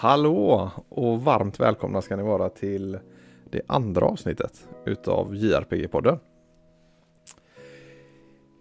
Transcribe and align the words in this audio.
Hallå 0.00 0.70
och 0.88 1.22
varmt 1.22 1.60
välkomna 1.60 2.02
ska 2.02 2.16
ni 2.16 2.22
vara 2.22 2.48
till 2.48 2.98
det 3.50 3.62
andra 3.66 4.06
avsnittet 4.06 4.68
utav 4.84 5.34
JRPG-podden. 5.34 6.18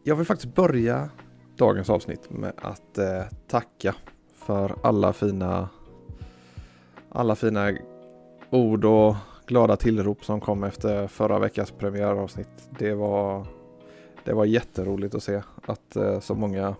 Jag 0.03 0.15
vill 0.15 0.25
faktiskt 0.25 0.55
börja 0.55 1.09
dagens 1.57 1.89
avsnitt 1.89 2.29
med 2.29 2.53
att 2.61 2.97
eh, 2.97 3.21
tacka 3.47 3.95
för 4.35 4.75
alla 4.83 5.13
fina 5.13 5.69
alla 7.09 7.35
fina 7.35 7.77
ord 8.49 8.85
och 8.85 9.15
glada 9.45 9.75
tillrop 9.75 10.25
som 10.25 10.39
kom 10.39 10.63
efter 10.63 11.07
förra 11.07 11.39
veckans 11.39 11.71
premiäravsnitt. 11.71 12.69
Det 12.79 12.93
var, 12.93 13.45
det 14.23 14.33
var 14.33 14.45
jätteroligt 14.45 15.15
att 15.15 15.23
se 15.23 15.41
att 15.65 15.95
eh, 15.95 16.19
så 16.19 16.35
många 16.35 16.75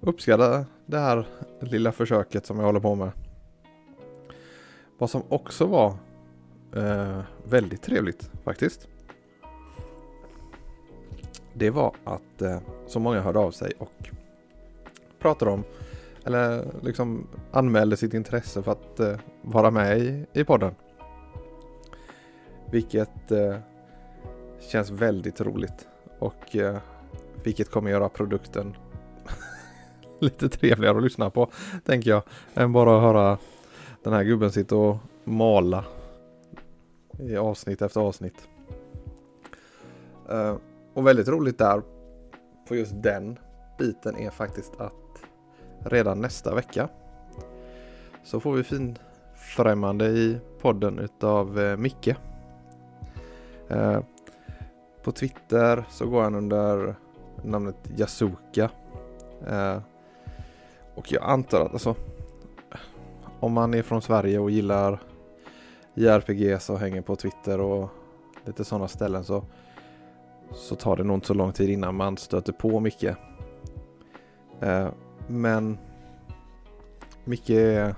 uppskattar 0.00 0.64
det 0.86 0.98
här 0.98 1.26
lilla 1.60 1.92
försöket 1.92 2.46
som 2.46 2.58
jag 2.58 2.66
håller 2.66 2.80
på 2.80 2.94
med. 2.94 3.10
Vad 4.98 5.10
som 5.10 5.22
också 5.28 5.66
var 5.66 5.96
eh, 6.76 7.20
väldigt 7.44 7.82
trevligt 7.82 8.30
faktiskt. 8.44 8.88
Det 11.54 11.70
var 11.70 11.94
att 12.04 12.42
eh, 12.42 12.58
så 12.86 13.00
många 13.00 13.20
hörde 13.20 13.38
av 13.38 13.50
sig 13.50 13.72
och 13.78 14.10
pratade 15.18 15.50
om 15.50 15.64
eller 16.24 16.66
liksom 16.82 17.26
anmälde 17.52 17.96
sitt 17.96 18.14
intresse 18.14 18.62
för 18.62 18.72
att 18.72 19.00
eh, 19.00 19.16
vara 19.42 19.70
med 19.70 19.98
i, 19.98 20.26
i 20.32 20.44
podden. 20.44 20.74
Vilket 22.70 23.30
eh, 23.30 23.56
känns 24.60 24.90
väldigt 24.90 25.40
roligt 25.40 25.88
och 26.18 26.56
eh, 26.56 26.78
vilket 27.44 27.70
kommer 27.70 27.90
göra 27.90 28.08
produkten 28.08 28.76
lite 30.24 30.48
trevligare 30.48 30.96
att 30.96 31.02
lyssna 31.02 31.30
på, 31.30 31.50
tänker 31.84 32.10
jag, 32.10 32.22
än 32.54 32.72
bara 32.72 32.96
att 32.96 33.02
höra 33.02 33.38
den 34.02 34.12
här 34.12 34.24
gubben 34.24 34.52
sitta 34.52 34.76
och 34.76 34.96
mala 35.24 35.84
i 37.18 37.36
avsnitt 37.36 37.82
efter 37.82 38.00
avsnitt. 38.00 38.48
Uh, 40.32 40.56
och 40.94 41.06
väldigt 41.06 41.28
roligt 41.28 41.58
där 41.58 41.82
på 42.68 42.76
just 42.76 42.92
den 43.02 43.38
biten 43.78 44.16
är 44.16 44.30
faktiskt 44.30 44.80
att 44.80 45.22
redan 45.84 46.20
nästa 46.20 46.54
vecka 46.54 46.88
så 48.24 48.40
får 48.40 48.52
vi 48.52 48.62
fin 48.62 48.98
främmande 49.56 50.06
i 50.06 50.38
podden 50.60 50.98
utav 50.98 51.58
uh, 51.58 51.76
Micke. 51.76 52.14
Uh, 53.70 54.00
på 55.02 55.12
Twitter 55.12 55.84
så 55.90 56.06
går 56.06 56.22
han 56.22 56.34
under 56.34 56.94
namnet 57.44 57.76
Yasuka. 57.96 58.70
Och 60.98 61.12
jag 61.12 61.22
antar 61.22 61.60
att 61.60 61.72
alltså 61.72 61.94
om 63.40 63.52
man 63.52 63.74
är 63.74 63.82
från 63.82 64.02
Sverige 64.02 64.38
och 64.38 64.50
gillar 64.50 65.02
JRPG 65.94 66.58
och 66.70 66.78
hänger 66.78 67.02
på 67.02 67.16
Twitter 67.16 67.60
och 67.60 67.88
lite 68.44 68.64
sådana 68.64 68.88
ställen 68.88 69.24
så, 69.24 69.44
så 70.54 70.76
tar 70.76 70.96
det 70.96 71.04
nog 71.04 71.16
inte 71.16 71.26
så 71.26 71.34
lång 71.34 71.52
tid 71.52 71.70
innan 71.70 71.94
man 71.94 72.16
stöter 72.16 72.52
på 72.52 72.80
Micke. 72.80 73.04
Eh, 74.60 74.88
men 75.26 75.78
Micke 77.24 77.50
är 77.50 77.94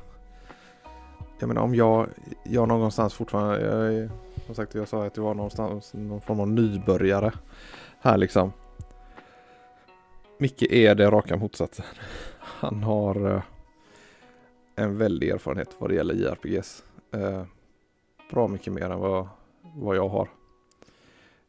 jag 1.39 1.49
menar 1.49 1.63
om 1.63 1.75
jag, 1.75 2.09
jag 2.45 2.69
någonstans 2.69 3.15
fortfarande, 3.15 3.61
jag, 3.61 4.11
som 4.47 4.55
sagt 4.55 4.75
jag 4.75 4.89
sa 4.89 5.07
att 5.07 5.17
jag 5.17 5.25
var 5.25 5.35
någonstans 5.35 5.95
någon 5.95 6.21
form 6.21 6.41
av 6.41 6.49
nybörjare 6.49 7.33
här 8.01 8.17
liksom. 8.17 8.53
Micke 10.39 10.63
är 10.63 10.95
det 10.95 11.11
raka 11.11 11.37
motsatsen. 11.37 11.85
Han 12.61 12.83
har 12.83 13.35
eh, 13.35 13.43
en 14.75 14.99
väldig 14.99 15.29
erfarenhet 15.29 15.77
vad 15.79 15.91
det 15.91 15.95
gäller 15.95 16.15
JRPGs. 16.15 16.85
Eh, 17.13 17.43
bra 18.31 18.49
mycket 18.49 18.73
mer 18.73 18.91
än 18.91 19.01
vad, 19.01 19.29
vad 19.75 19.97
jag 19.97 20.09
har. 20.09 20.29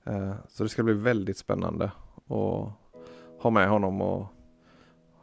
Eh, 0.04 0.34
så 0.48 0.64
det 0.64 0.70
ska 0.70 0.84
bli 0.84 0.94
väldigt 0.94 1.38
spännande 1.38 1.86
att 2.28 2.72
ha 3.40 3.50
med 3.50 3.70
honom 3.70 4.02
och 4.02 4.26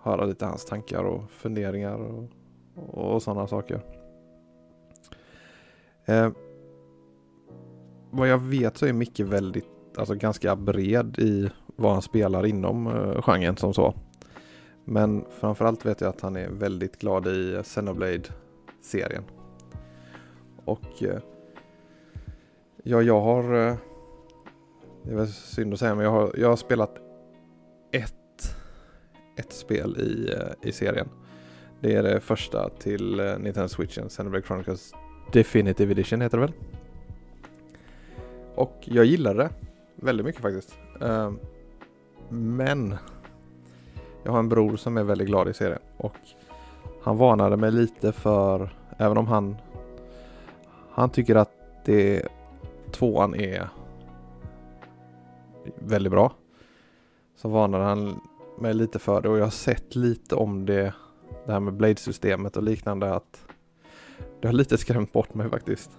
höra 0.00 0.25
lite 0.25 0.47
hans 0.47 0.65
tankar 0.65 1.04
och 1.04 1.31
funderingar 1.31 1.98
och, 1.98 2.28
och 2.75 3.22
sådana 3.22 3.47
saker. 3.47 3.81
Eh, 6.04 6.31
vad 8.10 8.28
jag 8.28 8.38
vet 8.38 8.77
så 8.77 8.87
är 8.87 8.93
Micke 8.93 9.21
väldigt, 9.21 9.98
alltså 9.98 10.15
ganska 10.15 10.56
bred 10.56 11.19
i 11.19 11.50
vad 11.77 11.93
han 11.93 12.03
spelar 12.03 12.47
inom 12.47 12.87
eh, 12.87 13.22
genren 13.22 13.56
som 13.56 13.75
så. 13.75 13.94
Men 14.91 15.25
framförallt 15.31 15.87
vet 15.87 16.00
jag 16.00 16.09
att 16.09 16.21
han 16.21 16.37
är 16.37 16.49
väldigt 16.49 16.99
glad 16.99 17.26
i 17.26 17.62
Xenoblade-serien. 17.62 19.25
Och 20.65 21.03
eh, 21.03 21.19
ja, 22.82 23.03
jag 23.03 23.21
har... 23.21 23.43
Eh, 23.69 23.77
det 25.03 25.12
är 25.12 25.16
väl 25.16 25.28
synd 25.28 25.72
att 25.72 25.78
säga, 25.78 25.94
men 25.94 26.04
jag 26.04 26.10
har, 26.10 26.34
jag 26.37 26.48
har 26.48 26.56
spelat 26.56 27.00
ett, 27.93 28.56
ett 29.37 29.53
spel 29.53 29.97
i, 29.98 30.32
eh, 30.32 30.69
i 30.69 30.72
serien. 30.72 31.09
Det 31.81 31.94
är 31.94 32.03
det 32.03 32.21
första 32.21 32.69
till 32.69 33.37
Nintendo 33.38 33.69
Switchen, 33.69 34.09
Xenoblade 34.09 34.47
Chronicles 34.47 34.94
Definitive 35.32 35.93
Edition 35.93 36.21
heter 36.21 36.38
det 36.38 36.44
väl? 36.47 36.54
Och 38.54 38.78
jag 38.84 39.04
gillade 39.04 39.43
det 39.43 39.50
väldigt 39.97 40.27
mycket 40.27 40.43
faktiskt. 40.43 40.78
Men 42.28 42.97
jag 44.24 44.32
har 44.32 44.38
en 44.38 44.48
bror 44.48 44.76
som 44.76 44.96
är 44.96 45.02
väldigt 45.02 45.26
glad 45.26 45.48
i 45.48 45.54
serien 45.54 45.80
och 45.96 46.16
han 47.02 47.16
varnade 47.16 47.56
mig 47.56 47.72
lite 47.72 48.12
för, 48.12 48.70
även 48.98 49.18
om 49.18 49.26
han 49.26 49.56
han 50.90 51.10
tycker 51.10 51.34
att 51.34 51.50
det 51.84 52.28
tvåan 52.90 53.34
är 53.34 53.68
väldigt 55.74 56.10
bra. 56.12 56.32
Så 57.36 57.48
varnade 57.48 57.84
han 57.84 58.20
mig 58.58 58.74
lite 58.74 58.98
för 58.98 59.20
det 59.20 59.28
och 59.28 59.38
jag 59.38 59.44
har 59.44 59.50
sett 59.50 59.96
lite 59.96 60.34
om 60.34 60.66
det, 60.66 60.94
det 61.46 61.52
här 61.52 61.60
med 61.60 61.74
Blade-systemet 61.74 62.56
och 62.56 62.62
liknande 62.62 63.14
att 63.14 63.44
det 64.40 64.48
har 64.48 64.52
lite 64.52 64.78
skrämt 64.78 65.12
bort 65.12 65.34
mig 65.34 65.50
faktiskt. 65.50 65.90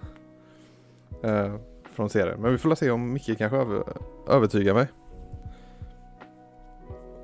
Eh, 1.22 1.54
från 1.84 2.10
serien. 2.10 2.40
Men 2.40 2.52
vi 2.52 2.58
får 2.58 2.74
se 2.74 2.90
om 2.90 3.12
Micke 3.12 3.38
kanske 3.38 3.56
över, 3.56 3.82
övertygar 4.28 4.74
mig 4.74 4.88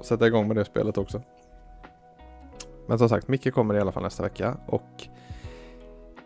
sätta 0.06 0.26
igång 0.26 0.48
med 0.48 0.56
det 0.56 0.64
spelet 0.64 0.98
också. 0.98 1.22
Men 2.86 2.98
som 2.98 3.08
sagt, 3.08 3.28
Micke 3.28 3.54
kommer 3.54 3.74
i 3.74 3.80
alla 3.80 3.92
fall 3.92 4.02
nästa 4.02 4.22
vecka 4.22 4.56
och 4.66 5.08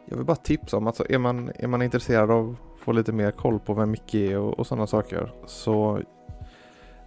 jag 0.05 0.17
vill 0.17 0.27
bara 0.27 0.37
tipsa 0.37 0.77
om 0.77 0.87
att 0.87 1.01
alltså, 1.01 1.15
är, 1.15 1.19
man, 1.19 1.53
är 1.55 1.67
man 1.67 1.83
intresserad 1.83 2.31
av 2.31 2.57
att 2.75 2.81
få 2.81 2.93
lite 2.93 3.13
mer 3.13 3.31
koll 3.31 3.59
på 3.59 3.75
vem 3.75 3.91
Micke 3.91 4.15
är 4.15 4.39
och, 4.39 4.59
och 4.59 4.67
sådana 4.67 4.87
saker 4.87 5.33
så 5.47 6.01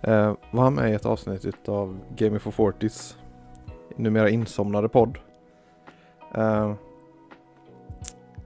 eh, 0.01 0.33
var 0.51 0.63
han 0.63 0.73
med 0.73 0.91
i 0.91 0.93
ett 0.93 1.05
avsnitt 1.05 1.69
av 1.69 1.99
Gaming 2.15 2.39
for 2.39 2.51
Fortis 2.51 3.17
numera 3.95 4.29
insomnade 4.29 4.89
podd. 4.89 5.17
Eh, 6.35 6.73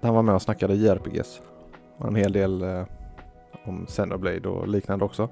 han 0.01 0.13
var 0.13 0.21
med 0.21 0.35
och 0.35 0.41
snackade 0.41 0.75
JRPGs. 0.75 1.41
och 1.97 2.07
En 2.07 2.15
hel 2.15 2.31
del 2.31 2.61
eh, 2.61 2.85
om 3.65 3.85
Xenoblade 3.85 4.49
och 4.49 4.67
liknande 4.67 5.05
också. 5.05 5.29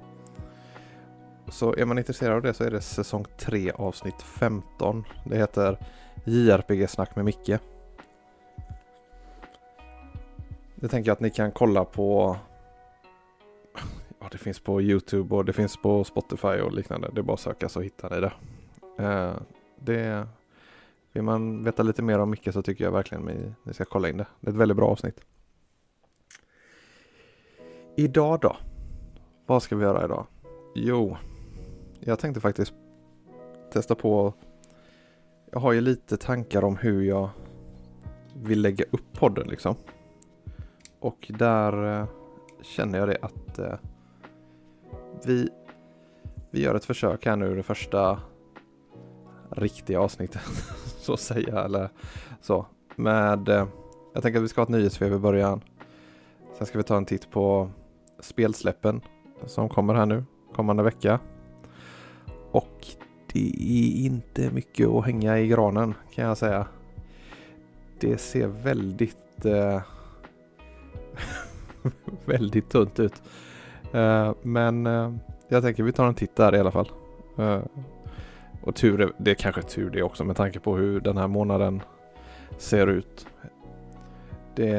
Så 1.48 1.74
är 1.74 1.84
man 1.84 1.98
intresserad 1.98 2.36
av 2.36 2.42
det 2.42 2.54
så 2.54 2.64
är 2.64 2.70
det 2.70 2.80
säsong 2.80 3.24
3 3.38 3.70
avsnitt 3.70 4.22
15. 4.22 5.04
Det 5.24 5.36
heter 5.36 5.78
JRPG-snack 6.24 7.16
med 7.16 7.24
Micke. 7.24 7.60
Det 10.74 10.88
tänker 10.88 11.08
jag 11.08 11.12
att 11.12 11.20
ni 11.20 11.30
kan 11.30 11.52
kolla 11.52 11.84
på 11.84 12.36
Ja, 14.20 14.28
det 14.32 14.38
finns 14.38 14.60
på 14.60 14.82
Youtube 14.82 15.34
och 15.34 15.44
det 15.44 15.52
finns 15.52 15.76
på 15.76 16.04
Spotify 16.04 16.48
och 16.48 16.72
liknande. 16.72 17.10
Det 17.12 17.20
är 17.20 17.22
bara 17.22 17.34
att 17.34 17.40
söka 17.40 17.68
så 17.68 17.80
hittar 17.80 18.10
ni 18.10 18.20
det. 18.20 18.32
Eh, 19.04 19.34
det 19.78 20.26
vill 21.12 21.22
man 21.22 21.64
veta 21.64 21.82
lite 21.82 22.02
mer 22.02 22.18
om 22.18 22.30
Micke 22.30 22.52
så 22.52 22.62
tycker 22.62 22.84
jag 22.84 22.92
verkligen 22.92 23.24
ni, 23.24 23.52
ni 23.62 23.74
ska 23.74 23.84
kolla 23.84 24.08
in 24.08 24.16
det. 24.16 24.26
Det 24.40 24.48
är 24.48 24.52
ett 24.52 24.58
väldigt 24.58 24.76
bra 24.76 24.88
avsnitt. 24.88 25.20
Idag 27.96 28.40
då? 28.40 28.56
Vad 29.46 29.62
ska 29.62 29.76
vi 29.76 29.82
göra 29.82 30.04
idag? 30.04 30.26
Jo, 30.74 31.16
jag 32.00 32.18
tänkte 32.18 32.40
faktiskt 32.40 32.74
testa 33.72 33.94
på. 33.94 34.34
Jag 35.50 35.60
har 35.60 35.72
ju 35.72 35.80
lite 35.80 36.16
tankar 36.16 36.64
om 36.64 36.76
hur 36.76 37.02
jag 37.02 37.30
vill 38.34 38.62
lägga 38.62 38.84
upp 38.90 39.12
podden 39.12 39.48
liksom. 39.48 39.74
Och 41.00 41.32
där 41.38 42.00
eh, 42.00 42.06
känner 42.62 42.98
jag 42.98 43.08
det 43.08 43.18
att 43.22 43.58
eh, 43.58 43.74
vi, 45.24 45.48
vi 46.50 46.62
gör 46.62 46.74
ett 46.74 46.84
försök 46.84 47.26
här 47.26 47.36
nu 47.36 47.56
det 47.56 47.62
första 47.62 48.20
riktiga 49.50 50.00
avsnittet 50.00 50.42
så 51.00 51.12
att 51.12 51.20
säga 51.20 51.64
eller 51.64 51.88
så. 52.40 52.66
Med, 52.96 53.48
eh, 53.48 53.66
jag 54.14 54.22
tänker 54.22 54.38
att 54.38 54.44
vi 54.44 54.48
ska 54.48 54.60
ha 54.60 54.64
ett 54.64 54.68
nyhetsfev 54.68 55.12
i 55.12 55.18
början. 55.18 55.60
Sen 56.58 56.66
ska 56.66 56.78
vi 56.78 56.84
ta 56.84 56.96
en 56.96 57.04
titt 57.04 57.30
på 57.30 57.70
spelsläppen 58.20 59.00
som 59.46 59.68
kommer 59.68 59.94
här 59.94 60.06
nu 60.06 60.24
kommande 60.54 60.82
vecka. 60.82 61.20
Och 62.56 62.86
det 63.32 63.48
är 63.58 64.06
inte 64.06 64.50
mycket 64.50 64.88
att 64.88 65.04
hänga 65.04 65.38
i 65.38 65.48
granen 65.48 65.94
kan 66.14 66.24
jag 66.24 66.38
säga. 66.38 66.66
det 68.00 68.18
ser 68.18 68.46
väldigt 68.46 69.44
eh, 69.44 69.82
väldigt 72.24 72.68
tunt 72.68 73.00
ut. 73.00 73.22
Eh, 73.92 74.34
men 74.42 74.86
eh, 74.86 75.12
jag 75.48 75.62
tänker 75.62 75.82
vi 75.82 75.92
tar 75.92 76.06
en 76.06 76.14
titt 76.14 76.36
där 76.36 76.54
i 76.54 76.58
alla 76.58 76.70
fall. 76.70 76.90
Eh, 77.38 77.60
och 78.62 78.74
tur, 78.74 79.00
är, 79.00 79.12
det 79.18 79.30
är 79.30 79.34
kanske 79.34 79.62
tur 79.62 79.90
det 79.90 80.02
också 80.02 80.24
med 80.24 80.36
tanke 80.36 80.60
på 80.60 80.76
hur 80.76 81.00
den 81.00 81.16
här 81.16 81.28
månaden 81.28 81.82
ser 82.58 82.86
ut. 82.86 83.26
Det, 84.54 84.72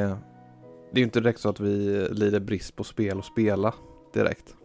det 0.91 0.94
är 0.94 0.97
ju 0.97 1.03
inte 1.03 1.19
direkt 1.19 1.39
så 1.39 1.50
att 1.50 1.59
vi 1.59 2.07
lider 2.12 2.39
brist 2.39 2.75
på 2.75 2.83
spel 2.83 3.18
och 3.18 3.25
spela 3.25 3.74
direkt. 4.13 4.56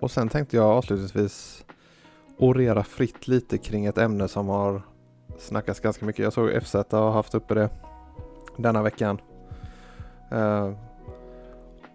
Och 0.00 0.10
sen 0.10 0.28
tänkte 0.28 0.56
jag 0.56 0.66
avslutningsvis 0.66 1.64
orera 2.36 2.82
fritt 2.82 3.28
lite 3.28 3.58
kring 3.58 3.86
ett 3.86 3.98
ämne 3.98 4.28
som 4.28 4.48
har 4.48 4.82
snackats 5.38 5.80
ganska 5.80 6.06
mycket. 6.06 6.22
Jag 6.22 6.32
såg 6.32 6.62
FZ 6.62 6.74
har 6.74 7.10
haft 7.10 7.34
uppe 7.34 7.54
det 7.54 7.70
denna 8.56 8.82
veckan. 8.82 9.20
Uh, 10.32 10.72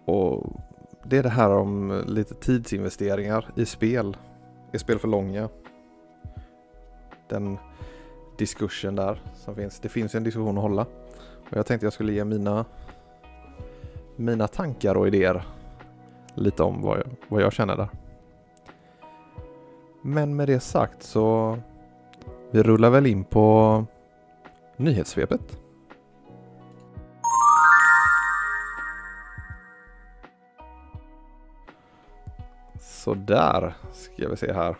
och 0.04 0.46
det 1.04 1.18
är 1.18 1.22
det 1.22 1.28
här 1.28 1.50
om 1.50 2.02
lite 2.06 2.34
tidsinvesteringar 2.34 3.50
i 3.56 3.66
spel. 3.66 4.16
Är 4.72 4.78
spel 4.78 4.98
för 4.98 5.08
långa? 5.08 5.48
Den 7.28 7.58
diskursen 8.38 8.96
där 8.96 9.22
som 9.34 9.54
finns. 9.54 9.80
Det 9.80 9.88
finns 9.88 10.14
en 10.14 10.24
diskussion 10.24 10.58
att 10.58 10.62
hålla. 10.62 10.86
Och 11.50 11.56
jag 11.56 11.66
tänkte 11.66 11.86
jag 11.86 11.92
skulle 11.92 12.12
ge 12.12 12.24
mina 12.24 12.64
mina 14.16 14.48
tankar 14.48 14.94
och 14.94 15.08
idéer 15.08 15.44
lite 16.34 16.62
om 16.62 16.82
vad 16.82 16.98
jag, 16.98 17.06
vad 17.28 17.42
jag 17.42 17.52
känner 17.52 17.76
där. 17.76 17.88
Men 20.02 20.36
med 20.36 20.48
det 20.48 20.60
sagt 20.60 21.02
så 21.02 21.58
vi 22.50 22.62
rullar 22.62 22.90
väl 22.90 23.06
in 23.06 23.24
på 23.24 23.84
nyhetssvepet. 24.76 25.58
Så 32.80 33.14
där 33.14 33.74
ska 33.92 34.28
vi 34.28 34.36
se 34.36 34.52
här. 34.52 34.76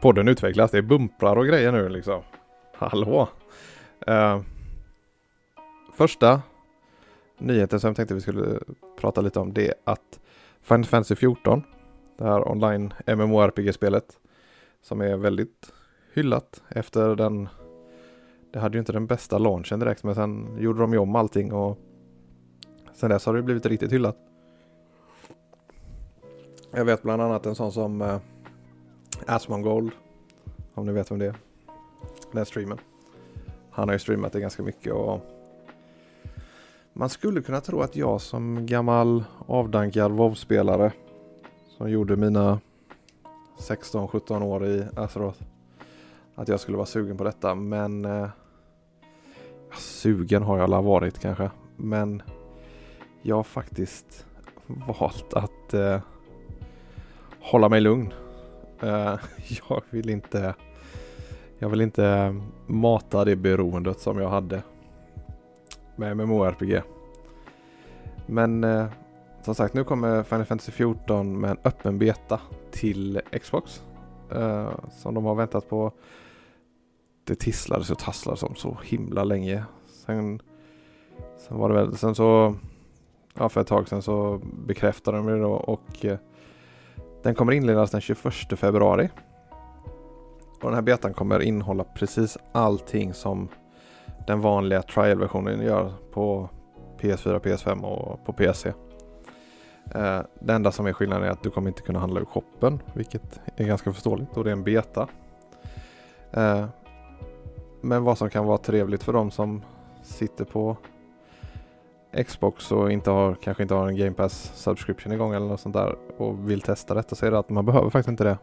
Podden 0.00 0.28
utvecklas, 0.28 0.70
det 0.70 0.78
är 0.78 0.82
bumprar 0.82 1.36
och 1.36 1.46
grejer 1.46 1.72
nu 1.72 1.88
liksom. 1.88 2.22
Hallå! 2.74 3.28
Uh, 4.08 4.40
första 5.92 6.42
nyheten 7.38 7.80
som 7.80 7.88
jag 7.88 7.96
tänkte 7.96 8.14
vi 8.14 8.20
skulle 8.20 8.60
prata 9.00 9.20
lite 9.20 9.40
om 9.40 9.52
det 9.52 9.68
är 9.68 9.74
att 9.84 10.20
Final 10.60 10.84
Fantasy 10.84 11.14
14, 11.14 11.62
det 12.18 12.24
här 12.24 12.48
online 12.48 12.94
MMORPG-spelet, 13.06 14.18
som 14.82 15.00
är 15.00 15.16
väldigt 15.16 15.72
hyllat 16.12 16.62
efter 16.68 17.16
den 17.16 17.48
det 18.52 18.60
hade 18.60 18.76
ju 18.76 18.80
inte 18.80 18.92
den 18.92 19.06
bästa 19.06 19.38
launchen 19.38 19.80
direkt 19.80 20.04
men 20.04 20.14
sen 20.14 20.56
gjorde 20.58 20.80
de 20.80 20.92
ju 20.92 20.98
om 20.98 21.16
allting 21.16 21.52
och 21.52 21.78
sen 22.94 23.10
dess 23.10 23.26
har 23.26 23.34
det 23.34 23.42
blivit 23.42 23.66
riktigt 23.66 23.92
hyllat. 23.92 24.16
Jag 26.70 26.84
vet 26.84 27.02
bland 27.02 27.22
annat 27.22 27.46
en 27.46 27.54
sån 27.54 27.72
som 27.72 28.02
eh, 28.02 28.18
Asmongold, 29.26 29.90
om 30.74 30.86
ni 30.86 30.92
vet 30.92 31.10
vem 31.10 31.18
det 31.18 31.26
är. 31.26 31.34
Den 32.32 32.46
streamen. 32.46 32.78
Han 33.70 33.88
har 33.88 33.92
ju 33.92 33.98
streamat 33.98 34.32
det 34.32 34.40
ganska 34.40 34.62
mycket 34.62 34.92
och 34.92 35.20
man 36.98 37.08
skulle 37.08 37.42
kunna 37.42 37.60
tro 37.60 37.80
att 37.80 37.96
jag 37.96 38.20
som 38.20 38.66
gammal 38.66 39.24
avdankad 39.46 40.12
WoW-spelare 40.12 40.92
som 41.76 41.90
gjorde 41.90 42.16
mina 42.16 42.60
16-17 43.58 44.42
år 44.42 44.66
i 44.66 44.86
Azeroth 44.96 45.42
att 46.34 46.48
jag 46.48 46.60
skulle 46.60 46.76
vara 46.76 46.86
sugen 46.86 47.16
på 47.16 47.24
detta. 47.24 47.54
Men 47.54 48.04
eh, 48.04 48.28
sugen 49.78 50.42
har 50.42 50.56
jag 50.56 50.64
alla 50.64 50.80
varit 50.80 51.18
kanske. 51.18 51.50
Men 51.76 52.22
jag 53.22 53.36
har 53.36 53.42
faktiskt 53.42 54.26
valt 54.66 55.34
att 55.34 55.74
eh, 55.74 56.00
hålla 57.40 57.68
mig 57.68 57.80
lugn. 57.80 58.12
Eh, 58.80 59.14
jag 59.68 59.82
vill 59.90 60.10
inte 60.10 60.54
jag 61.58 61.68
vill 61.68 61.80
inte 61.80 62.36
mata 62.66 63.24
det 63.24 63.36
beroendet 63.36 64.00
som 64.00 64.18
jag 64.18 64.28
hade 64.28 64.62
med 65.96 66.16
MMORPG. 66.16 66.82
Men 68.26 68.64
eh, 68.64 68.86
som 69.42 69.54
sagt, 69.54 69.74
nu 69.74 69.84
kommer 69.84 70.22
Final 70.22 70.44
Fantasy 70.44 70.72
14 70.72 71.40
med 71.40 71.50
en 71.50 71.58
öppen 71.64 71.98
beta 71.98 72.40
till 72.70 73.20
Xbox. 73.42 73.82
Eh, 74.32 74.70
som 74.90 75.14
de 75.14 75.24
har 75.24 75.34
väntat 75.34 75.68
på. 75.68 75.92
Det 77.24 77.34
tisslades 77.34 77.90
och 77.90 77.98
tasslades 77.98 78.42
om 78.42 78.54
så 78.54 78.78
himla 78.84 79.24
länge. 79.24 79.64
Sen, 79.86 80.40
sen 81.38 81.58
var 81.58 81.68
det 81.68 81.74
väl, 81.74 81.96
sen 81.96 82.14
så, 82.14 82.54
ja 83.34 83.48
för 83.48 83.60
ett 83.60 83.66
tag 83.66 83.88
sedan 83.88 84.02
så 84.02 84.40
bekräftade 84.66 85.16
de 85.16 85.26
det 85.26 85.38
då 85.38 85.52
och 85.52 86.04
eh, 86.04 86.18
den 87.22 87.34
kommer 87.34 87.52
inledas 87.52 87.90
den 87.90 88.00
21 88.00 88.34
februari. 88.56 89.08
Och 90.60 90.70
den 90.70 90.74
här 90.74 90.82
betan 90.82 91.14
kommer 91.14 91.42
innehålla 91.42 91.84
precis 91.84 92.38
allting 92.52 93.14
som 93.14 93.48
den 94.26 94.40
vanliga 94.40 94.82
trial-versionen 94.82 95.62
gör 95.62 95.92
på 96.12 96.48
PS4, 97.00 97.40
PS5 97.40 97.82
och 97.82 98.24
på 98.24 98.32
PC. 98.32 98.72
Eh, 99.94 100.20
det 100.40 100.52
enda 100.52 100.72
som 100.72 100.86
är 100.86 100.92
skillnaden 100.92 101.26
är 101.26 101.30
att 101.30 101.42
du 101.42 101.50
kommer 101.50 101.68
inte 101.68 101.82
kunna 101.82 101.98
handla 101.98 102.20
ur 102.20 102.24
shoppen, 102.24 102.82
vilket 102.94 103.40
är 103.56 103.64
ganska 103.64 103.92
förståeligt 103.92 104.36
och 104.36 104.44
det 104.44 104.50
är 104.50 104.52
en 104.52 104.64
beta. 104.64 105.08
Eh, 106.32 106.66
men 107.80 108.04
vad 108.04 108.18
som 108.18 108.30
kan 108.30 108.46
vara 108.46 108.58
trevligt 108.58 109.02
för 109.02 109.12
de 109.12 109.30
som 109.30 109.62
sitter 110.02 110.44
på 110.44 110.76
Xbox 112.26 112.72
och 112.72 112.92
inte 112.92 113.10
har, 113.10 113.34
kanske 113.34 113.62
inte 113.62 113.74
har 113.74 113.88
en 113.88 113.96
Game 113.96 114.12
Pass 114.12 114.52
subscription 114.54 115.12
igång 115.12 115.34
eller 115.34 115.46
något 115.46 115.60
sånt 115.60 115.74
där 115.74 115.96
och 116.18 116.50
vill 116.50 116.60
testa 116.60 116.94
detta 116.94 117.16
så 117.16 117.26
är 117.26 117.30
det 117.30 117.38
att 117.38 117.50
man 117.50 117.66
behöver 117.66 117.90
faktiskt 117.90 118.08
inte 118.08 118.24
det 118.24 118.38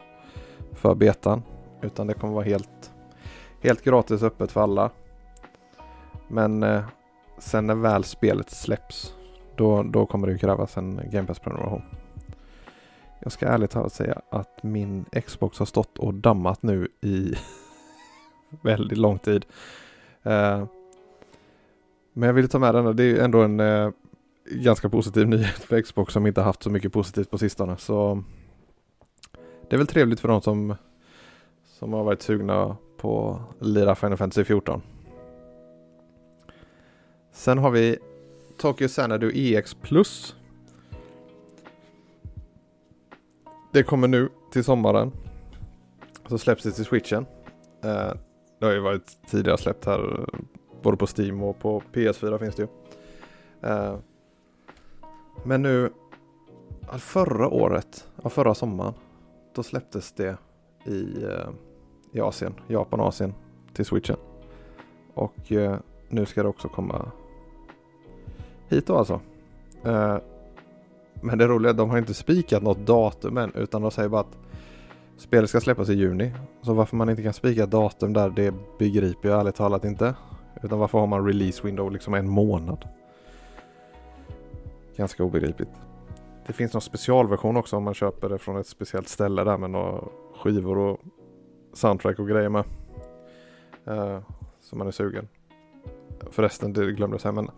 för 0.72 0.94
betan 0.94 1.42
utan 1.82 2.06
det 2.06 2.14
kommer 2.14 2.34
vara 2.34 2.44
helt, 2.44 2.92
helt 3.60 3.82
gratis 3.84 4.22
öppet 4.22 4.52
för 4.52 4.60
alla. 4.60 4.90
Men 6.28 6.62
eh, 6.62 6.84
sen 7.38 7.66
när 7.66 7.74
väl 7.74 8.04
spelet 8.04 8.50
släpps 8.50 9.14
då, 9.56 9.82
då 9.82 10.06
kommer 10.06 10.26
det 10.26 10.38
krävas 10.38 10.76
en 10.76 11.00
Game 11.10 11.26
Pass-prenumeration. 11.26 11.82
Jag 13.20 13.32
ska 13.32 13.46
ärligt 13.46 13.70
talat 13.70 13.92
säga 13.92 14.20
att 14.30 14.62
min 14.62 15.04
Xbox 15.26 15.58
har 15.58 15.66
stått 15.66 15.98
och 15.98 16.14
dammat 16.14 16.62
nu 16.62 16.88
i 17.00 17.34
väldigt 18.62 18.98
lång 18.98 19.18
tid. 19.18 19.46
Eh, 20.22 20.64
men 22.12 22.26
jag 22.26 22.34
ville 22.34 22.48
ta 22.48 22.58
med 22.58 22.74
den. 22.74 22.96
Det 22.96 23.04
är 23.04 23.24
ändå 23.24 23.42
en 23.42 23.60
eh, 23.60 23.90
ganska 24.44 24.88
positiv 24.88 25.28
nyhet 25.28 25.64
för 25.64 25.82
Xbox 25.82 26.12
som 26.12 26.26
inte 26.26 26.40
haft 26.40 26.62
så 26.62 26.70
mycket 26.70 26.92
positivt 26.92 27.30
på 27.30 27.38
sistone. 27.38 27.76
Så 27.76 28.22
det 29.68 29.76
är 29.76 29.78
väl 29.78 29.86
trevligt 29.86 30.20
för 30.20 30.28
de 30.28 30.42
som, 30.42 30.74
som 31.64 31.92
har 31.92 32.04
varit 32.04 32.22
sugna 32.22 32.76
på 32.96 33.40
att 33.60 33.66
lira 33.66 33.94
Final 33.94 34.16
Fantasy 34.16 34.44
14. 34.44 34.82
Sen 37.34 37.58
har 37.58 37.70
vi 37.70 37.98
Tokyo 38.56 38.88
Xanadu 38.88 39.32
EX 39.34 39.74
Plus. 39.74 40.36
Det 43.72 43.82
kommer 43.82 44.08
nu 44.08 44.28
till 44.52 44.64
sommaren. 44.64 45.12
Så 46.28 46.38
släpps 46.38 46.62
det 46.62 46.70
till 46.70 46.84
switchen. 46.84 47.26
Eh, 47.82 48.12
det 48.58 48.66
har 48.66 48.72
ju 48.72 48.80
varit 48.80 49.18
tidigare 49.26 49.58
släppt 49.58 49.84
här 49.84 50.26
både 50.82 50.96
på 50.96 51.06
Steam 51.16 51.42
och 51.42 51.58
på 51.58 51.82
PS4 51.92 52.38
finns 52.38 52.54
det 52.54 52.62
ju. 52.62 52.68
Eh, 53.70 53.96
men 55.44 55.62
nu 55.62 55.90
förra 56.98 57.48
året, 57.48 58.08
förra 58.24 58.54
sommaren, 58.54 58.94
då 59.54 59.62
släpptes 59.62 60.12
det 60.12 60.36
i, 60.84 61.24
eh, 61.24 61.48
i 62.12 62.20
Asien, 62.20 62.54
Japan 62.68 63.00
och 63.00 63.06
Asien 63.06 63.34
till 63.72 63.84
switchen. 63.84 64.16
Och 65.14 65.52
eh, 65.52 65.78
nu 66.08 66.26
ska 66.26 66.42
det 66.42 66.48
också 66.48 66.68
komma 66.68 67.10
hit 68.74 68.86
då 68.86 68.96
alltså. 68.96 69.20
Eh, 69.84 70.16
men 71.20 71.38
det 71.38 71.46
roliga 71.46 71.68
är 71.68 71.70
att 71.70 71.78
de 71.78 71.90
har 71.90 71.98
inte 71.98 72.14
spikat 72.14 72.62
något 72.62 72.78
datum 72.78 73.38
än 73.38 73.52
utan 73.54 73.82
de 73.82 73.90
säger 73.90 74.08
bara 74.08 74.20
att 74.20 74.38
spelet 75.16 75.50
ska 75.50 75.60
släppas 75.60 75.88
i 75.88 75.94
juni. 75.94 76.32
Så 76.62 76.74
varför 76.74 76.96
man 76.96 77.10
inte 77.10 77.22
kan 77.22 77.32
spika 77.32 77.64
ett 77.64 77.70
datum 77.70 78.12
där 78.12 78.30
det 78.30 78.54
begriper 78.78 79.28
jag 79.28 79.40
ärligt 79.40 79.54
talat 79.54 79.84
inte. 79.84 80.14
Utan 80.62 80.78
varför 80.78 80.98
har 80.98 81.06
man 81.06 81.26
release 81.26 81.66
window 81.66 81.92
liksom 81.92 82.14
en 82.14 82.28
månad? 82.28 82.88
Ganska 84.96 85.24
obegripligt. 85.24 85.70
Det 86.46 86.52
finns 86.52 86.72
någon 86.72 86.82
specialversion 86.82 87.56
också 87.56 87.76
om 87.76 87.82
man 87.82 87.94
köper 87.94 88.28
det 88.28 88.38
från 88.38 88.56
ett 88.56 88.66
speciellt 88.66 89.08
ställe 89.08 89.44
där 89.44 89.58
med 89.58 89.70
några 89.70 90.00
skivor 90.36 90.78
och 90.78 91.00
soundtrack 91.72 92.18
och 92.18 92.28
grejer 92.28 92.48
med. 92.48 92.64
Eh, 93.86 93.94
uh, 93.94 94.18
så 94.60 94.76
man 94.76 94.86
är 94.86 94.90
sugen. 94.90 95.28
Förresten, 96.30 96.72
det 96.72 96.92
glömde 96.92 97.14
jag 97.14 97.20
säga 97.20 97.32
men 97.32 97.50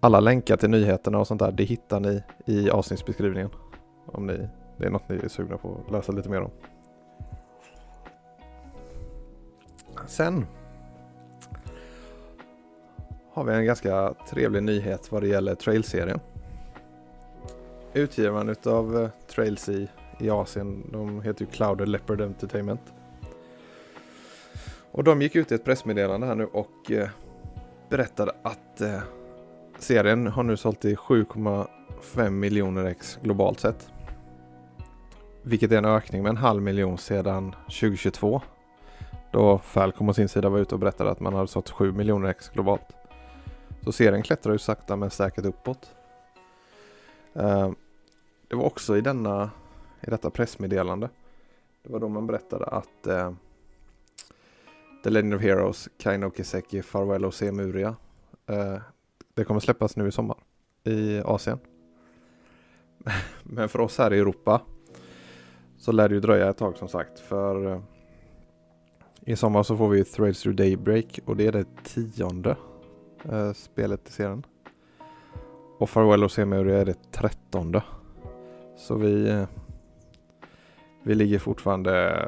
alla 0.00 0.20
länkar 0.20 0.56
till 0.56 0.70
nyheterna 0.70 1.18
och 1.18 1.26
sånt 1.26 1.40
där, 1.40 1.52
det 1.52 1.64
hittar 1.64 2.00
ni 2.00 2.22
i 2.44 2.70
avsnittsbeskrivningen. 2.70 3.50
Om 4.06 4.26
ni, 4.26 4.48
det 4.76 4.86
är 4.86 4.90
något 4.90 5.08
ni 5.08 5.16
är 5.16 5.28
sugna 5.28 5.56
på 5.56 5.80
att 5.86 5.92
läsa 5.92 6.12
lite 6.12 6.28
mer 6.28 6.40
om. 6.40 6.50
Sen 10.06 10.46
har 13.32 13.44
vi 13.44 13.52
en 13.52 13.64
ganska 13.64 14.14
trevlig 14.30 14.62
nyhet 14.62 15.12
vad 15.12 15.22
det 15.22 15.28
gäller 15.28 15.54
Trail-serien. 15.54 16.20
Utgivaren 17.92 18.48
utav 18.48 19.02
eh, 19.02 19.08
Trails 19.26 19.68
i, 19.68 19.88
i 20.18 20.30
Asien, 20.30 20.90
de 20.92 21.22
heter 21.22 21.44
ju 21.44 21.50
Cloud 21.50 21.88
Leopard 21.88 22.20
Entertainment. 22.20 22.80
Och 24.92 25.04
de 25.04 25.22
gick 25.22 25.36
ut 25.36 25.52
i 25.52 25.54
ett 25.54 25.64
pressmeddelande 25.64 26.26
här 26.26 26.34
nu 26.34 26.44
och 26.46 26.90
eh, 26.90 27.08
berättade 27.88 28.32
att 28.42 28.80
eh, 28.80 29.00
serien 29.78 30.26
har 30.26 30.42
nu 30.42 30.56
sålt 30.56 30.84
i 30.84 30.94
7,5 30.94 32.30
miljoner 32.30 32.84
ex 32.84 33.18
globalt 33.22 33.60
sett. 33.60 33.90
Vilket 35.42 35.72
är 35.72 35.78
en 35.78 35.84
ökning 35.84 36.22
med 36.22 36.30
en 36.30 36.36
halv 36.36 36.62
miljon 36.62 36.98
sedan 36.98 37.54
2022. 37.64 38.40
Då 39.32 39.58
Falcom 39.58 40.08
å 40.08 40.14
sin 40.14 40.28
sida 40.28 40.48
var 40.48 40.58
ute 40.58 40.74
och 40.74 40.78
berättade 40.78 41.10
att 41.10 41.20
man 41.20 41.34
hade 41.34 41.48
sålt 41.48 41.70
7 41.70 41.92
miljoner 41.92 42.28
ex 42.28 42.48
globalt. 42.48 42.96
Så 43.84 43.92
serien 43.92 44.22
klättrar 44.22 44.52
ju 44.52 44.58
sakta 44.58 44.96
men 44.96 45.10
säkert 45.10 45.44
uppåt. 45.44 45.94
Eh, 47.34 47.70
det 48.48 48.56
var 48.56 48.64
också 48.64 48.96
i, 48.96 49.00
denna, 49.00 49.50
i 50.00 50.10
detta 50.10 50.30
pressmeddelande. 50.30 51.08
Det 51.82 51.92
var 51.92 52.00
då 52.00 52.08
man 52.08 52.26
berättade 52.26 52.64
att 52.64 53.06
eh, 53.06 53.32
The 55.04 55.10
Legend 55.10 55.34
of 55.34 55.42
Heroes, 55.42 55.88
Kaino 55.98 56.30
Kiseki, 56.30 56.82
Farewell 56.82 57.24
och 57.24 57.34
Semuria. 57.34 57.96
Eh, 58.46 58.78
det 59.38 59.44
kommer 59.44 59.60
släppas 59.60 59.96
nu 59.96 60.08
i 60.08 60.12
sommar 60.12 60.36
i 60.84 61.20
Asien. 61.24 61.58
Men 63.42 63.68
för 63.68 63.80
oss 63.80 63.98
här 63.98 64.14
i 64.14 64.18
Europa 64.18 64.62
så 65.76 65.92
lär 65.92 66.08
det 66.08 66.14
ju 66.14 66.20
dröja 66.20 66.50
ett 66.50 66.56
tag 66.56 66.76
som 66.76 66.88
sagt. 66.88 67.20
För 67.20 67.72
eh, 67.72 67.80
i 69.20 69.36
sommar 69.36 69.62
så 69.62 69.76
får 69.76 69.88
vi 69.88 70.04
Threads 70.04 70.42
Through 70.42 70.56
Daybreak 70.56 71.20
och 71.24 71.36
det 71.36 71.46
är 71.46 71.52
det 71.52 71.64
tionde 71.84 72.56
eh, 73.24 73.52
spelet 73.52 74.08
i 74.08 74.12
serien. 74.12 74.46
Och 75.78 75.90
Farewell 75.90 76.24
och 76.24 76.32
Semuria 76.32 76.78
är 76.78 76.84
det 76.84 77.12
trettonde. 77.12 77.82
Så 78.76 78.94
vi, 78.94 79.28
eh, 79.28 79.46
vi 81.02 81.14
ligger 81.14 81.38
fortfarande 81.38 82.24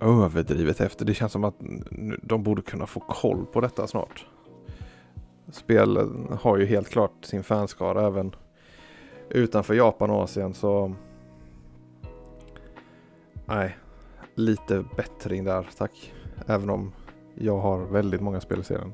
överdrivet 0.00 0.80
efter. 0.80 1.04
Det 1.04 1.14
känns 1.14 1.32
som 1.32 1.44
att 1.44 1.56
de 2.22 2.42
borde 2.42 2.62
kunna 2.62 2.86
få 2.86 3.00
koll 3.00 3.46
på 3.46 3.60
detta 3.60 3.86
snart. 3.86 4.26
Spelen 5.52 6.38
har 6.40 6.58
ju 6.58 6.66
helt 6.66 6.88
klart 6.88 7.24
sin 7.24 7.42
fanskara 7.42 8.06
även 8.06 8.34
utanför 9.28 9.74
Japan 9.74 10.10
och 10.10 10.22
Asien 10.22 10.54
så 10.54 10.94
Nej, 13.46 13.76
lite 14.34 14.84
bättring 14.96 15.44
där 15.44 15.68
tack. 15.78 16.12
Även 16.46 16.70
om 16.70 16.92
jag 17.34 17.58
har 17.58 17.78
väldigt 17.78 18.20
många 18.20 18.40
spel 18.40 18.60
i 18.60 18.64
serien 18.64 18.92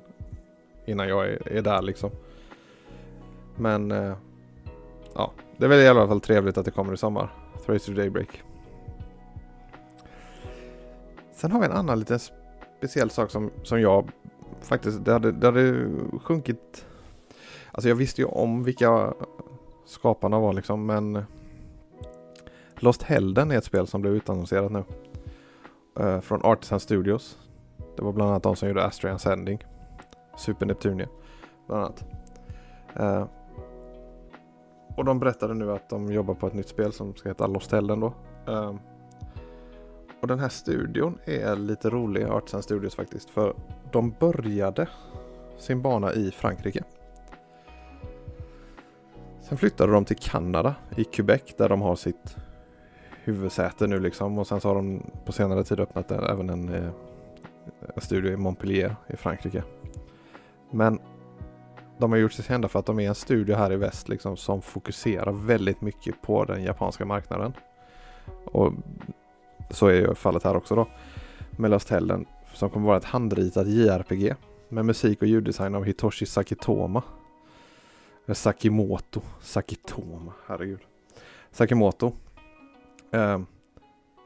innan 0.86 1.08
jag 1.08 1.26
är, 1.26 1.48
är 1.48 1.62
där 1.62 1.82
liksom. 1.82 2.10
Men 3.56 3.90
eh, 3.90 4.16
ja, 5.14 5.32
det 5.56 5.64
är 5.64 5.68
väl 5.68 5.80
i 5.80 5.88
alla 5.88 6.06
fall 6.06 6.20
trevligt 6.20 6.58
att 6.58 6.64
det 6.64 6.70
kommer 6.70 6.94
i 6.94 6.96
sommar. 6.96 7.30
Thracer 7.66 7.92
Daybreak. 7.92 8.42
Sen 11.32 11.52
har 11.52 11.60
vi 11.60 11.66
en 11.66 11.72
annan 11.72 11.98
liten 11.98 12.18
speciell 12.78 13.10
sak 13.10 13.30
som, 13.30 13.50
som 13.62 13.80
jag 13.80 14.10
faktiskt, 14.64 15.04
det 15.04 15.12
hade, 15.12 15.32
det 15.32 15.46
hade 15.46 15.90
sjunkit. 16.22 16.86
Alltså 17.72 17.88
jag 17.88 17.96
visste 17.96 18.20
ju 18.20 18.26
om 18.26 18.64
vilka 18.64 19.14
skaparna 19.86 20.38
var 20.38 20.52
liksom 20.52 20.86
men 20.86 21.24
Lost 22.80 23.02
Helden 23.02 23.50
är 23.50 23.58
ett 23.58 23.64
spel 23.64 23.86
som 23.86 24.00
blev 24.00 24.14
utannonserat 24.14 24.72
nu. 24.72 24.84
Uh, 26.00 26.20
från 26.20 26.44
Artisan 26.44 26.80
Studios. 26.80 27.38
Det 27.96 28.02
var 28.02 28.12
bland 28.12 28.30
annat 28.30 28.42
de 28.42 28.56
som 28.56 28.68
gjorde 28.68 28.84
Astrian 28.84 29.16
Ascending. 29.16 29.64
Super 30.36 30.66
Neptunia. 30.66 31.08
Bland 31.66 31.84
annat. 31.84 32.04
Uh, 33.00 33.26
och 34.96 35.04
de 35.04 35.18
berättade 35.18 35.54
nu 35.54 35.72
att 35.72 35.88
de 35.88 36.12
jobbar 36.12 36.34
på 36.34 36.46
ett 36.46 36.54
nytt 36.54 36.68
spel 36.68 36.92
som 36.92 37.14
ska 37.14 37.28
heta 37.28 37.46
Lost 37.46 37.72
Helden 37.72 38.00
då. 38.00 38.14
Uh, 38.48 38.74
och 40.20 40.28
den 40.28 40.38
här 40.38 40.48
studion 40.48 41.18
är 41.24 41.56
lite 41.56 41.90
rolig, 41.90 42.24
Artisan 42.24 42.62
Studios 42.62 42.94
faktiskt. 42.94 43.30
För 43.30 43.54
de 43.92 44.14
började 44.18 44.88
sin 45.58 45.82
bana 45.82 46.12
i 46.12 46.30
Frankrike. 46.30 46.84
Sen 49.40 49.58
flyttade 49.58 49.92
de 49.92 50.04
till 50.04 50.16
Kanada, 50.16 50.74
i 50.96 51.04
Quebec, 51.04 51.42
där 51.56 51.68
de 51.68 51.82
har 51.82 51.96
sitt 51.96 52.36
huvudsäte 53.24 53.86
nu 53.86 54.00
liksom. 54.00 54.38
Och 54.38 54.46
sen 54.46 54.60
så 54.60 54.68
har 54.68 54.74
de 54.74 55.02
på 55.24 55.32
senare 55.32 55.64
tid 55.64 55.80
öppnat 55.80 56.10
även 56.10 56.50
en, 56.50 56.74
eh, 56.74 56.90
en 57.94 58.00
studio 58.00 58.32
i 58.32 58.36
Montpellier 58.36 58.96
i 59.06 59.16
Frankrike. 59.16 59.62
Men 60.70 60.98
de 61.98 62.12
har 62.12 62.18
gjort 62.18 62.32
sig 62.32 62.44
kända 62.44 62.68
för 62.68 62.78
att 62.78 62.86
de 62.86 63.00
är 63.00 63.08
en 63.08 63.14
studio 63.14 63.56
här 63.56 63.72
i 63.72 63.76
väst 63.76 64.08
liksom 64.08 64.36
som 64.36 64.62
fokuserar 64.62 65.32
väldigt 65.32 65.80
mycket 65.80 66.22
på 66.22 66.44
den 66.44 66.62
japanska 66.62 67.04
marknaden. 67.04 67.52
Och 68.44 68.72
så 69.70 69.86
är 69.86 69.94
ju 69.94 70.14
fallet 70.14 70.42
här 70.42 70.56
också 70.56 70.74
då. 70.74 70.88
Med 71.50 71.70
Lost 71.70 71.90
Hellen 71.90 72.26
som 72.58 72.70
kommer 72.70 72.86
vara 72.86 72.96
ett 72.96 73.04
handritat 73.04 73.68
JRPG 73.68 74.34
med 74.68 74.84
musik 74.84 75.22
och 75.22 75.28
ljuddesign 75.28 75.74
av 75.74 75.84
Hitoshi 75.84 76.26
Sakitoma. 76.26 77.02
Eh, 78.26 78.34
Sakimoto. 78.34 79.20
Sakitoma, 79.40 80.32
herregud. 80.46 80.80
Sakimoto. 81.50 82.12
Eh, 83.10 83.40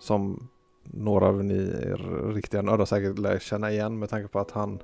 som 0.01 0.49
några 0.85 1.27
av 1.27 1.45
ni 1.45 1.65
riktiga 2.35 2.63
nördar 2.63 2.85
säkert 2.85 3.19
lär 3.19 3.39
känna 3.39 3.71
igen 3.71 3.99
med 3.99 4.11
tanke 4.11 4.29
på 4.29 4.39
att 4.39 4.51
han 4.51 4.79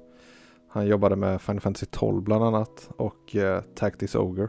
han 0.69 0.87
jobbade 0.87 1.17
med 1.17 1.41
Final 1.41 1.61
Fantasy 1.61 1.87
12 1.91 2.23
bland 2.23 2.45
annat 2.45 2.91
och 2.97 3.37
eh, 3.37 3.63
Tactics 3.75 4.15
Ogre. 4.15 4.49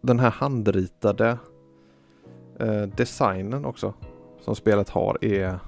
Den 0.00 0.18
här 0.18 0.30
handritade 0.30 1.38
eh, 2.60 2.82
designen 2.82 3.64
också 3.64 3.94
som 4.40 4.56
spelet 4.56 4.88
har 4.88 5.24
är 5.24 5.58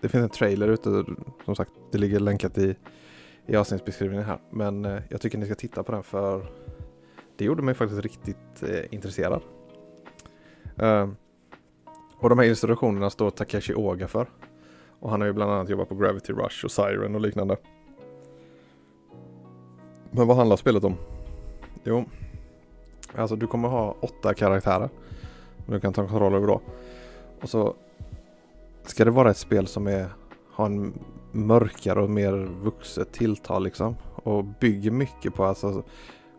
det 0.00 0.08
finns 0.08 0.22
en 0.22 0.28
trailer 0.28 0.68
ute 0.68 1.04
som 1.44 1.56
sagt 1.56 1.72
det 1.92 1.98
ligger 1.98 2.20
länkat 2.20 2.58
i 2.58 2.76
i 3.46 3.56
avsnittsbeskrivningen 3.56 4.24
här 4.24 4.38
men 4.50 4.84
eh, 4.84 5.02
jag 5.08 5.20
tycker 5.20 5.38
ni 5.38 5.46
ska 5.46 5.54
titta 5.54 5.82
på 5.82 5.92
den 5.92 6.02
för 6.02 6.46
det 7.36 7.44
gjorde 7.44 7.62
mig 7.62 7.74
faktiskt 7.74 8.02
riktigt 8.02 8.62
eh, 8.62 8.94
intresserad. 8.94 9.42
Uh, 10.82 11.08
och 12.16 12.28
de 12.28 12.38
här 12.38 12.46
illustrationerna 12.46 13.10
står 13.10 13.30
Takeshi 13.30 13.74
Oga 13.74 14.08
för. 14.08 14.26
Och 15.00 15.10
han 15.10 15.20
har 15.20 15.26
ju 15.26 15.32
bland 15.32 15.52
annat 15.52 15.68
jobbat 15.68 15.88
på 15.88 15.94
Gravity 15.94 16.32
Rush 16.32 16.64
och 16.64 16.70
Siren 16.70 17.14
och 17.14 17.20
liknande. 17.20 17.56
Men 20.10 20.26
vad 20.26 20.36
handlar 20.36 20.56
spelet 20.56 20.84
om? 20.84 20.94
Jo, 21.84 22.04
alltså 23.14 23.36
du 23.36 23.46
kommer 23.46 23.68
ha 23.68 23.96
åtta 24.00 24.34
karaktärer. 24.34 24.88
Du 25.66 25.80
kan 25.80 25.92
ta 25.92 26.06
kontroll 26.06 26.34
över 26.34 26.46
då. 26.46 26.60
Och 27.40 27.50
så 27.50 27.74
ska 28.90 29.04
det 29.04 29.10
vara 29.10 29.30
ett 29.30 29.36
spel 29.36 29.66
som 29.66 29.86
är, 29.86 30.08
har 30.50 30.66
en 30.66 30.92
mörkare 31.32 32.02
och 32.02 32.10
mer 32.10 32.32
vuxet 32.62 33.12
tilltal 33.12 33.64
liksom. 33.64 33.96
Och 34.14 34.44
bygger 34.44 34.90
mycket 34.90 35.34
på 35.34 35.44
alltså 35.44 35.82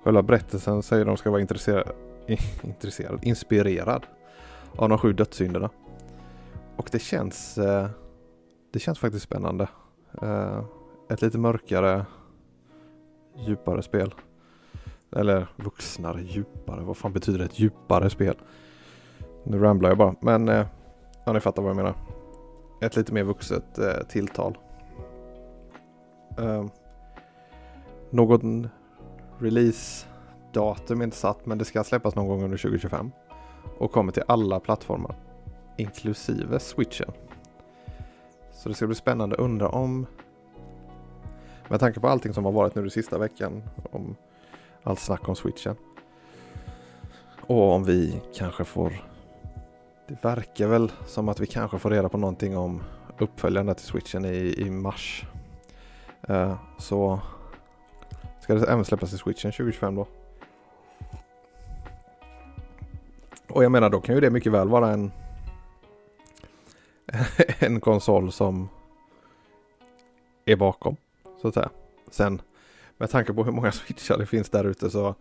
själva 0.03 0.23
berättelsen 0.23 0.83
säger 0.83 1.05
de 1.05 1.17
ska 1.17 1.31
vara 1.31 1.41
intresserad, 1.41 1.91
intresserad 2.63 3.19
inspirerad 3.23 4.05
av 4.75 4.89
de 4.89 4.97
sju 4.97 5.13
dödssynderna. 5.13 5.69
Och 6.75 6.89
det 6.91 6.99
känns 6.99 7.57
eh, 7.57 7.89
det 8.71 8.79
känns 8.79 8.99
faktiskt 8.99 9.25
spännande. 9.25 9.67
Eh, 10.21 10.63
ett 11.09 11.21
lite 11.21 11.37
mörkare, 11.37 12.05
djupare 13.37 13.81
spel. 13.81 14.13
Eller 15.11 15.47
vuxnare, 15.55 16.21
djupare. 16.21 16.81
Vad 16.81 16.97
fan 16.97 17.13
betyder 17.13 17.39
ett 17.39 17.59
djupare 17.59 18.09
spel? 18.09 18.35
Nu 19.43 19.59
ramblar 19.59 19.89
jag 19.89 19.97
bara. 19.97 20.15
Men 20.21 20.49
eh, 20.49 20.65
ja, 21.25 21.33
ni 21.33 21.39
fattar 21.39 21.61
vad 21.61 21.69
jag 21.69 21.77
menar. 21.77 21.95
Ett 22.81 22.95
lite 22.95 23.13
mer 23.13 23.23
vuxet 23.23 23.77
eh, 23.77 24.03
tilltal. 24.07 24.57
Eh, 26.37 26.65
någon 28.09 28.69
release-datum 29.39 30.99
är 30.99 31.03
inte 31.03 31.17
satt 31.17 31.45
men 31.45 31.57
det 31.57 31.65
ska 31.65 31.83
släppas 31.83 32.15
någon 32.15 32.27
gång 32.27 32.43
under 32.43 32.57
2025. 32.57 33.11
Och 33.77 33.91
kommer 33.91 34.11
till 34.11 34.23
alla 34.27 34.59
plattformar. 34.59 35.15
Inklusive 35.77 36.59
switchen. 36.59 37.11
Så 38.51 38.69
det 38.69 38.75
ska 38.75 38.87
bli 38.87 38.95
spännande. 38.95 39.35
Undra 39.35 39.69
om 39.69 40.05
med 41.67 41.79
tanke 41.79 41.99
på 41.99 42.07
allting 42.07 42.33
som 42.33 42.45
har 42.45 42.51
varit 42.51 42.75
nu 42.75 42.81
den 42.81 42.91
sista 42.91 43.17
veckan 43.17 43.63
om 43.91 44.15
allt 44.83 44.99
snack 44.99 45.29
om 45.29 45.35
switchen. 45.35 45.75
Och 47.41 47.71
om 47.71 47.83
vi 47.83 48.21
kanske 48.35 48.63
får 48.63 49.08
det 50.09 50.23
verkar 50.23 50.67
väl 50.67 50.91
som 51.05 51.29
att 51.29 51.39
vi 51.39 51.47
kanske 51.47 51.79
får 51.79 51.89
reda 51.89 52.09
på 52.09 52.17
någonting 52.17 52.57
om 52.57 52.83
uppföljande 53.17 53.73
till 53.73 53.85
switchen 53.85 54.25
i, 54.25 54.55
i 54.57 54.69
mars. 54.69 55.25
Uh, 56.29 56.55
så 56.77 57.19
ska 58.41 58.53
det 58.53 58.71
även 58.71 58.85
släppas 58.85 59.09
till 59.09 59.19
switchen 59.19 59.51
2025 59.51 59.95
då. 59.95 60.07
Och 63.49 63.63
jag 63.63 63.71
menar 63.71 63.89
då 63.89 64.01
kan 64.01 64.15
ju 64.15 64.21
det 64.21 64.29
mycket 64.29 64.51
väl 64.51 64.69
vara 64.69 64.91
en 64.91 65.11
en 67.59 67.79
konsol 67.79 68.31
som 68.31 68.69
är 70.45 70.55
bakom. 70.55 70.95
Så 71.41 71.47
att 71.47 71.53
säga. 71.53 71.69
Sen 72.11 72.41
med 72.97 73.09
tanke 73.09 73.33
på 73.33 73.43
hur 73.43 73.51
många 73.51 73.71
switchar 73.71 74.17
det 74.17 74.25
finns 74.25 74.49
där 74.49 74.63
ute 74.63 74.89
så 74.89 75.15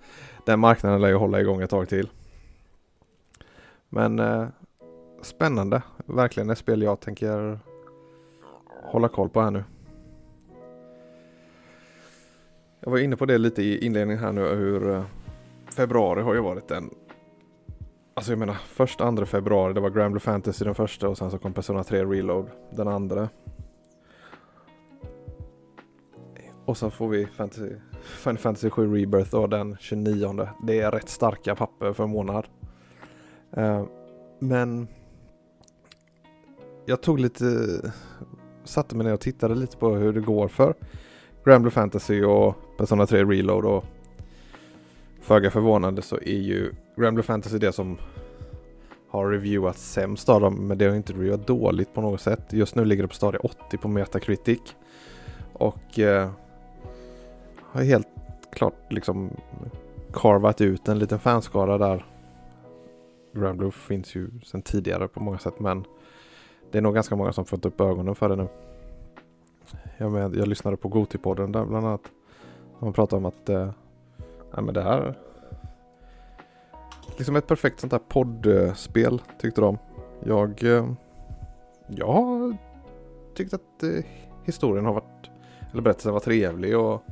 den 0.46 0.60
marknaden 0.60 1.00
lär 1.00 1.08
ju 1.08 1.14
hålla 1.14 1.40
igång 1.40 1.62
ett 1.62 1.70
tag 1.70 1.88
till. 1.88 2.10
Men 3.88 4.18
eh, 4.18 4.48
spännande, 5.22 5.82
verkligen 6.06 6.50
ett 6.50 6.58
spel 6.58 6.82
jag 6.82 7.00
tänker 7.00 7.58
hålla 8.82 9.08
koll 9.08 9.28
på 9.28 9.40
här 9.40 9.50
nu. 9.50 9.64
Jag 12.80 12.90
var 12.90 12.98
inne 12.98 13.16
på 13.16 13.26
det 13.26 13.38
lite 13.38 13.62
i 13.62 13.86
inledningen 13.86 14.22
här 14.24 14.32
nu 14.32 14.42
hur 14.42 14.90
eh, 14.90 15.02
februari 15.70 16.22
har 16.22 16.34
ju 16.34 16.40
varit 16.40 16.70
en 16.70 16.90
Alltså 18.14 18.32
jag 18.32 18.38
menar 18.38 18.54
första, 18.54 19.04
andra 19.04 19.26
februari 19.26 19.74
det 19.74 19.80
var 19.80 19.90
Grand 19.90 20.12
Blue 20.12 20.20
Fantasy 20.20 20.64
den 20.64 20.74
första 20.74 21.08
och 21.08 21.18
sen 21.18 21.30
så 21.30 21.38
kom 21.38 21.52
Persona 21.52 21.84
3 21.84 22.04
Reload 22.04 22.50
den 22.70 22.88
andra. 22.88 23.28
Och 26.64 26.76
så 26.76 26.90
får 26.90 27.08
vi 27.08 27.26
Fantasy, 27.26 27.70
Final 28.02 28.38
Fantasy 28.38 28.70
7 28.70 28.94
Rebirth 28.94 29.30
då 29.30 29.46
den 29.46 29.76
29. 29.80 30.48
Det 30.66 30.80
är 30.80 30.90
rätt 30.90 31.08
starka 31.08 31.54
papper 31.54 31.92
för 31.92 32.04
en 32.04 32.10
månad. 32.10 32.46
Eh, 33.52 33.84
men 34.38 34.88
jag 36.88 37.00
tog 37.00 37.20
lite, 37.20 37.80
satte 38.64 38.96
mig 38.96 39.06
ner 39.06 39.14
och 39.14 39.20
tittade 39.20 39.54
lite 39.54 39.76
på 39.76 39.88
hur 39.88 40.12
det 40.12 40.20
går 40.20 40.48
för 40.48 40.74
Grand 41.44 41.62
Blue 41.62 41.70
Fantasy 41.70 42.22
och 42.22 42.54
Persona 42.78 43.06
3 43.06 43.24
Reload 43.24 43.64
och 43.64 43.84
föga 45.20 45.50
förvånande 45.50 46.02
så 46.02 46.16
är 46.16 46.40
ju 46.40 46.72
Grand 46.96 47.14
Blue 47.14 47.22
Fantasy 47.22 47.58
det 47.58 47.72
som 47.72 47.98
har 49.08 49.30
reviewat 49.30 49.78
sämst 49.78 50.28
av 50.28 50.40
dem 50.40 50.54
men 50.54 50.78
det 50.78 50.88
har 50.88 50.96
inte 50.96 51.12
reviewat 51.12 51.46
dåligt 51.46 51.94
på 51.94 52.00
något 52.00 52.20
sätt. 52.20 52.52
Just 52.52 52.74
nu 52.74 52.84
ligger 52.84 53.02
det 53.02 53.08
på 53.08 53.14
stadie 53.14 53.38
80 53.38 53.76
på 53.76 53.88
Metacritic. 53.88 54.60
Och 55.52 55.98
eh, 55.98 56.30
har 57.62 57.82
helt 57.82 58.08
klart 58.52 58.92
liksom 58.92 59.30
karvat 60.12 60.60
ut 60.60 60.88
en 60.88 60.98
liten 60.98 61.18
fanskara 61.18 61.78
där. 61.78 62.06
Grand 63.32 63.58
Blue 63.58 63.70
finns 63.70 64.14
ju 64.14 64.30
sedan 64.44 64.62
tidigare 64.62 65.08
på 65.08 65.20
många 65.20 65.38
sätt 65.38 65.60
men 65.60 65.84
det 66.70 66.78
är 66.78 66.82
nog 66.82 66.94
ganska 66.94 67.16
många 67.16 67.32
som 67.32 67.44
fått 67.44 67.66
upp 67.66 67.80
ögonen 67.80 68.14
för 68.14 68.28
det 68.28 68.36
nu. 68.36 68.48
Jag, 69.96 70.12
med, 70.12 70.36
jag 70.36 70.48
lyssnade 70.48 70.76
på 70.76 70.88
Gotipodden 70.88 71.52
där 71.52 71.64
bland 71.64 71.86
annat. 71.86 72.12
De 72.80 72.92
pratade 72.92 73.18
om 73.18 73.26
att 73.26 73.48
eh, 73.48 73.70
nej, 74.52 74.62
men 74.62 74.74
det 74.74 74.82
här 74.82 75.18
liksom 77.18 77.36
ett 77.36 77.46
perfekt 77.46 77.80
sånt 77.80 77.92
här 77.92 78.00
poddspel 78.08 79.22
tyckte 79.38 79.60
de. 79.60 79.78
Jag, 80.24 80.64
eh, 80.64 80.92
jag 81.86 82.12
har 82.12 82.56
tyckt 83.34 83.54
att 83.54 83.82
eh, 83.82 84.04
historien 84.44 84.84
har 84.84 84.94
varit, 84.94 85.30
eller 85.72 85.82
berättelsen 85.82 86.12
var 86.12 86.20
trevlig 86.20 86.78
och 86.78 87.02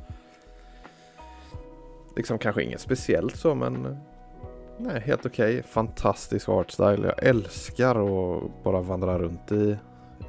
liksom 2.15 2.37
kanske 2.37 2.63
inget 2.63 2.81
speciellt 2.81 3.35
så 3.35 3.55
men 3.55 3.85
eh, 3.85 3.97
nej, 4.77 4.99
helt 4.99 5.25
okej. 5.25 5.59
Okay. 5.59 5.63
Fantastisk 5.63 6.49
artstyle. 6.49 7.07
Jag 7.07 7.23
älskar 7.23 7.95
att 7.95 8.63
bara 8.63 8.81
vandra 8.81 9.19
runt 9.19 9.51
i, 9.51 9.77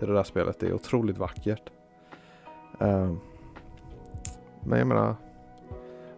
i 0.00 0.06
det 0.06 0.12
där 0.12 0.22
spelet. 0.22 0.60
Det 0.60 0.66
är 0.66 0.72
otroligt 0.72 1.18
vackert. 1.18 1.70
Um, 2.78 3.20
men 4.64 4.78
jag 4.78 4.88
menar, 4.88 5.16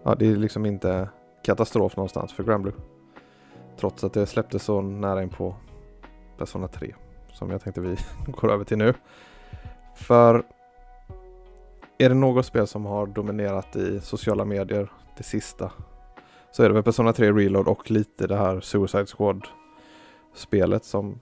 ja, 0.03 0.15
det 0.15 0.27
är 0.27 0.37
liksom 0.37 0.67
inte 0.67 1.09
katastrof 1.43 1.97
någonstans 1.97 2.33
för 2.33 2.45
Granblue. 2.45 2.75
Trots 3.77 4.05
att 4.05 4.13
det 4.13 4.27
släpptes 4.27 4.63
så 4.63 4.81
nära 4.81 5.23
in 5.23 5.29
på 5.29 5.55
Persona 6.39 6.69
3 6.69 6.95
som 7.33 7.51
jag 7.51 7.61
tänkte 7.61 7.81
vi 7.81 7.97
går 8.27 8.53
över 8.53 8.65
till 8.65 8.79
nu. 8.79 8.95
För 9.95 10.45
är 11.99 12.09
det 12.09 12.15
något 12.15 12.47
spel 12.47 12.67
som 12.67 12.87
har 12.87 13.07
dominerat 13.07 13.77
i 13.77 14.01
sociala 14.01 14.45
medier 14.45 14.93
det 15.17 15.23
sista 15.23 15.73
så 16.53 16.63
är 16.63 16.69
det 16.69 16.75
väl 16.75 16.83
Persona 16.83 17.13
3 17.13 17.33
Reload 17.33 17.69
och 17.69 17.91
lite 17.91 18.27
det 18.27 18.37
här 18.37 18.61
Suicide 18.61 19.07
Squad 19.07 19.49
spelet 20.35 20.85
som 20.85 21.21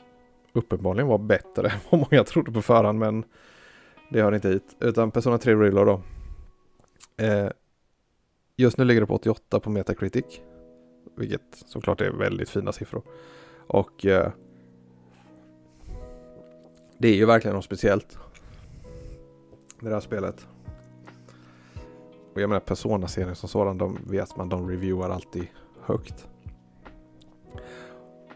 uppenbarligen 0.52 1.08
var 1.08 1.18
bättre 1.18 1.68
än 1.68 1.78
vad 1.90 2.06
många 2.10 2.24
trodde 2.24 2.52
på 2.52 2.62
förhand 2.62 2.98
men 2.98 3.24
det 4.10 4.22
hör 4.22 4.34
inte 4.34 4.48
hit. 4.48 4.76
Utan 4.80 5.10
Persona 5.10 5.38
3 5.38 5.54
Reload 5.54 5.86
då. 5.86 6.00
Eh, 7.24 7.48
just 8.56 8.78
nu 8.78 8.84
ligger 8.84 9.00
det 9.00 9.06
på 9.06 9.14
88 9.14 9.60
på 9.60 9.70
Metacritic. 9.70 10.40
Vilket 11.16 11.42
såklart 11.52 12.00
är 12.00 12.10
väldigt 12.10 12.50
fina 12.50 12.72
siffror. 12.72 13.02
Och 13.66 14.06
eh, 14.06 14.32
det 16.98 17.08
är 17.08 17.14
ju 17.14 17.26
verkligen 17.26 17.54
något 17.54 17.64
speciellt. 17.64 18.18
Med 19.80 19.90
det 19.90 19.96
här 19.96 20.00
spelet. 20.00 20.46
Och 22.38 22.42
jag 22.42 22.48
menar 22.48 22.60
Persona-serien 22.60 23.36
som 23.36 23.48
sådan, 23.48 23.78
de 23.78 23.98
vet 24.06 24.36
man, 24.36 24.48
de 24.48 24.70
reviewar 24.70 25.10
alltid 25.10 25.46
högt. 25.82 26.28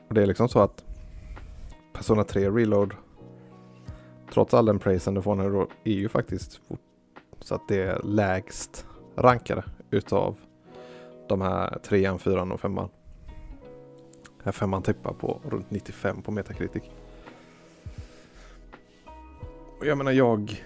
Och 0.09 0.15
det 0.15 0.23
är 0.23 0.27
liksom 0.27 0.49
så 0.49 0.59
att 0.61 0.85
Persona 1.93 2.25
3 2.25 2.51
Reload 2.51 2.95
trots 4.33 4.55
all 4.55 4.67
den 4.67 4.79
praisen 4.79 5.15
du 5.15 5.23
får 5.23 5.35
nu 5.35 5.51
då 5.51 5.69
är 5.85 5.93
ju 5.93 6.09
faktiskt 6.09 6.61
så 7.41 7.55
att 7.55 7.69
det 7.69 7.83
är 7.83 8.03
lägst 8.03 8.87
rankade 9.17 9.65
utav 9.91 10.37
de 11.29 11.41
här 11.41 11.79
trean, 11.79 12.19
fyran 12.19 12.53
och 12.53 12.61
femman. 12.61 12.89
Här 14.45 14.53
femman 14.53 14.83
tippar 14.83 15.13
på 15.13 15.41
runt 15.45 15.71
95 15.71 16.23
på 16.23 16.31
Metacritic. 16.31 16.83
Och 19.79 19.87
jag 19.87 19.99
menar 19.99 20.13
jag, 20.13 20.63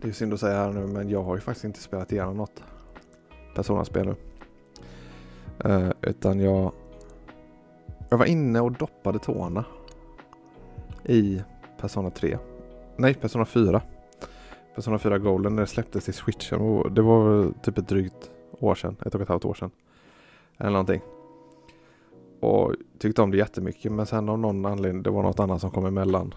det 0.00 0.08
är 0.08 0.12
synd 0.12 0.34
att 0.34 0.40
säga 0.40 0.56
här 0.56 0.72
nu 0.72 0.86
men 0.86 1.08
jag 1.08 1.22
har 1.22 1.34
ju 1.34 1.40
faktiskt 1.40 1.64
inte 1.64 1.80
spelat 1.80 2.12
igenom 2.12 2.36
något 2.36 2.62
Persona-spel 3.54 4.06
nu. 4.06 4.14
Uh, 5.70 5.90
utan 6.02 6.40
jag, 6.40 6.72
jag 8.08 8.18
var 8.18 8.26
inne 8.26 8.60
och 8.60 8.72
doppade 8.72 9.18
tårna 9.18 9.64
i 11.04 11.42
Persona 11.80 12.10
3. 12.10 12.38
Nej, 12.96 13.14
Persona 13.14 13.44
4. 13.44 13.82
Persona 14.74 14.98
4 14.98 15.18
Golden 15.18 15.54
när 15.54 15.62
det 15.62 15.66
släpptes 15.66 16.08
i 16.08 16.12
switchen. 16.12 16.60
Och 16.60 16.92
det 16.92 17.02
var 17.02 17.52
typ 17.62 17.78
ett 17.78 17.88
drygt 17.88 18.30
år 18.58 18.74
sedan, 18.74 18.96
ett 19.06 19.14
och 19.14 19.20
ett 19.20 19.28
halvt 19.28 19.44
år 19.44 19.54
sedan. 19.54 19.70
Eller 20.58 20.70
någonting. 20.70 21.00
Och 22.40 22.74
tyckte 22.98 23.22
om 23.22 23.30
det 23.30 23.36
jättemycket 23.36 23.92
men 23.92 24.06
sen 24.06 24.28
av 24.28 24.38
någon 24.38 24.66
anledning, 24.66 25.02
det 25.02 25.10
var 25.10 25.22
något 25.22 25.40
annat 25.40 25.60
som 25.60 25.70
kom 25.70 25.86
emellan. 25.86 26.34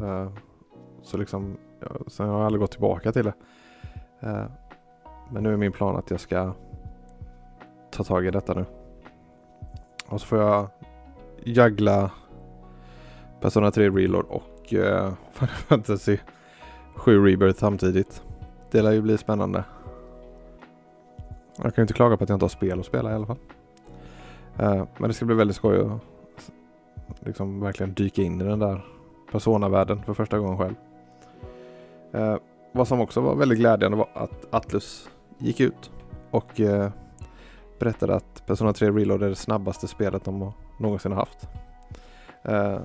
Uh, 0.00 0.28
så 1.02 1.16
liksom, 1.16 1.56
sen 2.06 2.28
har 2.28 2.36
jag 2.36 2.46
aldrig 2.46 2.60
gått 2.60 2.70
tillbaka 2.70 3.12
till 3.12 3.24
det. 3.24 3.34
Eh, 4.20 4.44
men 5.30 5.42
nu 5.42 5.52
är 5.52 5.56
min 5.56 5.72
plan 5.72 5.96
att 5.96 6.10
jag 6.10 6.20
ska 6.20 6.52
ta 7.90 8.04
tag 8.04 8.26
i 8.26 8.30
detta 8.30 8.54
nu. 8.54 8.64
Och 10.08 10.20
så 10.20 10.26
får 10.26 10.38
jag 10.38 10.68
jaggla 11.44 12.10
Persona 13.40 13.70
3 13.70 13.90
Reload 13.90 14.24
och 14.24 14.72
uh, 14.72 15.12
Final 15.32 15.54
Fantasy 15.54 16.18
7 16.94 17.26
Rebirth 17.26 17.58
samtidigt. 17.58 18.22
Det 18.70 18.82
lär 18.82 18.92
ju 18.92 19.02
bli 19.02 19.18
spännande. 19.18 19.64
Jag 21.56 21.74
kan 21.74 21.82
ju 21.82 21.82
inte 21.82 21.94
klaga 21.94 22.16
på 22.16 22.24
att 22.24 22.30
jag 22.30 22.36
inte 22.36 22.44
har 22.44 22.50
spel 22.50 22.80
att 22.80 22.86
spela 22.86 23.10
i 23.10 23.14
alla 23.14 23.26
fall. 23.26 23.38
Uh, 24.60 24.84
men 24.98 25.08
det 25.08 25.14
ska 25.14 25.24
bli 25.24 25.34
väldigt 25.34 25.56
skoj 25.56 25.80
att 25.80 27.26
liksom 27.26 27.60
verkligen 27.60 27.94
dyka 27.94 28.22
in 28.22 28.40
i 28.40 28.44
den 28.44 28.58
där 28.58 28.84
Persona-världen 29.32 30.02
för 30.02 30.14
första 30.14 30.38
gången 30.38 30.58
själv. 30.58 30.74
Eh, 32.12 32.36
vad 32.72 32.88
som 32.88 33.00
också 33.00 33.20
var 33.20 33.34
väldigt 33.34 33.58
glädjande 33.58 33.96
var 33.96 34.08
att 34.14 34.54
Atlus 34.54 35.10
gick 35.38 35.60
ut 35.60 35.90
och 36.30 36.60
eh, 36.60 36.90
berättade 37.78 38.14
att 38.14 38.46
Persona 38.46 38.72
3 38.72 38.90
Reload 38.90 39.22
är 39.22 39.28
det 39.28 39.36
snabbaste 39.36 39.88
spelet 39.88 40.24
de 40.24 40.52
någonsin 40.78 41.12
har 41.12 41.18
haft. 41.18 41.48
Eh, 42.42 42.78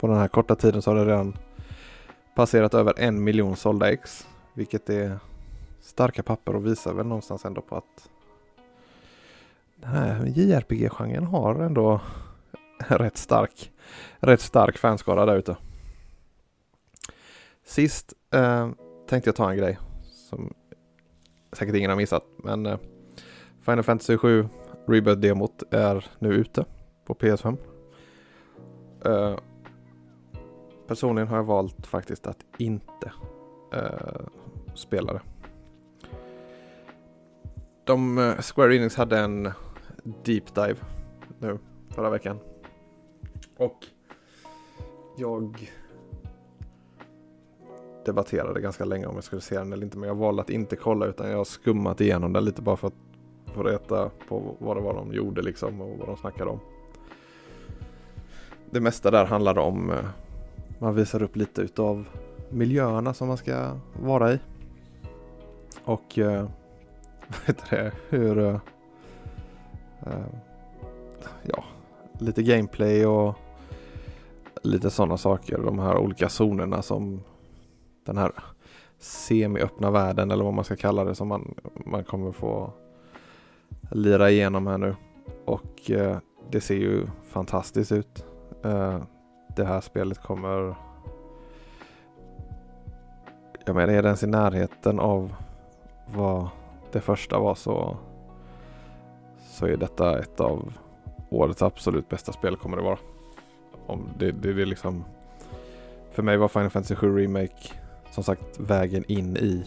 på 0.00 0.06
den 0.06 0.16
här 0.16 0.28
korta 0.28 0.56
tiden 0.56 0.82
så 0.82 0.90
har 0.90 0.96
det 0.96 1.04
redan 1.04 1.36
passerat 2.34 2.74
över 2.74 2.94
en 2.96 3.24
miljon 3.24 3.56
sålda 3.56 3.92
ex, 3.92 4.26
vilket 4.54 4.90
är 4.90 5.18
starka 5.80 6.22
papper 6.22 6.56
och 6.56 6.66
visar 6.66 6.94
väl 6.94 7.06
någonstans 7.06 7.44
ändå 7.44 7.60
på 7.60 7.76
att 7.76 8.08
den 9.76 9.90
här 9.90 10.26
JRPG-genren 10.26 11.24
har 11.24 11.54
ändå 11.54 12.00
rätt 12.78 13.16
stark, 13.16 13.72
rätt 14.20 14.40
stark 14.40 14.78
fanskara 14.78 15.26
där 15.26 15.36
ute. 15.36 15.56
Sist 17.66 18.12
eh, 18.30 18.70
tänkte 19.06 19.28
jag 19.28 19.36
ta 19.36 19.50
en 19.50 19.56
grej 19.56 19.78
som 20.02 20.54
säkert 21.52 21.74
ingen 21.74 21.90
har 21.90 21.96
missat, 21.96 22.24
men 22.36 22.66
eh, 22.66 22.78
Final 23.60 23.84
Fantasy 23.84 24.16
7 24.16 24.48
Rebirth-demot 24.86 25.62
är 25.70 26.06
nu 26.18 26.28
ute 26.28 26.64
på 27.04 27.14
PS5. 27.14 27.56
Eh, 29.04 29.38
personligen 30.86 31.28
har 31.28 31.36
jag 31.36 31.44
valt 31.44 31.86
faktiskt 31.86 32.26
att 32.26 32.44
inte 32.58 33.12
eh, 33.72 34.26
spela 34.74 35.12
det 35.12 35.20
de, 37.86 38.18
eh, 38.18 38.36
Square 38.36 38.76
Enix 38.76 38.96
hade 38.96 39.18
en 39.18 39.52
deep 40.24 40.54
dive 40.54 40.76
nu 41.38 41.58
förra 41.90 42.10
veckan. 42.10 42.38
Och 43.56 43.86
jag 45.16 45.72
debatterade 48.06 48.60
ganska 48.60 48.84
länge 48.84 49.06
om 49.06 49.14
jag 49.14 49.24
skulle 49.24 49.42
se 49.42 49.58
den 49.58 49.72
eller 49.72 49.84
inte 49.84 49.98
men 49.98 50.08
jag 50.08 50.16
valde 50.16 50.42
att 50.42 50.50
inte 50.50 50.76
kolla 50.76 51.06
utan 51.06 51.30
jag 51.30 51.36
har 51.36 51.44
skummat 51.44 52.00
igenom 52.00 52.32
den 52.32 52.44
lite 52.44 52.62
bara 52.62 52.76
för 52.76 52.86
att 52.86 52.94
få 53.54 53.62
reta 53.62 54.10
på 54.28 54.56
vad 54.58 54.76
det 54.76 54.80
var 54.80 54.94
de 54.94 55.12
gjorde 55.12 55.42
liksom 55.42 55.80
och 55.80 55.98
vad 55.98 56.08
de 56.08 56.16
snackade 56.16 56.50
om. 56.50 56.60
Det 58.70 58.80
mesta 58.80 59.10
där 59.10 59.24
handlar 59.24 59.58
om 59.58 59.90
eh, 59.90 60.04
man 60.78 60.94
visar 60.94 61.22
upp 61.22 61.36
lite 61.36 61.62
utav 61.62 62.08
miljöerna 62.50 63.14
som 63.14 63.28
man 63.28 63.36
ska 63.36 63.72
vara 64.02 64.32
i. 64.32 64.38
Och 65.84 66.18
eh, 66.18 66.42
vad 67.28 67.40
heter 67.44 67.76
det, 67.76 67.92
hur 68.08 68.38
eh, 68.38 68.60
eh, 70.06 70.26
ja, 71.42 71.64
lite 72.18 72.42
gameplay 72.42 73.06
och 73.06 73.34
lite 74.62 74.90
sådana 74.90 75.16
saker. 75.16 75.58
De 75.58 75.78
här 75.78 75.96
olika 75.96 76.28
zonerna 76.28 76.82
som 76.82 77.20
den 78.06 78.18
här 78.18 78.32
semi-öppna 78.98 79.90
världen 79.90 80.30
eller 80.30 80.44
vad 80.44 80.54
man 80.54 80.64
ska 80.64 80.76
kalla 80.76 81.04
det 81.04 81.14
som 81.14 81.28
man, 81.28 81.54
man 81.86 82.04
kommer 82.04 82.32
få 82.32 82.72
lira 83.90 84.30
igenom 84.30 84.66
här 84.66 84.78
nu. 84.78 84.96
Och 85.44 85.90
eh, 85.90 86.18
det 86.50 86.60
ser 86.60 86.74
ju 86.74 87.06
fantastiskt 87.28 87.92
ut. 87.92 88.24
Eh, 88.64 88.98
det 89.56 89.64
här 89.64 89.80
spelet 89.80 90.22
kommer 90.22 90.76
jag 93.66 93.76
menar, 93.76 93.92
är 93.92 94.02
det 94.02 94.08
ens 94.08 94.22
i 94.22 94.26
närheten 94.26 95.00
av 95.00 95.34
vad 96.14 96.48
det 96.92 97.00
första 97.00 97.38
var 97.38 97.54
så 97.54 97.96
så 99.38 99.66
är 99.66 99.76
detta 99.76 100.18
ett 100.18 100.40
av 100.40 100.72
årets 101.30 101.62
absolut 101.62 102.08
bästa 102.08 102.32
spel 102.32 102.56
kommer 102.56 102.76
det 102.76 102.82
vara. 102.82 102.98
Om 103.86 104.08
det, 104.18 104.32
det, 104.32 104.52
det 104.52 104.62
är 104.62 104.66
liksom 104.66 105.04
för 106.10 106.22
mig 106.22 106.36
var 106.36 106.48
Final 106.48 106.70
Fantasy 106.70 106.94
7 106.94 107.18
Remake 107.18 107.72
som 108.16 108.24
sagt 108.24 108.60
vägen 108.60 109.04
in 109.08 109.36
i 109.36 109.64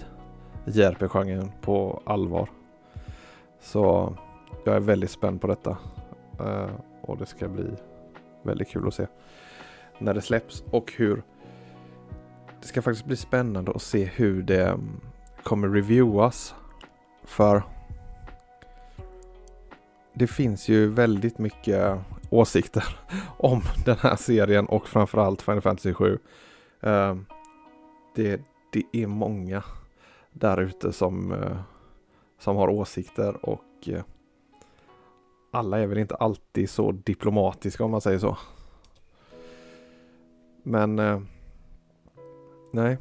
JRP-genren 0.66 1.52
på 1.62 2.02
allvar. 2.06 2.50
Så 3.60 4.16
jag 4.66 4.76
är 4.76 4.80
väldigt 4.80 5.12
spänd 5.12 5.42
på 5.42 5.48
detta. 5.48 5.78
Uh, 6.42 6.70
och 7.02 7.18
det 7.18 7.26
ska 7.26 7.48
bli 7.48 7.66
väldigt 8.44 8.70
kul 8.70 8.88
att 8.88 8.94
se 8.94 9.08
när 9.98 10.14
det 10.14 10.22
släpps 10.22 10.64
och 10.72 10.94
hur 10.98 11.24
det 12.62 12.68
ska 12.68 12.82
faktiskt 12.82 13.06
bli 13.06 13.16
spännande 13.16 13.72
att 13.72 13.82
se 13.82 14.06
hur 14.06 14.42
det 14.42 14.68
mm, 14.68 15.02
kommer 15.44 15.68
reviewas. 15.68 16.56
För 17.24 17.64
det 20.14 20.28
finns 20.28 20.70
ju 20.70 20.88
väldigt 20.88 21.38
mycket 21.38 22.00
åsikter 22.30 22.98
om 23.38 23.62
den 23.86 23.98
här 23.98 24.16
serien 24.16 24.66
och 24.66 24.88
framförallt 24.88 25.42
Final 25.42 25.62
Fantasy 25.62 25.94
7. 25.94 26.06
Uh, 26.14 26.20
ehm, 26.82 27.26
det, 28.16 28.42
det 28.72 28.84
är 28.92 29.08
många 29.08 29.64
där 30.32 30.62
ute 30.62 30.94
som, 30.94 31.32
eh, 31.32 31.58
som 32.40 32.56
har 32.56 32.70
åsikter 32.70 33.46
och 33.46 33.88
eh, 33.90 34.04
alla 35.52 35.80
är 35.80 35.88
väl 35.88 35.98
inte 35.98 36.16
alltid 36.16 36.70
så 36.70 36.92
diplomatiska 36.92 37.84
om 37.84 37.92
man 37.92 38.02
säger 38.02 38.20
så. 38.20 38.38
Men 40.64 41.00
eh, 41.00 41.22
nej, 42.72 42.98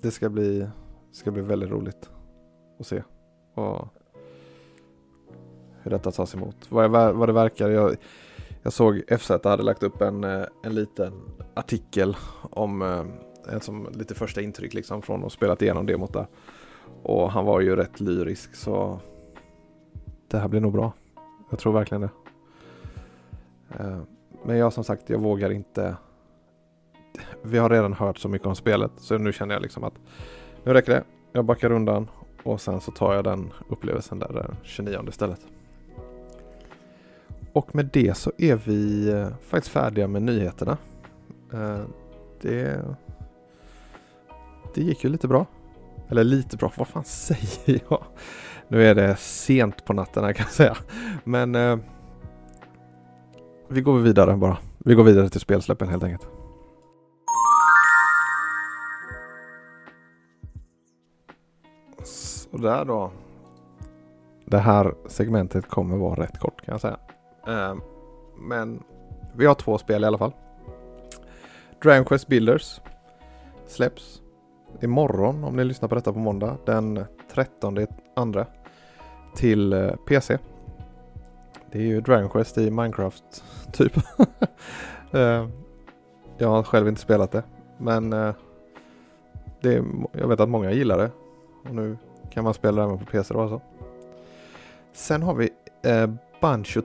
det 0.00 0.10
ska 0.10 0.28
bli, 0.28 0.68
ska 1.12 1.30
bli 1.30 1.42
väldigt 1.42 1.70
roligt 1.70 2.10
att 2.78 2.86
se 2.86 3.02
och 3.54 3.88
hur 5.82 5.90
detta 5.90 6.10
tas 6.10 6.34
emot. 6.34 6.56
Vad, 6.68 6.84
jag, 6.84 7.12
vad 7.12 7.28
det 7.28 7.32
verkar, 7.32 7.68
jag, 7.68 7.96
jag 8.62 8.72
såg 8.72 9.02
FZ 9.18 9.30
hade 9.30 9.62
lagt 9.62 9.82
upp 9.82 10.00
en, 10.00 10.24
en 10.24 10.74
liten 10.74 11.12
artikel 11.54 12.16
om 12.50 12.82
som 13.60 13.88
lite 13.92 14.14
första 14.14 14.40
intryck 14.40 14.74
liksom 14.74 15.02
från 15.02 15.24
att 15.24 15.32
spelat 15.32 15.62
igenom 15.62 15.86
demot 15.86 16.12
där. 16.12 16.26
Och 17.02 17.30
han 17.32 17.44
var 17.44 17.60
ju 17.60 17.76
rätt 17.76 18.00
lyrisk 18.00 18.54
så 18.54 19.00
det 20.28 20.38
här 20.38 20.48
blir 20.48 20.60
nog 20.60 20.72
bra. 20.72 20.92
Jag 21.50 21.58
tror 21.58 21.72
verkligen 21.72 22.00
det. 22.00 22.10
Eh, 23.78 23.98
men 24.44 24.56
jag 24.56 24.72
som 24.72 24.84
sagt, 24.84 25.10
jag 25.10 25.18
vågar 25.18 25.50
inte. 25.50 25.96
Vi 27.42 27.58
har 27.58 27.70
redan 27.70 27.92
hört 27.92 28.18
så 28.18 28.28
mycket 28.28 28.46
om 28.46 28.54
spelet 28.54 28.92
så 28.96 29.18
nu 29.18 29.32
känner 29.32 29.54
jag 29.54 29.62
liksom 29.62 29.84
att 29.84 29.94
nu 30.64 30.72
räcker 30.72 30.92
det. 30.92 31.04
Jag 31.32 31.44
backar 31.44 31.72
undan 31.72 32.10
och 32.42 32.60
sen 32.60 32.80
så 32.80 32.90
tar 32.90 33.14
jag 33.14 33.24
den 33.24 33.52
upplevelsen 33.68 34.18
där 34.18 34.32
den 34.32 34.56
29 34.62 35.04
istället. 35.08 35.40
Och 37.52 37.74
med 37.74 37.88
det 37.92 38.16
så 38.16 38.32
är 38.38 38.56
vi 38.56 39.10
eh, 39.12 39.28
faktiskt 39.40 39.72
färdiga 39.72 40.08
med 40.08 40.22
nyheterna. 40.22 40.76
Eh, 41.52 41.80
det, 42.40 42.84
det 44.78 44.84
gick 44.84 45.04
ju 45.04 45.10
lite 45.10 45.28
bra. 45.28 45.46
Eller 46.08 46.24
lite 46.24 46.56
bra, 46.56 46.72
vad 46.76 46.88
fan 46.88 47.04
säger 47.04 47.80
jag? 47.88 48.04
Nu 48.68 48.86
är 48.86 48.94
det 48.94 49.16
sent 49.16 49.84
på 49.84 49.92
natten 49.92 50.24
här 50.24 50.32
kan 50.32 50.44
jag 50.44 50.52
säga. 50.52 50.76
Men 51.24 51.54
eh, 51.54 51.78
vi 53.68 53.80
går 53.80 53.98
vidare 53.98 54.36
bara. 54.36 54.58
Vi 54.78 54.94
går 54.94 55.04
vidare 55.04 55.28
till 55.28 55.40
spelsläppen 55.40 55.88
helt 55.88 56.04
enkelt. 56.04 56.28
Sådär 62.04 62.84
då. 62.84 63.12
Det 64.44 64.58
här 64.58 64.94
segmentet 65.06 65.68
kommer 65.68 65.96
vara 65.96 66.22
rätt 66.22 66.38
kort 66.38 66.64
kan 66.64 66.72
jag 66.72 66.80
säga. 66.80 66.98
Eh, 67.46 67.76
men 68.36 68.82
vi 69.36 69.46
har 69.46 69.54
två 69.54 69.78
spel 69.78 70.02
i 70.02 70.06
alla 70.06 70.18
fall. 70.18 70.32
Dragon 71.82 72.04
Quest 72.04 72.28
Builders 72.28 72.80
släpps 73.66 74.22
imorgon 74.80 75.44
om 75.44 75.56
ni 75.56 75.64
lyssnar 75.64 75.88
på 75.88 75.94
detta 75.94 76.12
på 76.12 76.18
måndag 76.18 76.56
den 76.64 77.04
13 77.32 77.86
andra 78.16 78.46
till 79.36 79.72
eh, 79.72 79.94
PC. 80.08 80.38
Det 81.70 81.78
är 81.78 81.82
ju 81.82 82.00
Dragon 82.00 82.30
Quest 82.30 82.58
i 82.58 82.70
Minecraft 82.70 83.44
typ. 83.72 83.96
Eh, 85.10 85.48
jag 86.38 86.48
har 86.48 86.62
själv 86.62 86.88
inte 86.88 87.00
spelat 87.00 87.32
det 87.32 87.42
men 87.78 88.12
eh, 88.12 88.34
det 89.60 89.74
är, 89.74 89.84
jag 90.12 90.28
vet 90.28 90.40
att 90.40 90.48
många 90.48 90.72
gillar 90.72 90.98
det. 90.98 91.10
Och 91.68 91.74
nu 91.74 91.96
kan 92.30 92.44
man 92.44 92.54
spela 92.54 92.82
det 92.82 92.86
även 92.86 92.98
på 92.98 93.04
PC 93.04 93.34
då 93.34 93.40
alltså. 93.40 93.60
Sen 94.92 95.22
har 95.22 95.34
vi 95.34 95.50
eh, 95.82 96.10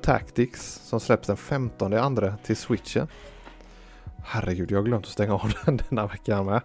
Tactics 0.02 0.82
som 0.84 1.00
släpps 1.00 1.28
den 1.28 1.38
15 1.38 1.94
andra 1.94 2.38
till 2.44 2.58
switchen. 2.58 3.08
Herregud, 4.24 4.72
jag 4.72 4.78
har 4.78 4.84
glömt 4.84 5.06
att 5.06 5.12
stänga 5.12 5.34
av 5.34 5.52
den 5.66 5.78
denna 5.90 6.08
veckan 6.08 6.46
med. 6.46 6.62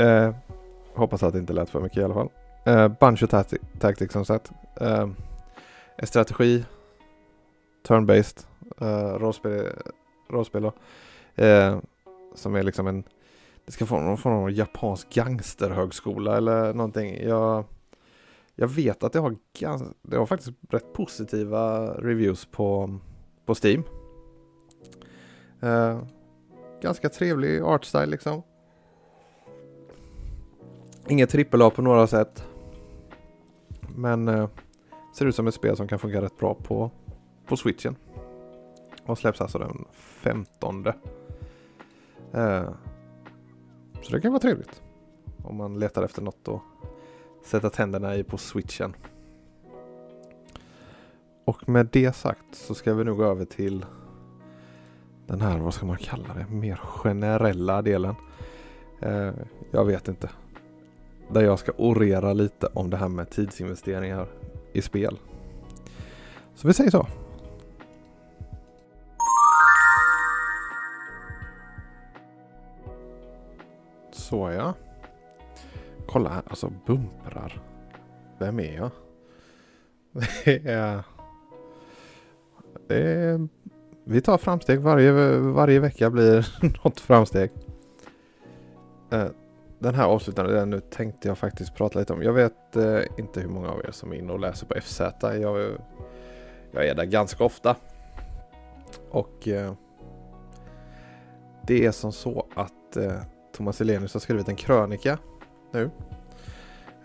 Eh, 0.00 0.34
hoppas 0.94 1.22
att 1.22 1.32
det 1.32 1.38
inte 1.38 1.52
lät 1.52 1.70
för 1.70 1.80
mycket 1.80 1.98
i 1.98 2.04
alla 2.04 2.14
fall. 2.14 2.30
Uh, 2.68 2.88
Bunch 3.00 3.22
of 3.22 3.30
Tactics 3.78 4.12
som 4.12 4.24
sagt. 4.24 4.52
Uh, 4.82 5.08
strategi. 6.02 6.64
Turn-based. 7.88 8.46
Uh, 8.82 9.18
rollspel. 9.18 9.66
rollspel 10.28 10.64
uh, 10.64 11.78
som 12.34 12.54
är 12.54 12.62
liksom 12.62 12.86
en. 12.86 13.04
Det 13.66 13.72
ska 13.72 13.86
få 13.86 14.00
någon 14.00 14.18
form 14.18 14.34
av 14.34 14.50
japansk 14.50 15.14
gangsterhögskola 15.14 16.36
eller 16.36 16.74
någonting. 16.74 17.22
Jag, 17.22 17.64
jag 18.54 18.68
vet 18.68 19.04
att 19.04 19.12
det 19.12 19.18
har, 19.18 19.36
det 20.02 20.16
har 20.16 20.26
faktiskt 20.26 20.58
rätt 20.70 20.92
positiva 20.92 21.94
reviews 21.94 22.46
på, 22.46 22.98
på 23.46 23.54
Steam. 23.64 23.82
Uh, 25.62 26.02
ganska 26.82 27.08
trevlig 27.08 27.60
artstyle 27.60 28.06
liksom. 28.06 28.42
Inget 31.10 31.30
trippel 31.30 31.62
A 31.62 31.70
på 31.70 31.82
några 31.82 32.06
sätt. 32.06 32.48
Men 33.96 34.28
eh, 34.28 34.48
ser 35.16 35.26
ut 35.26 35.34
som 35.34 35.46
ett 35.46 35.54
spel 35.54 35.76
som 35.76 35.88
kan 35.88 35.98
fungera 35.98 36.24
rätt 36.24 36.38
bra 36.38 36.54
på, 36.54 36.90
på 37.46 37.56
switchen. 37.56 37.96
Och 39.06 39.18
släpps 39.18 39.40
alltså 39.40 39.58
den 39.58 39.84
15. 39.92 40.86
Eh, 40.86 40.92
så 44.02 44.12
det 44.12 44.20
kan 44.20 44.32
vara 44.32 44.40
trevligt. 44.40 44.82
Om 45.44 45.56
man 45.56 45.78
letar 45.78 46.02
efter 46.02 46.22
något 46.22 46.48
att 46.48 46.60
sätta 47.46 47.70
tänderna 47.70 48.16
i 48.16 48.24
på 48.24 48.38
switchen. 48.38 48.94
Och 51.44 51.68
med 51.68 51.88
det 51.92 52.16
sagt 52.16 52.54
så 52.54 52.74
ska 52.74 52.94
vi 52.94 53.04
nog 53.04 53.16
gå 53.16 53.24
över 53.24 53.44
till 53.44 53.86
den 55.26 55.40
här, 55.40 55.58
vad 55.58 55.74
ska 55.74 55.86
man 55.86 55.98
kalla 55.98 56.34
det, 56.34 56.46
mer 56.54 56.76
generella 56.76 57.82
delen. 57.82 58.14
Eh, 59.00 59.32
jag 59.70 59.84
vet 59.84 60.08
inte 60.08 60.28
där 61.32 61.42
jag 61.42 61.58
ska 61.58 61.72
orera 61.76 62.32
lite 62.32 62.66
om 62.66 62.90
det 62.90 62.96
här 62.96 63.08
med 63.08 63.30
tidsinvesteringar 63.30 64.26
i 64.72 64.82
spel. 64.82 65.18
Så 66.54 66.68
vi 66.68 66.74
säger 66.74 66.90
så. 66.90 67.06
Så 74.12 74.50
ja. 74.50 74.74
Kolla 76.06 76.30
här, 76.30 76.42
alltså 76.48 76.72
bumprar. 76.86 77.62
Vem 78.38 78.60
är 78.60 78.74
jag? 78.74 78.90
Det 80.44 80.66
är... 80.66 81.04
Det 82.88 83.02
är... 83.02 83.48
Vi 84.04 84.20
tar 84.20 84.38
framsteg 84.38 84.80
varje, 84.80 85.38
varje 85.38 85.80
vecka 85.80 86.10
blir 86.10 86.48
något 86.84 87.00
framsteg. 87.00 87.50
Eh, 89.10 89.26
den 89.80 89.94
här 89.94 90.04
avslutande 90.04 90.52
den 90.52 90.70
nu 90.70 90.80
tänkte 90.80 91.28
jag 91.28 91.38
faktiskt 91.38 91.74
prata 91.74 91.98
lite 91.98 92.12
om. 92.12 92.22
Jag 92.22 92.32
vet 92.32 92.76
eh, 92.76 93.00
inte 93.18 93.40
hur 93.40 93.48
många 93.48 93.68
av 93.68 93.78
er 93.78 93.90
som 93.90 94.12
är 94.12 94.16
inne 94.16 94.32
och 94.32 94.40
läser 94.40 94.66
på 94.66 94.80
FZ. 94.80 95.00
Jag, 95.22 95.78
jag 96.72 96.86
är 96.86 96.94
där 96.94 97.04
ganska 97.04 97.44
ofta. 97.44 97.76
Och 99.10 99.48
eh, 99.48 99.72
det 101.66 101.86
är 101.86 101.90
som 101.90 102.12
så 102.12 102.46
att 102.54 102.96
eh, 102.96 103.20
Thomas 103.56 103.80
Elenius 103.80 104.12
har 104.12 104.20
skrivit 104.20 104.48
en 104.48 104.56
krönika 104.56 105.18
nu 105.72 105.90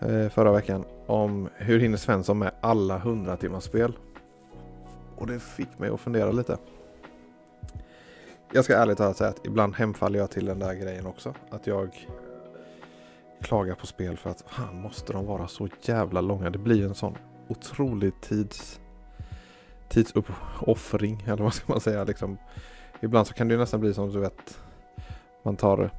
eh, 0.00 0.28
förra 0.28 0.52
veckan 0.52 0.84
om 1.06 1.48
hur 1.54 1.80
hinner 1.80 1.96
Svensson 1.96 2.38
med 2.38 2.50
alla 2.60 2.96
100 2.96 3.36
timmars 3.36 3.64
spel. 3.64 3.92
Och 5.16 5.26
det 5.26 5.40
fick 5.40 5.78
mig 5.78 5.90
att 5.90 6.00
fundera 6.00 6.30
lite. 6.30 6.58
Jag 8.52 8.64
ska 8.64 8.76
ärligt 8.76 8.98
talat 8.98 9.16
säga 9.16 9.30
att 9.30 9.46
ibland 9.46 9.74
hemfaller 9.74 10.18
jag 10.18 10.30
till 10.30 10.46
den 10.46 10.58
där 10.58 10.74
grejen 10.74 11.06
också. 11.06 11.34
Att 11.50 11.66
jag 11.66 12.06
klagar 13.42 13.74
på 13.74 13.86
spel 13.86 14.16
för 14.16 14.30
att 14.30 14.44
fan 14.46 14.80
måste 14.80 15.12
de 15.12 15.26
vara 15.26 15.48
så 15.48 15.68
jävla 15.82 16.20
långa. 16.20 16.50
Det 16.50 16.58
blir 16.58 16.84
en 16.84 16.94
sån 16.94 17.16
otrolig 17.48 18.20
tids 18.20 18.80
tidsuppoffring 19.88 21.22
eller 21.26 21.42
vad 21.44 21.54
ska 21.54 21.72
man 21.72 21.80
säga 21.80 22.04
liksom. 22.04 22.38
Ibland 23.00 23.26
så 23.26 23.34
kan 23.34 23.48
det 23.48 23.54
ju 23.54 23.60
nästan 23.60 23.80
bli 23.80 23.94
som 23.94 24.10
du 24.10 24.20
vet 24.20 24.60
man 25.42 25.56
tar 25.56 25.90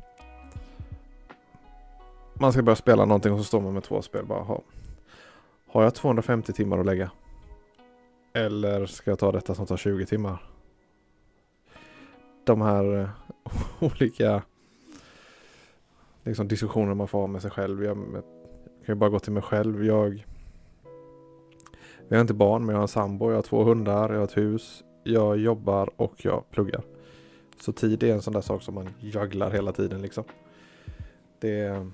man 2.40 2.54
ska 2.54 2.62
börja 2.62 2.76
spela 2.76 3.06
någonting 3.06 3.34
och 3.34 3.40
så 3.40 3.44
står 3.44 3.62
man 3.62 3.74
med 3.74 3.84
två 3.84 4.02
spel 4.02 4.26
bara. 4.26 4.44
Ha. 4.44 4.62
Har 5.68 5.84
jag 5.84 5.96
250 5.96 6.54
timmar 6.54 6.78
att 6.78 6.86
lägga? 6.86 7.12
Eller 8.34 8.86
ska 8.86 9.12
jag 9.12 9.20
ta 9.20 9.32
detta 9.32 9.56
som 9.56 9.66
tar 9.66 9.78
20 9.78 10.06
timmar? 10.06 10.44
De 12.44 12.62
här 12.62 13.02
eh, 13.02 13.10
olika 13.80 14.42
liksom, 16.28 16.48
diskussioner 16.48 16.94
man 16.94 17.08
får 17.08 17.20
ha 17.20 17.28
med 17.28 17.42
sig 17.42 17.52
själv. 17.52 17.84
Jag, 17.84 17.98
jag 17.98 18.24
kan 18.86 18.96
ju 18.96 18.96
bara 18.96 19.10
gå 19.10 19.20
till 19.20 19.34
mig 19.34 19.44
själv. 19.44 19.86
Jag, 19.86 20.26
jag 22.08 22.18
har 22.18 22.22
inte 22.22 22.34
barn 22.34 22.66
men 22.66 22.70
jag 22.70 22.78
har 22.78 22.82
en 22.82 22.88
sambo, 22.88 23.30
jag 23.30 23.36
har 23.36 23.42
två 23.42 23.64
hundar, 23.64 24.10
jag 24.10 24.18
har 24.18 24.24
ett 24.24 24.38
hus, 24.38 24.84
jag 25.04 25.38
jobbar 25.38 25.90
och 25.96 26.26
jag 26.26 26.44
pluggar. 26.52 26.84
Så 27.60 27.72
tid 27.72 28.04
är 28.04 28.14
en 28.14 28.22
sån 28.22 28.34
där 28.34 28.42
sak 28.42 28.62
som 28.62 28.76
man 28.76 28.90
jugglar 29.00 29.52
hela 29.52 29.72
tiden 29.72 30.02
liksom. 30.02 30.24
Det, 31.40 31.86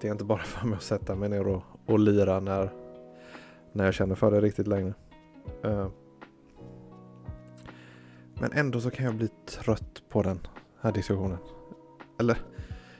det 0.00 0.08
är 0.08 0.12
inte 0.12 0.24
bara 0.24 0.38
för 0.42 0.66
mig 0.66 0.76
att 0.76 0.82
sätta 0.82 1.14
mig 1.14 1.28
ner 1.28 1.46
och, 1.46 1.62
och 1.86 1.98
lira 1.98 2.40
när, 2.40 2.72
när 3.72 3.84
jag 3.84 3.94
känner 3.94 4.14
för 4.14 4.30
det 4.30 4.40
riktigt 4.40 4.66
längre. 4.66 4.94
Uh, 5.64 5.88
men 8.34 8.52
ändå 8.52 8.80
så 8.80 8.90
kan 8.90 9.04
jag 9.04 9.14
bli 9.14 9.28
trött 9.46 10.02
på 10.08 10.22
den 10.22 10.38
här 10.80 10.92
diskussionen. 10.92 11.38
Eller, 12.20 12.38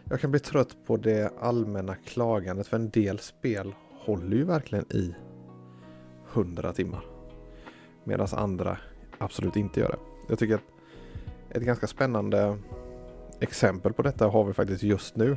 jag 0.09 0.21
kan 0.21 0.31
bli 0.31 0.41
trött 0.41 0.77
på 0.87 0.97
det 0.97 1.33
allmänna 1.41 1.95
klagandet 1.95 2.67
för 2.67 2.77
en 2.77 2.91
del 2.91 3.19
spel 3.19 3.75
håller 3.91 4.37
ju 4.37 4.45
verkligen 4.45 4.93
i 4.93 5.15
100 6.33 6.73
timmar. 6.73 7.05
Medan 8.05 8.29
andra 8.33 8.79
absolut 9.19 9.57
inte 9.57 9.81
gör 9.81 9.89
det. 9.89 9.99
Jag 10.29 10.39
tycker 10.39 10.55
att 10.55 10.63
ett 11.51 11.63
ganska 11.63 11.87
spännande 11.87 12.59
exempel 13.41 13.93
på 13.93 14.03
detta 14.03 14.29
har 14.29 14.45
vi 14.45 14.53
faktiskt 14.53 14.83
just 14.83 15.17
nu. 15.17 15.37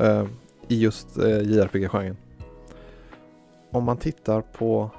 Uh, 0.00 0.26
I 0.68 0.80
just 0.80 1.18
eh, 1.18 1.24
uh, 1.24 1.42
JRPG-genren. 1.42 2.16
Om 3.70 3.84
man 3.84 3.96
tittar 3.96 4.40
på 4.40 4.90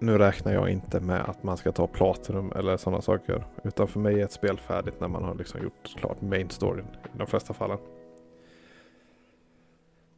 nu 0.00 0.18
räknar 0.18 0.52
jag 0.52 0.70
inte 0.70 1.00
med 1.00 1.20
att 1.20 1.42
man 1.42 1.56
ska 1.56 1.72
ta 1.72 1.86
Platinum 1.86 2.52
eller 2.56 2.76
sådana 2.76 3.02
saker. 3.02 3.46
Utan 3.64 3.88
för 3.88 4.00
mig 4.00 4.20
är 4.20 4.24
ett 4.24 4.32
spel 4.32 4.58
färdigt 4.58 5.00
när 5.00 5.08
man 5.08 5.24
har 5.24 5.34
liksom 5.34 5.62
gjort 5.62 5.96
klart 5.96 6.20
main 6.20 6.50
storyn 6.50 6.86
i 7.14 7.18
de 7.18 7.26
flesta 7.26 7.54
fallen. 7.54 7.78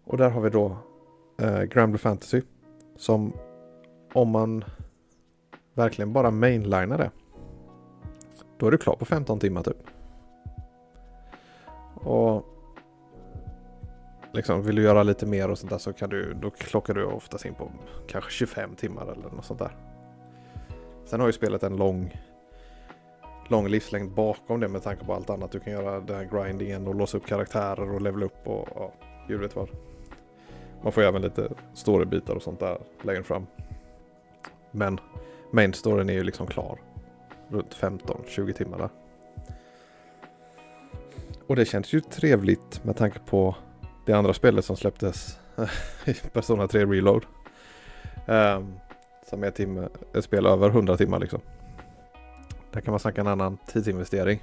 Och 0.05 0.17
där 0.17 0.31
har 0.31 0.41
vi 0.41 0.51
då 0.51 0.77
eh, 1.41 1.63
Grand 1.63 2.01
Fantasy. 2.01 2.43
Som 2.97 3.33
om 4.13 4.31
man 4.31 4.65
verkligen 5.75 6.13
bara 6.13 6.31
mainlinar 6.31 6.99
det. 6.99 7.11
Då 8.57 8.67
är 8.67 8.71
du 8.71 8.79
klar 8.79 8.97
på 8.97 9.05
15 9.05 9.39
timmar 9.39 9.63
typ. 9.63 9.77
Och 11.95 12.52
liksom, 14.33 14.63
vill 14.63 14.77
du 14.77 14.83
göra 14.83 15.03
lite 15.03 15.27
mer 15.27 15.51
och 15.51 15.59
sånt 15.59 15.71
där 15.71 15.79
så 15.79 15.93
kan 15.93 16.11
du, 16.11 16.35
då 16.35 16.51
klockar 16.51 16.95
du 16.95 17.05
oftast 17.05 17.45
in 17.45 17.55
på 17.55 17.73
kanske 18.09 18.31
25 18.31 18.75
timmar 18.75 19.03
eller 19.03 19.31
något 19.31 19.45
sånt 19.45 19.59
där. 19.59 19.77
Sen 21.05 21.21
har 21.21 21.27
ju 21.27 21.33
spelet 21.33 21.63
en 21.63 21.77
lång, 21.77 22.21
lång 23.49 23.69
livslängd 23.69 24.11
bakom 24.11 24.61
det 24.61 24.69
med 24.69 24.83
tanke 24.83 25.05
på 25.05 25.15
allt 25.15 25.31
annat. 25.31 25.53
Du 25.53 25.61
kan 25.61 25.73
göra 25.73 26.01
den 26.01 26.17
här 26.17 26.45
grindingen 26.45 26.87
och 26.87 26.95
låsa 26.95 27.17
upp 27.17 27.27
karaktärer 27.27 27.95
och 27.95 28.03
levela 28.03 28.27
upp 28.27 28.47
och 28.47 28.69
ja, 28.75 28.93
gud 29.29 29.41
vet 29.41 29.57
vad. 29.57 29.69
Man 30.83 30.93
får 30.93 31.03
ju 31.03 31.09
även 31.09 31.23
lite 31.23 31.49
storybitar 31.75 32.35
och 32.35 32.43
sånt 32.43 32.61
där 32.61 32.79
längre 33.03 33.23
fram. 33.23 33.47
Men 34.71 35.01
main 35.51 35.75
storyn 35.75 36.09
är 36.09 36.15
ju 36.15 36.25
liksom 36.25 36.47
klar. 36.47 36.81
Runt 37.49 37.77
15-20 37.77 38.53
timmar 38.53 38.79
där. 38.79 38.89
Och 41.47 41.57
det 41.57 41.65
känns 41.65 41.93
ju 41.93 42.01
trevligt 42.01 42.85
med 42.85 42.97
tanke 42.97 43.19
på 43.19 43.57
det 44.05 44.13
andra 44.13 44.35
spelet 44.35 44.65
som 44.65 44.77
släpptes 44.77 45.39
i 46.05 46.15
Persona 46.15 46.69
3 46.69 46.87
Reload. 46.87 47.27
Um, 48.27 48.75
som 49.29 49.43
är 49.43 49.49
ett, 49.49 49.55
timme, 49.55 49.89
ett 50.15 50.25
spel 50.25 50.47
över 50.47 50.69
100 50.69 50.97
timmar 50.97 51.19
liksom. 51.19 51.41
Där 52.71 52.81
kan 52.81 52.93
man 52.93 53.01
snacka 53.01 53.21
en 53.21 53.27
annan 53.27 53.59
tidsinvestering. 53.67 54.43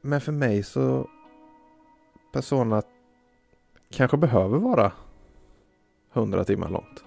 Men 0.00 0.20
för 0.20 0.32
mig 0.32 0.62
så 0.62 1.08
Persona 2.32 2.82
kanske 3.90 4.16
behöver 4.16 4.58
vara 4.58 4.92
100 6.12 6.44
timmar 6.44 6.68
långt. 6.68 7.04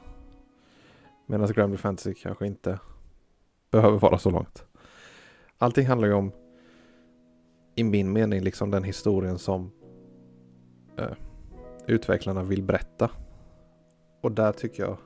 Medan 1.26 1.48
Grammy 1.48 1.78
Fantasy 1.78 2.14
kanske 2.14 2.48
inte 2.48 2.80
behöver 3.72 4.00
vara 4.00 4.18
så 4.18 4.30
långt. 4.30 4.64
Allting 5.58 5.88
handlar 5.88 6.08
ju 6.08 6.14
om 6.14 6.32
i 7.76 7.84
min 7.84 8.14
mening 8.14 8.42
liksom 8.42 8.72
den 8.72 8.84
historien 8.84 9.40
som 9.40 9.72
eh, 11.02 11.16
utvecklarna 11.86 12.44
vill 12.44 12.64
berätta. 12.64 13.10
Och 14.22 14.32
där 14.32 14.52
tycker 14.52 14.84
jag 14.84 14.98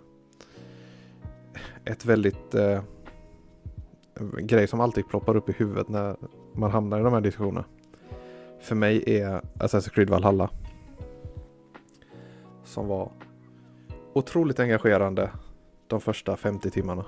ett 1.86 2.06
väldigt 2.06 2.56
eh, 2.56 2.82
grej 4.40 4.68
som 4.68 4.80
alltid 4.80 5.08
ploppar 5.08 5.36
upp 5.36 5.50
i 5.50 5.52
huvudet 5.52 5.90
när 5.90 6.16
man 6.54 6.72
hamnar 6.72 7.00
i 7.00 7.04
de 7.04 7.14
här 7.14 7.22
diskussionerna. 7.22 7.66
För 8.60 8.76
mig 8.76 9.04
är 9.06 9.42
Assassin's 9.54 9.90
Creed 9.90 10.10
Valhalla. 10.10 10.50
Som 12.64 12.88
var 12.88 13.12
otroligt 14.14 14.60
engagerande 14.60 15.32
de 15.88 16.02
första 16.02 16.38
50 16.38 16.70
timmarna. 16.72 17.06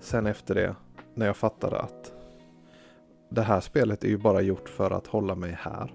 Sen 0.00 0.26
efter 0.26 0.54
det, 0.54 0.76
när 1.14 1.26
jag 1.26 1.36
fattade 1.36 1.78
att 1.78 2.12
det 3.28 3.42
här 3.42 3.60
spelet 3.60 4.04
är 4.04 4.08
ju 4.08 4.18
bara 4.18 4.40
gjort 4.40 4.68
för 4.68 4.90
att 4.90 5.06
hålla 5.06 5.34
mig 5.34 5.58
här 5.60 5.94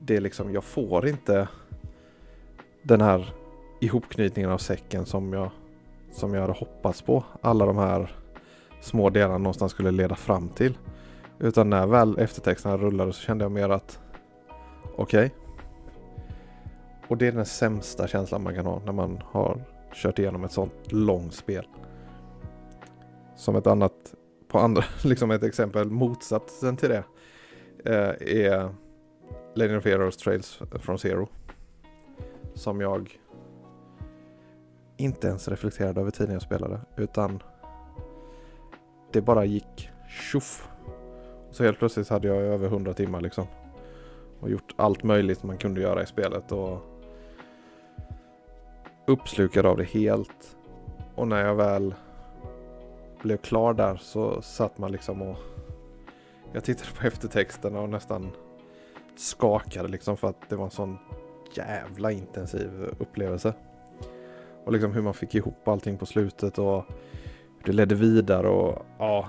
det 0.00 0.16
är 0.16 0.20
liksom, 0.20 0.52
jag 0.52 0.64
får 0.64 1.08
inte 1.08 1.48
den 2.82 3.00
här 3.00 3.34
ihopknytningen 3.80 4.50
av 4.50 4.58
säcken 4.58 5.06
som 5.06 5.32
jag, 5.32 5.50
som 6.12 6.34
jag 6.34 6.40
hade 6.40 6.52
hoppats 6.52 7.02
på. 7.02 7.24
Alla 7.40 7.66
de 7.66 7.76
här 7.76 8.16
små 8.80 9.10
delarna 9.10 9.38
någonstans 9.38 9.72
skulle 9.72 9.90
leda 9.90 10.14
fram 10.14 10.48
till. 10.48 10.78
Utan 11.38 11.70
när 11.70 11.86
väl 11.86 12.18
eftertexterna 12.18 12.76
rullade 12.76 13.12
så 13.12 13.20
kände 13.20 13.44
jag 13.44 13.52
mer 13.52 13.68
att 13.68 14.00
okej. 14.96 15.26
Okay. 15.26 15.30
Och 17.08 17.16
det 17.16 17.26
är 17.26 17.32
den 17.32 17.46
sämsta 17.46 18.08
känslan 18.08 18.42
man 18.42 18.54
kan 18.54 18.66
ha 18.66 18.82
när 18.84 18.92
man 18.92 19.22
har 19.24 19.64
kört 19.94 20.18
igenom 20.18 20.44
ett 20.44 20.52
sånt 20.52 20.92
långt 20.92 21.34
spel. 21.34 21.66
Som 23.36 23.56
ett 23.56 23.66
annat, 23.66 24.14
på 24.48 24.58
andra, 24.58 24.84
liksom 25.04 25.30
ett 25.30 25.42
exempel 25.42 25.90
motsatsen 25.90 26.76
till 26.76 26.88
det 26.88 27.04
eh, 27.84 28.44
är 28.44 28.70
Legend 29.58 29.78
of 29.78 29.84
Heroes 29.84 30.16
Trails 30.16 30.60
from 30.80 30.98
Zero. 30.98 31.28
Som 32.54 32.80
jag 32.80 33.18
inte 34.96 35.28
ens 35.28 35.48
reflekterade 35.48 36.00
över 36.00 36.10
tiden 36.10 36.32
jag 36.32 36.42
spelade. 36.42 36.80
Utan 36.96 37.42
det 39.12 39.20
bara 39.20 39.44
gick 39.44 39.90
tjoff. 40.08 40.68
Så 41.50 41.64
helt 41.64 41.78
plötsligt 41.78 42.08
hade 42.08 42.28
jag 42.28 42.36
över 42.36 42.66
100 42.66 42.94
timmar 42.94 43.20
liksom. 43.20 43.46
Och 44.40 44.50
gjort 44.50 44.74
allt 44.76 45.02
möjligt 45.02 45.42
man 45.42 45.58
kunde 45.58 45.80
göra 45.80 46.02
i 46.02 46.06
spelet. 46.06 46.52
Och 46.52 46.78
uppslukad 49.06 49.66
av 49.66 49.76
det 49.76 49.84
helt. 49.84 50.56
Och 51.14 51.28
när 51.28 51.44
jag 51.44 51.54
väl 51.54 51.94
blev 53.22 53.36
klar 53.36 53.74
där 53.74 53.96
så 53.96 54.42
satt 54.42 54.78
man 54.78 54.92
liksom 54.92 55.22
och 55.22 55.36
jag 56.52 56.64
tittade 56.64 56.90
på 57.00 57.06
eftertexterna 57.06 57.80
och 57.80 57.88
nästan 57.88 58.30
skakade 59.18 59.88
liksom 59.88 60.16
för 60.16 60.28
att 60.28 60.48
det 60.48 60.56
var 60.56 60.64
en 60.64 60.70
sån 60.70 60.98
jävla 61.54 62.12
intensiv 62.12 62.94
upplevelse. 62.98 63.54
Och 64.64 64.72
liksom 64.72 64.92
hur 64.92 65.02
man 65.02 65.14
fick 65.14 65.34
ihop 65.34 65.68
allting 65.68 65.98
på 65.98 66.06
slutet 66.06 66.58
och 66.58 66.84
hur 67.58 67.64
det 67.64 67.72
ledde 67.72 67.94
vidare 67.94 68.48
och 68.48 68.86
ja. 68.98 69.28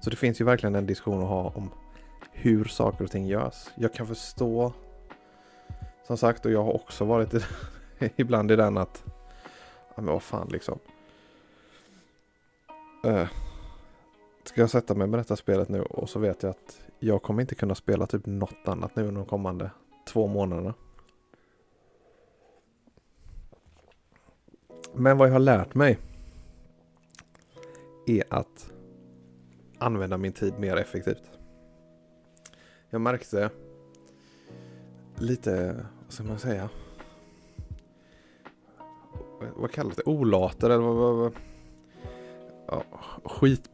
Så 0.00 0.10
det 0.10 0.16
finns 0.16 0.40
ju 0.40 0.44
verkligen 0.44 0.74
en 0.74 0.86
diskussion 0.86 1.22
att 1.22 1.28
ha 1.28 1.52
om 1.54 1.70
hur 2.32 2.64
saker 2.64 3.04
och 3.04 3.10
ting 3.10 3.26
görs. 3.26 3.68
Jag 3.74 3.94
kan 3.94 4.06
förstå 4.06 4.72
som 6.06 6.16
sagt 6.16 6.46
och 6.46 6.52
jag 6.52 6.64
har 6.64 6.72
också 6.72 7.04
varit 7.04 7.34
i, 7.34 7.40
ibland 8.16 8.50
i 8.50 8.56
den 8.56 8.78
att 8.78 9.02
ja, 9.88 9.94
men 9.96 10.06
vad 10.06 10.22
fan 10.22 10.48
liksom. 10.48 10.78
Uh, 13.06 13.28
ska 14.44 14.60
jag 14.60 14.70
sätta 14.70 14.94
mig 14.94 15.06
med 15.06 15.20
detta 15.20 15.36
spelet 15.36 15.68
nu 15.68 15.82
och 15.82 16.08
så 16.08 16.18
vet 16.18 16.42
jag 16.42 16.50
att 16.50 16.80
jag 16.98 17.22
kommer 17.22 17.40
inte 17.40 17.54
kunna 17.54 17.74
spela 17.74 18.06
typ 18.06 18.26
något 18.26 18.68
annat 18.68 18.96
nu 18.96 19.02
under 19.02 19.20
de 19.20 19.28
kommande 19.28 19.70
två 20.06 20.26
månaderna. 20.26 20.74
Men 24.94 25.18
vad 25.18 25.28
jag 25.28 25.32
har 25.32 25.40
lärt 25.40 25.74
mig 25.74 25.98
är 28.06 28.24
att 28.30 28.72
använda 29.78 30.16
min 30.16 30.32
tid 30.32 30.58
mer 30.58 30.76
effektivt. 30.76 31.30
Jag 32.90 33.00
märkte 33.00 33.50
lite, 35.16 35.84
vad 36.04 36.12
ska 36.12 36.24
man 36.24 36.38
säga? 36.38 36.68
Vad 39.56 39.72
kallas 39.72 39.96
det? 39.96 40.02
Olater 40.02 40.70
eller 40.70 40.82
vad? 40.82 41.16
vad, 41.16 41.32
Ja, 42.70 42.84
skit, 43.24 43.70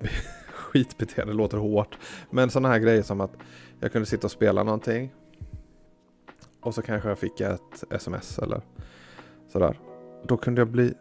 skitbeteende 0.75 1.33
låter 1.33 1.59
hårt. 1.59 1.99
Men 2.31 2.51
sådana 2.51 2.69
här 2.69 2.79
grejer 2.79 3.03
som 3.03 3.21
att 3.21 3.37
jag 3.81 3.93
kunde 3.93 4.07
sitta 4.07 4.27
och 4.27 4.31
spela 4.31 4.63
någonting. 4.63 5.13
Och 6.61 6.75
så 6.75 6.83
kanske 6.83 7.09
jag 7.09 7.19
fick 7.19 7.41
ett 7.41 7.85
sms 7.91 8.39
eller 8.39 8.61
sådär. 9.49 9.81
Då 10.25 10.37
kunde 10.37 10.61
jag 10.61 10.69
bli 10.69 10.95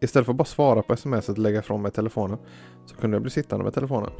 Istället 0.00 0.26
för 0.26 0.32
att 0.32 0.36
bara 0.36 0.44
svara 0.44 0.82
på 0.82 0.92
sms 0.92 1.28
och 1.28 1.38
lägga 1.38 1.58
ifrån 1.58 1.82
mig 1.82 1.90
telefonen 1.90 2.38
så 2.86 2.96
kunde 2.96 3.14
jag 3.14 3.22
bli 3.22 3.30
sittande 3.30 3.64
med 3.64 3.74
telefonen. 3.74 4.10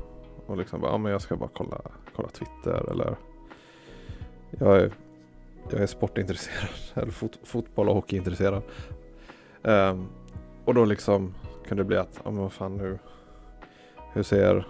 Och 0.47 0.57
liksom 0.57 0.81
bara, 0.81 0.91
ja 0.91 0.99
men 0.99 1.13
jag 1.13 1.23
ska 1.23 1.37
bara 1.37 1.51
kolla, 1.55 1.81
kolla 2.15 2.29
Twitter 2.29 2.91
eller 2.91 3.17
jag 4.51 4.77
är, 4.77 4.93
jag 5.71 5.81
är 5.81 5.87
sportintresserad, 5.87 6.69
eller 6.95 7.13
fot, 7.13 7.39
fotboll 7.43 7.89
och 7.89 7.95
hockeyintresserad. 7.95 8.63
Um, 9.63 10.09
och 10.65 10.75
då 10.75 10.85
liksom 10.85 11.35
kunde 11.67 11.83
det 11.83 11.87
bli 11.87 11.97
att, 11.97 12.21
ja 12.25 12.31
men 12.31 12.43
vad 12.43 12.53
fan 12.53 12.77
nu, 12.77 12.99
hur 14.13 14.23
ser 14.23 14.67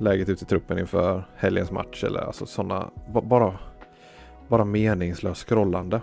läget 0.00 0.28
ut 0.28 0.42
i 0.42 0.44
truppen 0.44 0.78
inför 0.78 1.24
helgens 1.36 1.70
match 1.70 2.04
eller 2.04 2.20
alltså 2.20 2.46
sådana, 2.46 2.90
bara, 3.22 3.58
bara 4.48 4.64
meningslöst 4.64 5.48
scrollande. 5.48 6.00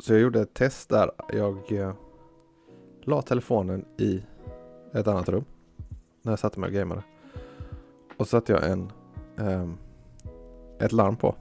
Så 0.00 0.12
jag 0.12 0.20
gjorde 0.20 0.40
ett 0.40 0.54
test 0.54 0.88
där 0.88 1.10
jag 1.32 1.72
eh, 1.72 1.92
la 3.02 3.22
telefonen 3.22 3.84
i 3.98 4.22
ett 4.92 5.08
annat 5.08 5.28
rum 5.28 5.44
när 6.22 6.32
jag 6.32 6.38
satte 6.38 6.60
mig 6.60 6.68
och 6.68 6.74
gameade. 6.74 7.02
Och 8.16 8.26
så 8.26 8.30
satte 8.30 8.52
jag 8.52 8.70
en, 8.70 8.92
eh, 9.38 9.68
ett 10.78 10.92
larm 10.92 11.16
på 11.16 11.34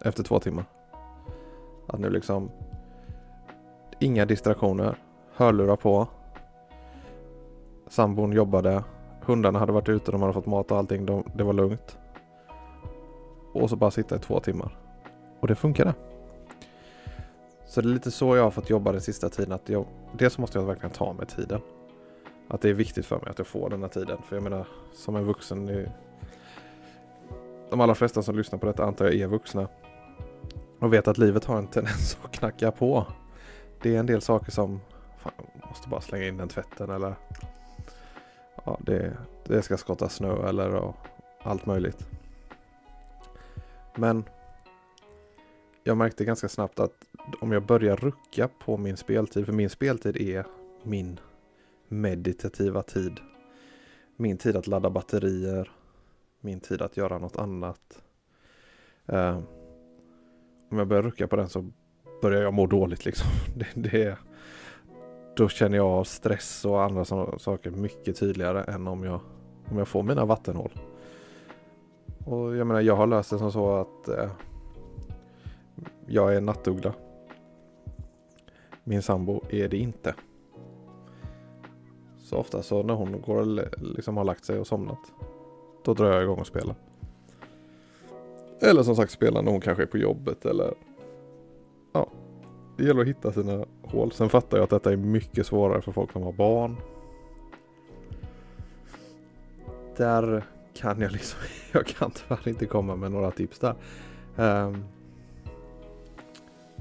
efter 0.00 0.22
två 0.22 0.40
timmar. 0.40 0.64
Att 1.86 2.00
nu 2.00 2.10
liksom 2.10 2.50
inga 4.00 4.26
distraktioner, 4.26 4.96
hörlurar 5.34 5.76
på. 5.76 6.08
Sambon 7.86 8.32
jobbade, 8.32 8.84
hundarna 9.28 9.58
hade 9.58 9.72
varit 9.72 9.88
ute, 9.88 10.10
de 10.10 10.20
hade 10.20 10.32
fått 10.32 10.46
mat 10.46 10.70
och 10.70 10.78
allting, 10.78 11.06
de, 11.06 11.24
det 11.34 11.44
var 11.44 11.52
lugnt. 11.52 11.98
Och 13.52 13.70
så 13.70 13.76
bara 13.76 13.90
sitta 13.90 14.16
i 14.16 14.18
två 14.18 14.40
timmar. 14.40 14.76
Och 15.40 15.48
det 15.48 15.54
funkade. 15.54 15.94
Så 17.66 17.80
det 17.80 17.88
är 17.88 17.90
lite 17.90 18.10
så 18.10 18.36
jag 18.36 18.42
har 18.42 18.50
fått 18.50 18.70
jobba 18.70 18.92
den 18.92 19.00
sista 19.00 19.28
tiden. 19.28 19.52
Att 19.52 19.68
jag, 19.68 19.84
dels 20.12 20.38
måste 20.38 20.58
jag 20.58 20.66
verkligen 20.66 20.90
ta 20.90 21.12
mig 21.12 21.26
tiden. 21.26 21.60
Att 22.48 22.60
det 22.60 22.68
är 22.68 22.74
viktigt 22.74 23.06
för 23.06 23.20
mig 23.20 23.30
att 23.30 23.38
jag 23.38 23.46
får 23.46 23.70
den 23.70 23.82
här 23.82 23.88
tiden. 23.88 24.18
För 24.28 24.36
jag 24.36 24.42
menar, 24.42 24.66
som 24.92 25.16
en 25.16 25.24
vuxen. 25.24 25.86
De 27.70 27.80
allra 27.80 27.94
flesta 27.94 28.22
som 28.22 28.36
lyssnar 28.36 28.58
på 28.58 28.66
detta 28.66 28.84
antar 28.84 29.04
jag 29.04 29.14
är 29.14 29.26
vuxna. 29.26 29.68
Och 30.78 30.92
vet 30.92 31.08
att 31.08 31.18
livet 31.18 31.44
har 31.44 31.58
en 31.58 31.66
tendens 31.66 32.18
att 32.24 32.32
knacka 32.32 32.70
på. 32.70 33.06
Det 33.82 33.94
är 33.94 34.00
en 34.00 34.06
del 34.06 34.20
saker 34.20 34.50
som 34.50 34.80
fan, 35.18 35.32
måste 35.68 35.88
bara 35.88 36.00
slänga 36.00 36.26
in 36.26 36.36
den 36.36 36.48
tvätten 36.48 36.90
eller 36.90 37.14
ja, 38.68 38.78
det, 38.80 39.16
det 39.44 39.62
ska 39.62 39.76
skottas 39.76 40.14
snö 40.14 40.48
eller 40.48 40.74
och 40.74 40.96
allt 41.42 41.66
möjligt. 41.66 42.08
Men 43.94 44.24
jag 45.84 45.96
märkte 45.96 46.24
ganska 46.24 46.48
snabbt 46.48 46.80
att 46.80 47.04
om 47.40 47.52
jag 47.52 47.66
börjar 47.66 47.96
rucka 47.96 48.48
på 48.48 48.76
min 48.76 48.96
speltid, 48.96 49.46
för 49.46 49.52
min 49.52 49.70
speltid 49.70 50.16
är 50.16 50.46
min 50.82 51.20
meditativa 51.88 52.82
tid. 52.82 53.20
Min 54.16 54.38
tid 54.38 54.56
att 54.56 54.66
ladda 54.66 54.90
batterier, 54.90 55.70
min 56.40 56.60
tid 56.60 56.82
att 56.82 56.96
göra 56.96 57.18
något 57.18 57.36
annat. 57.36 58.02
Uh, 59.12 59.38
om 60.70 60.78
jag 60.78 60.88
börjar 60.88 61.02
rucka 61.02 61.28
på 61.28 61.36
den 61.36 61.48
så 61.48 61.70
börjar 62.22 62.42
jag 62.42 62.54
må 62.54 62.66
dåligt 62.66 63.04
liksom. 63.04 63.28
Det, 63.56 63.66
det, 63.74 64.18
då 65.38 65.48
känner 65.48 65.76
jag 65.76 65.86
av 65.86 66.04
stress 66.04 66.64
och 66.64 66.82
andra 66.82 67.04
saker 67.38 67.70
mycket 67.70 68.16
tydligare 68.18 68.62
än 68.62 68.88
om 68.88 69.04
jag, 69.04 69.20
om 69.70 69.78
jag 69.78 69.88
får 69.88 70.02
mina 70.02 70.24
vattenhål. 70.24 70.70
Och 72.24 72.56
jag 72.56 72.66
menar, 72.66 72.80
jag 72.80 72.96
har 72.96 73.06
löst 73.06 73.30
det 73.30 73.38
som 73.38 73.52
så 73.52 73.76
att 73.76 74.08
eh, 74.08 74.30
jag 76.06 76.36
är 76.36 76.40
nattuggla. 76.40 76.94
Min 78.84 79.02
sambo 79.02 79.40
är 79.50 79.68
det 79.68 79.76
inte. 79.76 80.14
Så 82.18 82.36
ofta 82.36 82.62
så 82.62 82.82
när 82.82 82.94
hon 82.94 83.20
går 83.20 83.44
liksom 83.94 84.16
har 84.16 84.24
lagt 84.24 84.44
sig 84.44 84.58
och 84.58 84.66
somnat. 84.66 85.12
Då 85.84 85.94
drar 85.94 86.12
jag 86.12 86.22
igång 86.22 86.38
och 86.38 86.46
spelar. 86.46 86.74
Eller 88.60 88.82
som 88.82 88.96
sagt 88.96 89.12
spela 89.12 89.42
när 89.42 89.50
hon 89.52 89.60
kanske 89.60 89.82
är 89.82 89.86
på 89.86 89.98
jobbet 89.98 90.44
eller 90.44 90.74
det 92.78 92.84
gäller 92.84 93.00
att 93.00 93.08
hitta 93.08 93.32
sina 93.32 93.64
hål. 93.82 94.12
Sen 94.12 94.28
fattar 94.28 94.56
jag 94.56 94.64
att 94.64 94.70
detta 94.70 94.92
är 94.92 94.96
mycket 94.96 95.46
svårare 95.46 95.82
för 95.82 95.92
folk 95.92 96.12
som 96.12 96.22
har 96.22 96.32
barn. 96.32 96.76
Där 99.96 100.44
kan 100.74 101.00
jag 101.00 101.12
liksom, 101.12 101.40
jag 101.72 101.86
kan 101.86 102.10
tyvärr 102.10 102.48
inte 102.48 102.66
komma 102.66 102.96
med 102.96 103.12
några 103.12 103.30
tips 103.30 103.58
där. 103.58 103.74
Um, 104.36 104.84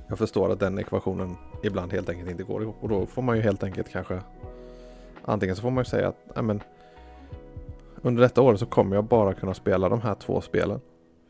jag 0.08 0.18
förstår 0.18 0.52
att 0.52 0.60
den 0.60 0.80
ekvationen 0.80 1.36
ibland 1.64 1.94
helt 1.94 2.10
enkelt 2.10 2.30
inte 2.30 2.44
går 2.44 2.64
ihop 2.64 2.76
och 2.82 2.90
då 2.90 3.06
får 3.06 3.22
man 3.22 3.36
ju 3.36 3.42
helt 3.42 3.64
enkelt 3.64 3.90
kanske 3.90 4.22
antingen 5.26 5.56
så 5.56 5.62
får 5.62 5.72
man 5.72 5.82
ju 5.82 5.86
säga 5.86 6.08
att 6.08 6.46
men, 6.46 6.64
under 8.02 8.22
detta 8.22 8.42
året 8.42 8.60
så 8.60 8.66
kommer 8.66 8.96
jag 8.96 9.06
bara 9.06 9.34
kunna 9.34 9.54
spela 9.54 9.90
de 9.90 10.02
här 10.02 10.16
två 10.16 10.42
spelen 10.42 10.82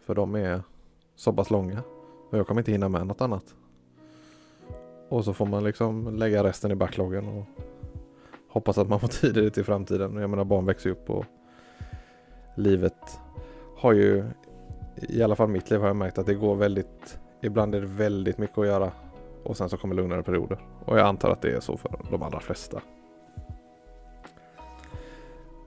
för 0.05 0.15
de 0.15 0.35
är 0.35 0.61
så 1.15 1.33
pass 1.33 1.49
långa 1.49 1.83
och 2.29 2.37
jag 2.37 2.47
kommer 2.47 2.61
inte 2.61 2.71
hinna 2.71 2.89
med 2.89 3.07
något 3.07 3.21
annat. 3.21 3.56
Och 5.09 5.25
så 5.25 5.33
får 5.33 5.45
man 5.45 5.63
liksom 5.63 6.15
lägga 6.17 6.43
resten 6.43 6.71
i 6.71 6.75
backloggen 6.75 7.27
och 7.27 7.45
hoppas 8.49 8.77
att 8.77 8.89
man 8.89 8.99
får 8.99 9.07
tid 9.21 9.37
i 9.37 9.41
det 9.41 9.49
till 9.49 9.65
framtiden. 9.65 10.15
Jag 10.15 10.29
menar 10.29 10.43
barn 10.43 10.65
växer 10.65 10.89
upp 10.89 11.09
och 11.09 11.25
livet 12.55 13.19
har 13.77 13.93
ju 13.93 14.25
i 14.95 15.23
alla 15.23 15.35
fall 15.35 15.47
mitt 15.47 15.69
liv 15.69 15.79
har 15.79 15.87
jag 15.87 15.95
märkt 15.95 16.17
att 16.17 16.25
det 16.25 16.33
går 16.33 16.55
väldigt 16.55 17.19
Ibland 17.41 17.75
är 17.75 17.81
det 17.81 17.87
väldigt 17.87 18.37
mycket 18.37 18.57
att 18.57 18.67
göra 18.67 18.91
och 19.43 19.57
sen 19.57 19.69
så 19.69 19.77
kommer 19.77 19.95
lugnare 19.95 20.23
perioder. 20.23 20.59
Och 20.85 20.99
jag 20.99 21.07
antar 21.07 21.29
att 21.29 21.41
det 21.41 21.51
är 21.51 21.59
så 21.59 21.77
för 21.77 21.99
de 22.11 22.23
allra 22.23 22.39
flesta. 22.39 22.81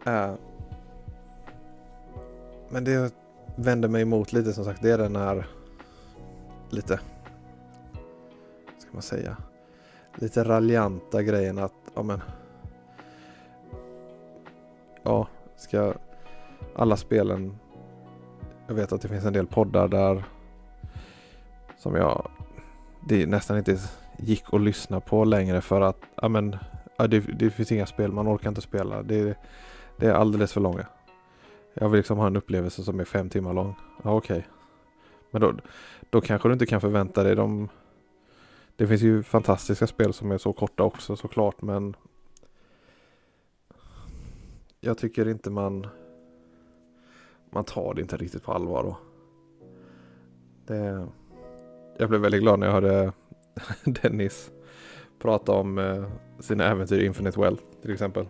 Uh, 0.07 0.35
men 2.68 2.85
det 2.85 2.90
jag 2.90 3.11
vänder 3.57 3.88
mig 3.88 4.03
emot 4.03 4.33
lite 4.33 4.53
som 4.53 4.64
sagt, 4.64 4.83
det 4.83 4.90
är 4.90 4.98
den 4.98 5.16
här 5.16 5.46
lite, 6.70 7.00
ska 8.90 8.96
man 8.96 9.03
säga, 9.03 9.37
lite 10.14 10.45
raljanta 10.45 11.22
grejen 11.22 11.59
att, 11.59 11.74
ja 11.95 12.03
men, 12.03 12.20
ja, 15.03 15.28
ska 15.57 15.95
alla 16.76 16.97
spelen, 16.97 17.59
jag 18.66 18.74
vet 18.74 18.93
att 18.93 19.03
det 19.03 19.09
finns 19.09 19.24
en 19.24 19.32
del 19.32 19.47
poddar 19.47 19.88
där 19.88 20.24
som 21.78 21.95
jag 21.95 22.30
det 23.09 23.26
nästan 23.26 23.59
inte 23.59 23.78
gick 24.18 24.55
att 24.55 24.61
lyssna 24.61 25.01
på 25.01 25.24
längre 25.24 25.61
för 25.61 25.80
att 25.80 26.01
ja, 26.14 26.28
men, 26.28 26.57
ja, 26.97 27.07
det, 27.07 27.20
det 27.20 27.51
finns 27.51 27.72
inga 27.72 27.86
spel, 27.86 28.12
man 28.12 28.28
orkar 28.28 28.49
inte 28.49 28.61
spela. 28.61 29.03
Det, 29.03 29.38
det 29.97 30.07
är 30.07 30.12
alldeles 30.12 30.53
för 30.53 30.61
långa. 30.61 30.86
Jag 31.74 31.88
vill 31.88 31.99
liksom 31.99 32.18
ha 32.18 32.26
en 32.26 32.36
upplevelse 32.36 32.82
som 32.82 33.01
är 33.01 33.05
fem 33.05 33.30
timmar 33.30 33.53
lång. 33.53 33.74
Ja, 34.03 34.14
okej. 34.14 34.38
Okay. 34.38 34.51
Men 35.30 35.41
då, 35.41 35.55
då 36.11 36.20
kanske 36.20 36.49
du 36.49 36.53
inte 36.53 36.66
kan 36.66 36.80
förvänta 36.80 37.22
dig 37.22 37.36
de... 37.36 37.68
Det 38.81 38.87
finns 38.87 39.03
ju 39.03 39.22
fantastiska 39.22 39.87
spel 39.87 40.12
som 40.12 40.31
är 40.31 40.39
så 40.39 40.53
korta 40.53 40.83
också 40.83 41.16
såklart 41.16 41.62
men... 41.62 41.97
Jag 44.81 44.99
tycker 44.99 45.28
inte 45.28 45.51
man... 45.51 45.87
Man 47.51 47.64
tar 47.64 47.95
det 47.95 48.01
inte 48.01 48.16
riktigt 48.16 48.43
på 48.43 48.53
allvar 48.53 48.83
då. 48.83 48.97
Det 50.66 51.07
jag 51.99 52.09
blev 52.09 52.20
väldigt 52.20 52.41
glad 52.41 52.59
när 52.59 52.66
jag 52.66 52.74
hörde 52.74 53.12
Dennis 53.85 54.51
prata 55.18 55.53
om 55.53 55.78
eh, 55.78 56.05
sina 56.39 56.64
äventyr 56.64 56.99
i 56.99 57.07
Infinite 57.07 57.41
Well 57.41 57.59
till 57.83 57.93
exempel. 57.93 58.28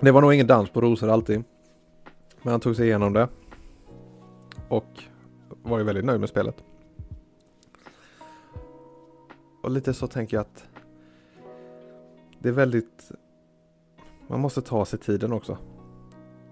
Det 0.00 0.10
var 0.10 0.20
nog 0.20 0.34
ingen 0.34 0.46
dans 0.46 0.70
på 0.70 0.80
rosor 0.80 1.08
alltid. 1.08 1.44
Men 2.42 2.50
han 2.50 2.60
tog 2.60 2.76
sig 2.76 2.86
igenom 2.86 3.12
det. 3.12 3.28
Och 4.68 5.11
var 5.62 5.78
ju 5.78 5.84
väldigt 5.84 6.04
nöjd 6.04 6.20
med 6.20 6.28
spelet. 6.28 6.64
Och 9.62 9.70
lite 9.70 9.94
så 9.94 10.06
tänker 10.06 10.36
jag 10.36 10.40
att 10.40 10.64
det 12.38 12.48
är 12.48 12.52
väldigt 12.52 13.12
man 14.26 14.40
måste 14.40 14.62
ta 14.62 14.84
sig 14.84 14.98
tiden 14.98 15.32
också. 15.32 15.58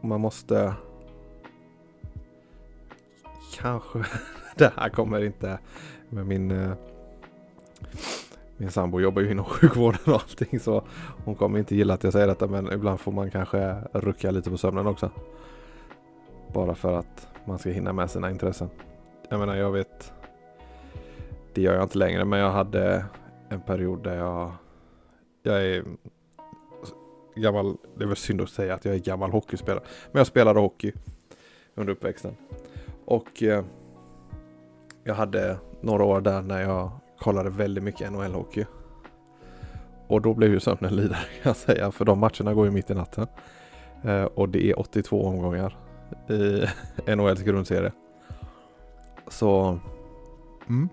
Man 0.00 0.20
måste 0.20 0.74
kanske 3.54 3.98
det 4.56 4.72
här 4.76 4.88
kommer 4.88 5.24
inte 5.24 5.58
med 6.08 6.26
min 6.26 6.50
eh, 6.50 6.72
min 8.56 8.70
sambo 8.70 9.00
jobbar 9.00 9.22
ju 9.22 9.30
inom 9.30 9.44
sjukvården 9.60 10.00
och 10.06 10.12
allting 10.12 10.60
så 10.60 10.82
hon 11.24 11.34
kommer 11.34 11.58
inte 11.58 11.76
gilla 11.76 11.94
att 11.94 12.04
jag 12.04 12.12
säger 12.12 12.26
detta 12.26 12.46
men 12.46 12.72
ibland 12.72 13.00
får 13.00 13.12
man 13.12 13.30
kanske 13.30 13.74
rucka 13.92 14.30
lite 14.30 14.50
på 14.50 14.58
sömnen 14.58 14.86
också. 14.86 15.10
Bara 16.52 16.74
för 16.74 16.92
att 16.92 17.28
man 17.44 17.58
ska 17.58 17.70
hinna 17.70 17.92
med 17.92 18.10
sina 18.10 18.30
intressen. 18.30 18.68
Jag 19.30 19.40
menar 19.40 19.56
jag 19.56 19.70
vet 19.70 20.12
Det 21.54 21.62
gör 21.62 21.74
jag 21.74 21.82
inte 21.82 21.98
längre 21.98 22.24
men 22.24 22.38
jag 22.38 22.50
hade 22.50 23.04
en 23.48 23.60
period 23.60 24.04
där 24.04 24.16
jag 24.16 24.52
Jag 25.42 25.62
är 25.66 25.84
gammal 27.34 27.76
Det 27.96 28.04
är 28.04 28.08
väl 28.08 28.16
synd 28.16 28.40
att 28.40 28.50
säga 28.50 28.74
att 28.74 28.84
jag 28.84 28.94
är 28.94 28.98
gammal 28.98 29.30
hockeyspelare 29.30 29.84
Men 30.12 30.20
jag 30.20 30.26
spelade 30.26 30.60
hockey 30.60 30.92
Under 31.74 31.92
uppväxten 31.92 32.36
Och 33.04 33.42
eh, 33.42 33.64
Jag 35.04 35.14
hade 35.14 35.58
några 35.80 36.04
år 36.04 36.20
där 36.20 36.42
när 36.42 36.60
jag 36.60 36.90
kollade 37.20 37.50
väldigt 37.50 37.84
mycket 37.84 38.12
NHL-hockey. 38.12 38.66
Och 40.06 40.22
då 40.22 40.34
blev 40.34 40.50
ju 40.50 40.60
sömnen 40.60 40.96
lidare 40.96 41.18
kan 41.18 41.42
jag 41.42 41.56
säga, 41.56 41.92
för 41.92 42.04
de 42.04 42.18
matcherna 42.18 42.54
går 42.54 42.64
ju 42.64 42.70
mitt 42.70 42.90
i 42.90 42.94
natten. 42.94 43.26
Eh, 44.04 44.24
och 44.24 44.48
det 44.48 44.70
är 44.70 44.80
82 44.80 45.24
omgångar 45.26 45.76
i 46.28 46.66
NHLs 47.16 47.42
grundserie. 47.42 47.92
Så 49.30 49.78
mm, 50.68 50.88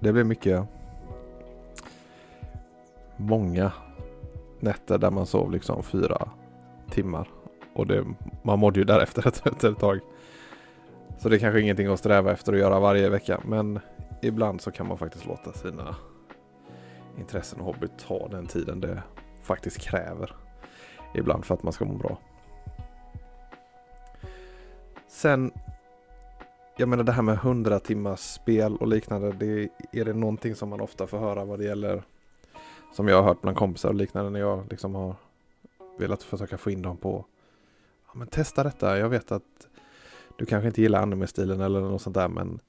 det 0.00 0.12
blev 0.12 0.26
mycket 0.26 0.64
många 3.16 3.72
nätter 4.60 4.98
där 4.98 5.10
man 5.10 5.26
sov 5.26 5.50
liksom 5.50 5.82
fyra 5.82 6.28
timmar. 6.90 7.28
Och 7.74 7.86
det, 7.86 8.04
man 8.42 8.58
mådde 8.58 8.80
ju 8.80 8.84
därefter 8.84 9.28
ett, 9.28 9.64
ett 9.64 9.78
tag. 9.78 10.00
Så 11.18 11.28
det 11.28 11.36
är 11.36 11.40
kanske 11.40 11.60
ingenting 11.60 11.86
att 11.86 11.98
sträva 11.98 12.32
efter 12.32 12.52
att 12.52 12.58
göra 12.58 12.80
varje 12.80 13.08
vecka. 13.08 13.40
Men 13.44 13.80
ibland 14.22 14.60
så 14.60 14.70
kan 14.70 14.88
man 14.88 14.98
faktiskt 14.98 15.26
låta 15.26 15.52
sina 15.52 15.96
intressen 17.18 17.60
och 17.60 17.66
hobby 17.66 17.88
ta 18.06 18.28
den 18.28 18.46
tiden 18.46 18.80
det 18.80 19.02
faktiskt 19.42 19.78
kräver. 19.78 20.34
Ibland 21.14 21.44
för 21.44 21.54
att 21.54 21.62
man 21.62 21.72
ska 21.72 21.84
må 21.84 21.94
bra. 21.94 22.18
Sen, 25.08 25.52
jag 26.76 26.88
menar 26.88 27.04
det 27.04 27.12
här 27.12 27.22
med 27.22 27.34
100 27.34 27.80
timmars 27.80 28.20
spel 28.20 28.76
och 28.76 28.88
liknande. 28.88 29.32
Det 29.32 29.68
är 29.92 30.04
det 30.04 30.12
någonting 30.12 30.54
som 30.54 30.68
man 30.68 30.80
ofta 30.80 31.06
får 31.06 31.18
höra 31.18 31.44
vad 31.44 31.58
det 31.58 31.64
gäller 31.64 32.02
som 32.92 33.08
jag 33.08 33.16
har 33.16 33.22
hört 33.22 33.40
bland 33.40 33.56
kompisar 33.56 33.88
och 33.88 33.94
liknande 33.94 34.30
när 34.30 34.40
jag 34.40 34.66
liksom 34.70 34.94
har 34.94 35.16
velat 35.98 36.22
försöka 36.22 36.58
få 36.58 36.70
in 36.70 36.82
dem 36.82 36.96
på 36.96 37.24
ja, 38.06 38.12
men 38.14 38.28
testa 38.28 38.62
detta. 38.62 38.98
Jag 38.98 39.08
vet 39.08 39.32
att 39.32 39.68
du 40.38 40.46
kanske 40.46 40.66
inte 40.66 40.82
gillar 40.82 41.02
anime-stilen 41.02 41.60
eller 41.60 41.80
något 41.80 42.02
sånt 42.02 42.14
där 42.14 42.28
men 42.28 42.60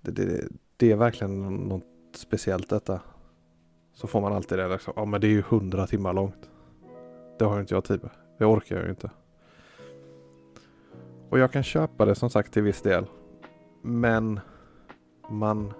det, 0.00 0.10
det, 0.10 0.48
det 0.76 0.92
är 0.92 0.96
verkligen 0.96 1.56
något 1.56 1.84
speciellt 2.14 2.70
detta. 2.70 3.00
Så 3.94 4.06
får 4.06 4.20
man 4.20 4.32
alltid 4.32 4.58
det 4.58 4.68
liksom, 4.68 4.92
ja 4.96 5.04
men 5.04 5.20
det 5.20 5.26
är 5.26 5.30
ju 5.30 5.42
hundra 5.42 5.86
timmar 5.86 6.12
långt. 6.12 6.50
Det 7.38 7.44
har 7.44 7.60
inte 7.60 7.74
jag 7.74 7.84
tid 7.84 8.02
med. 8.02 8.10
Det 8.38 8.44
orkar 8.44 8.76
jag 8.76 8.84
ju 8.84 8.90
inte. 8.90 9.10
Och 11.28 11.38
jag 11.38 11.52
kan 11.52 11.62
köpa 11.62 12.04
det 12.04 12.14
som 12.14 12.30
sagt 12.30 12.52
till 12.52 12.62
viss 12.62 12.82
del. 12.82 13.06
Men 13.82 14.40
man... 15.28 15.72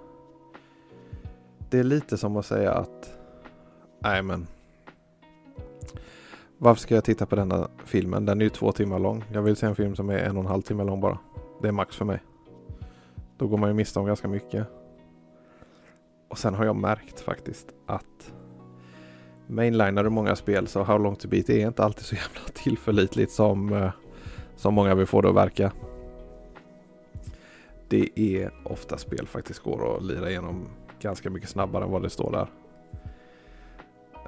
Det 1.69 1.79
är 1.79 1.83
lite 1.83 2.17
som 2.17 2.37
att 2.37 2.45
säga 2.45 2.71
att 2.71 3.17
nej 3.99 4.23
men 4.23 4.47
varför 6.57 6.81
ska 6.81 6.95
jag 6.95 7.03
titta 7.03 7.25
på 7.25 7.35
denna 7.35 7.67
filmen? 7.85 8.25
Den 8.25 8.41
är 8.41 8.43
ju 8.43 8.49
två 8.49 8.71
timmar 8.71 8.99
lång. 8.99 9.23
Jag 9.33 9.41
vill 9.41 9.55
se 9.55 9.65
en 9.65 9.75
film 9.75 9.95
som 9.95 10.09
är 10.09 10.17
en 10.17 10.37
och 10.37 10.43
en 10.43 10.49
halv 10.49 10.61
timme 10.61 10.83
lång 10.83 11.01
bara. 11.01 11.17
Det 11.61 11.67
är 11.67 11.71
max 11.71 11.95
för 11.95 12.05
mig. 12.05 12.19
Då 13.37 13.47
går 13.47 13.57
man 13.57 13.69
ju 13.69 13.73
miste 13.73 13.99
om 13.99 14.05
ganska 14.05 14.27
mycket. 14.27 14.67
Och 16.29 16.37
sen 16.37 16.53
har 16.53 16.65
jag 16.65 16.75
märkt 16.75 17.19
faktiskt 17.19 17.67
att 17.85 18.33
mainlinar 19.47 20.03
du 20.03 20.09
många 20.09 20.35
spel 20.35 20.67
så 20.67 20.83
How 20.83 20.97
long 20.97 21.15
to 21.15 21.27
beat 21.27 21.49
är 21.49 21.67
inte 21.67 21.83
alltid 21.83 22.05
så 22.05 22.15
jävla 22.15 22.41
tillförlitligt 22.53 23.31
som, 23.31 23.73
eh, 23.73 23.91
som 24.55 24.73
många 24.73 24.95
vill 24.95 25.07
få 25.07 25.21
det 25.21 25.29
att 25.29 25.35
verka. 25.35 25.71
Det 27.93 28.19
är 28.19 28.51
ofta 28.63 28.97
spel 28.97 29.27
faktiskt 29.27 29.59
går 29.59 29.97
att 29.97 30.03
lira 30.03 30.29
igenom 30.29 30.67
ganska 30.99 31.29
mycket 31.29 31.49
snabbare 31.49 31.83
än 31.83 31.91
vad 31.91 32.01
det 32.01 32.09
står 32.09 32.31
där. 32.31 32.47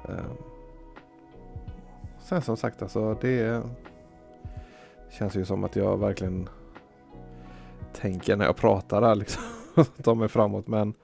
Ehm. 0.08 0.36
Sen 2.20 2.42
som 2.42 2.56
sagt 2.56 2.82
alltså 2.82 3.18
det 3.20 3.62
känns 5.10 5.36
ju 5.36 5.44
som 5.44 5.64
att 5.64 5.76
jag 5.76 5.96
verkligen 5.96 6.48
tänker 7.92 8.36
när 8.36 8.44
jag 8.44 8.56
pratar 8.56 9.00
där 9.00 9.14
liksom. 9.14 9.42
Ta 10.02 10.14
mig 10.14 10.28
framåt 10.28 10.66
men 10.66 10.94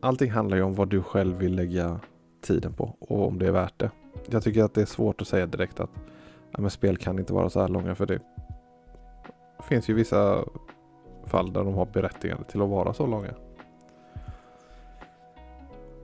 allting 0.00 0.30
handlar 0.30 0.56
ju 0.56 0.62
om 0.62 0.74
vad 0.74 0.88
du 0.88 1.02
själv 1.02 1.36
vill 1.36 1.54
lägga 1.54 2.00
tiden 2.40 2.72
på 2.72 2.96
och 3.00 3.28
om 3.28 3.38
det 3.38 3.46
är 3.46 3.52
värt 3.52 3.78
det. 3.78 3.90
Jag 4.26 4.42
tycker 4.42 4.64
att 4.64 4.74
det 4.74 4.82
är 4.82 4.86
svårt 4.86 5.20
att 5.20 5.28
säga 5.28 5.46
direkt 5.46 5.80
att 5.80 5.90
ja, 6.50 6.60
men 6.60 6.70
spel 6.70 6.96
kan 6.96 7.18
inte 7.18 7.32
vara 7.32 7.50
så 7.50 7.60
här 7.60 7.68
långa 7.68 7.94
för 7.94 8.06
det 8.06 8.20
finns 9.68 9.88
ju 9.88 9.94
vissa 9.94 10.44
fall 11.26 11.52
där 11.52 11.64
de 11.64 11.74
har 11.74 11.86
berättigande 11.86 12.44
till 12.44 12.62
att 12.62 12.68
vara 12.68 12.94
så 12.94 13.06
långa. 13.06 13.34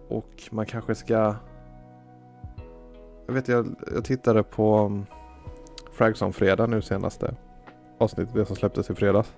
Och 0.08 0.42
man 0.50 0.66
kanske 0.66 0.94
ska 0.94 1.34
Jag 3.26 3.34
vet 3.34 3.48
jag, 3.48 3.76
jag 3.94 4.04
tittade 4.04 4.42
på 4.42 4.78
um, 4.78 5.06
Fragson 5.92 6.32
fredag 6.32 6.66
nu 6.66 6.82
senaste 6.82 7.34
avsnittet, 7.98 8.34
det 8.34 8.46
som 8.46 8.56
släpptes 8.56 8.90
i 8.90 8.94
fredags. 8.94 9.34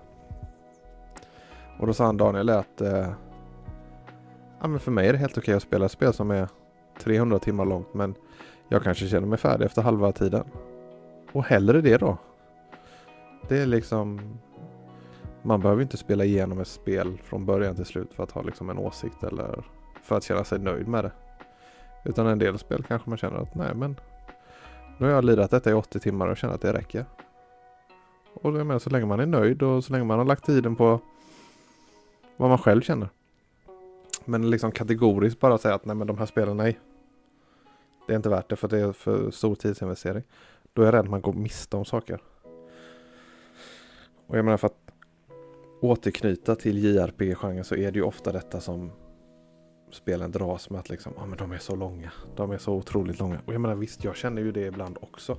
Och 1.79 1.87
då 1.87 1.95
sa 1.95 2.05
han 2.05 2.16
Daniel 2.16 2.51
att 2.51 2.81
eh, 2.81 3.09
ja, 4.61 4.68
men 4.68 4.81
för 4.81 4.91
mig 4.91 5.09
är 5.09 5.12
det 5.12 5.18
helt 5.18 5.39
okej 5.39 5.43
okay 5.43 5.55
att 5.55 5.62
spela 5.62 5.85
ett 5.85 5.93
spel 5.93 6.12
som 6.12 6.31
är 6.31 6.49
300 7.01 7.39
timmar 7.39 7.64
långt 7.64 7.95
men 7.95 8.14
jag 8.68 8.83
kanske 8.83 9.07
känner 9.07 9.27
mig 9.27 9.39
färdig 9.39 9.64
efter 9.64 9.83
halva 9.83 10.12
tiden. 10.12 10.45
Och 11.33 11.45
hellre 11.45 11.81
det 11.81 11.97
då. 11.97 12.18
Det 13.53 13.59
är 13.59 13.66
liksom 13.66 14.20
man 15.42 15.61
behöver 15.61 15.82
inte 15.82 15.96
spela 15.96 16.24
igenom 16.24 16.61
ett 16.61 16.68
spel 16.68 17.18
från 17.24 17.46
början 17.46 17.76
till 17.76 17.84
slut 17.84 18.14
för 18.14 18.22
att 18.22 18.30
ha 18.30 18.42
liksom 18.42 18.70
en 18.70 18.78
åsikt 18.78 19.22
eller 19.22 19.64
för 20.03 20.16
att 20.16 20.24
känna 20.24 20.44
sig 20.44 20.59
nöjd 20.59 20.88
med 20.88 21.05
det. 21.05 21.12
Utan 22.05 22.26
en 22.26 22.38
del 22.38 22.59
spel 22.59 22.84
kanske 22.88 23.11
man 23.11 23.18
känner 23.18 23.36
att 23.36 23.55
nej 23.55 23.74
men 23.74 23.96
nu 24.98 25.07
har 25.07 25.12
jag 25.12 25.24
lirat 25.24 25.50
detta 25.50 25.70
i 25.70 25.72
80 25.72 26.00
timmar 26.00 26.28
och 26.28 26.36
känner 26.36 26.55
att 26.55 26.61
det 26.61 26.72
räcker. 26.72 27.05
Och 28.34 28.59
jag 28.59 28.66
menar, 28.66 28.78
så 28.78 28.90
länge 28.90 29.07
man 29.07 29.20
är 29.20 29.26
nöjd 29.26 29.62
och 29.62 29.84
så 29.84 29.92
länge 29.92 30.05
man 30.05 30.18
har 30.18 30.24
lagt 30.24 30.46
tiden 30.46 30.76
på 30.76 31.00
vad 32.36 32.48
man 32.48 32.59
själv 32.59 32.80
känner. 32.80 33.09
Men 34.24 34.50
liksom 34.50 34.72
kategoriskt 34.72 35.40
bara 35.40 35.59
säga 35.59 35.74
att 35.74 35.84
nej 35.84 35.96
men 35.96 36.07
de 36.07 36.18
här 36.18 36.26
spelen, 36.26 36.57
nej. 36.57 36.78
Det 38.07 38.12
är 38.12 38.16
inte 38.16 38.28
värt 38.28 38.50
det 38.50 38.57
för 38.57 38.68
det 38.68 38.78
är 38.78 38.92
för 38.92 39.30
stor 39.30 39.55
tidsinvestering. 39.55 40.22
Då 40.72 40.82
är 40.82 40.86
jag 40.86 40.94
rädd 40.94 41.00
att 41.00 41.11
man 41.11 41.20
går 41.20 41.32
miste 41.32 41.76
om 41.76 41.84
saker. 41.84 42.20
Och 44.27 44.39
jag 44.39 44.45
menar 44.45 44.59
för 44.59 44.66
att 44.66 44.93
återknyta 45.81 46.55
till 46.55 46.85
JRP-genren 46.85 47.64
så 47.64 47.75
är 47.75 47.93
det 47.93 47.99
ju 47.99 48.03
ofta 48.03 48.33
detta 48.33 48.61
som 48.61 48.91
spelen 49.91 50.33
dras 50.33 50.70
med 50.70 50.81
att 50.81 50.91
liksom, 50.91 51.12
ja 51.16 51.23
ah, 51.23 51.27
men 51.27 51.39
de 51.39 51.53
är 51.53 51.59
så 51.59 51.77
långa. 51.77 52.12
De 52.37 52.51
är 52.51 52.59
så 52.59 52.73
otroligt 52.73 53.18
långa. 53.18 53.41
Och 53.47 53.55
jag 53.55 53.61
menar 53.61 53.75
visst, 53.75 54.05
jag 54.05 54.16
känner 54.16 54.43
ju 54.43 54.53
det 54.53 54.66
ibland 54.66 54.99
också. 55.01 55.39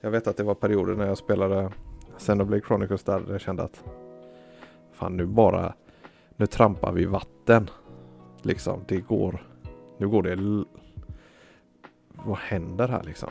Jag 0.00 0.10
vet 0.10 0.26
att 0.26 0.36
det 0.36 0.42
var 0.42 0.54
perioder 0.54 0.94
när 0.94 1.06
jag 1.06 1.18
spelade 1.18 1.72
Xenoblade 2.18 2.62
Chronicles 2.62 3.02
där 3.02 3.24
jag 3.28 3.40
kände 3.40 3.62
att 3.62 3.84
fan 4.92 5.16
nu 5.16 5.26
bara, 5.26 5.74
nu 6.36 6.46
trampar 6.46 6.92
vi 6.92 7.04
vatten. 7.04 7.70
Liksom, 8.42 8.84
det 8.88 9.00
går, 9.00 9.46
nu 9.98 10.08
går 10.08 10.22
det, 10.22 10.64
vad 12.12 12.38
händer 12.38 12.88
här 12.88 13.02
liksom? 13.02 13.30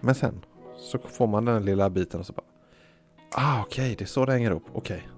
Men 0.00 0.14
sen 0.14 0.44
så 0.76 0.98
får 0.98 1.26
man 1.26 1.44
den 1.44 1.64
lilla 1.64 1.90
biten 1.90 2.20
och 2.20 2.26
så 2.26 2.32
bara, 2.32 2.44
ah 3.34 3.62
okej, 3.62 3.84
okay, 3.84 3.94
det 3.94 4.04
är 4.04 4.06
så 4.06 4.24
det 4.24 4.32
hänger 4.32 4.50
upp, 4.50 4.64
okej. 4.72 4.96
Okay. 4.96 5.08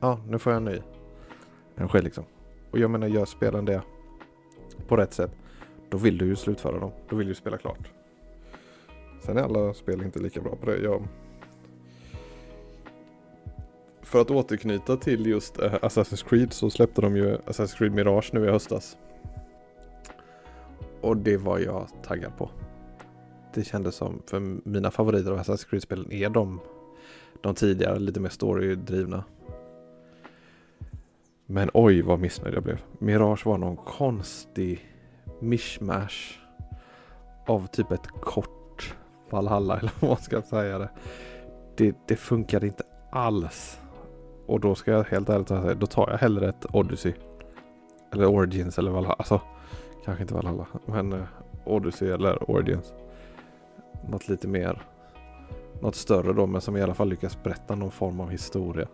Ja, 0.00 0.20
nu 0.28 0.38
får 0.38 0.52
jag 0.52 0.56
en 0.56 0.64
ny 0.64 0.80
energi 1.76 2.02
liksom. 2.02 2.24
Och 2.70 2.78
jag 2.78 2.90
menar, 2.90 3.06
gör 3.06 3.24
spelen 3.24 3.64
det 3.64 3.82
på 4.88 4.96
rätt 4.96 5.12
sätt, 5.12 5.30
då 5.88 5.96
vill 5.96 6.18
du 6.18 6.26
ju 6.26 6.36
slutföra 6.36 6.78
dem. 6.78 6.90
Då 7.08 7.16
vill 7.16 7.28
du 7.28 7.34
spela 7.34 7.58
klart. 7.58 7.90
Sen 9.20 9.36
är 9.36 9.42
alla 9.42 9.74
spel 9.74 10.02
inte 10.02 10.18
lika 10.18 10.40
bra 10.40 10.56
på 10.56 10.66
det. 10.66 10.78
Jag... 10.78 11.08
För 14.02 14.20
att 14.20 14.30
återknyta 14.30 14.96
till 14.96 15.26
just 15.26 15.58
eh, 15.58 15.72
Assassin's 15.72 16.28
Creed 16.28 16.52
så 16.52 16.70
släppte 16.70 17.00
de 17.00 17.16
ju 17.16 17.36
Assassin's 17.36 17.78
Creed 17.78 17.92
Mirage 17.92 18.30
nu 18.32 18.44
i 18.44 18.50
höstas. 18.50 18.96
Och 21.00 21.16
det 21.16 21.36
var 21.36 21.58
jag 21.58 21.88
taggad 22.02 22.36
på. 22.36 22.50
det 23.54 23.64
kändes 23.64 23.94
som, 23.94 24.22
för 24.26 24.40
mina 24.68 24.90
favoriter 24.90 25.30
av 25.30 25.38
Assassin's 25.38 25.70
Creed-spelen 25.70 26.12
är 26.12 26.30
de, 26.30 26.60
de 27.46 27.54
tidigare, 27.54 27.98
lite 27.98 28.20
mer 28.20 28.28
storydrivna. 28.28 29.24
Men 31.46 31.70
oj 31.74 32.02
vad 32.02 32.20
missnöjd 32.20 32.54
jag 32.54 32.62
blev. 32.62 32.82
Mirage 32.98 33.46
var 33.46 33.58
någon 33.58 33.76
konstig 33.76 34.86
mishmash 35.40 36.38
av 37.46 37.66
typ 37.66 37.92
ett 37.92 38.06
kort 38.20 38.94
Valhalla 39.30 39.78
eller 39.78 39.92
vad 40.00 40.10
man 40.10 40.16
ska 40.16 40.42
säga 40.42 40.78
det. 40.78 40.90
Det, 41.76 41.96
det 42.06 42.16
funkade 42.16 42.66
inte 42.66 42.84
alls. 43.10 43.80
Och 44.46 44.60
då 44.60 44.74
ska 44.74 44.90
jag 44.90 45.04
helt 45.04 45.28
ärligt 45.28 45.48
säga, 45.48 45.74
då 45.74 45.86
tar 45.86 46.10
jag 46.10 46.18
hellre 46.18 46.48
ett 46.48 46.66
Odyssey. 46.72 47.12
Eller 48.12 48.26
Origins 48.26 48.78
eller 48.78 48.90
Valhalla. 48.90 49.14
Alltså, 49.14 49.40
kanske 50.04 50.22
inte 50.22 50.34
Valhalla, 50.34 50.66
men 50.86 51.12
eh, 51.12 51.24
Odyssey 51.64 52.10
eller 52.10 52.50
Origins. 52.50 52.92
Något 54.08 54.28
lite 54.28 54.48
mer, 54.48 54.82
något 55.80 55.94
större 55.94 56.32
då, 56.32 56.46
men 56.46 56.60
som 56.60 56.76
i 56.76 56.82
alla 56.82 56.94
fall 56.94 57.08
lyckas 57.08 57.42
berätta 57.42 57.74
någon 57.74 57.90
form 57.90 58.20
av 58.20 58.30
historia. 58.30 58.88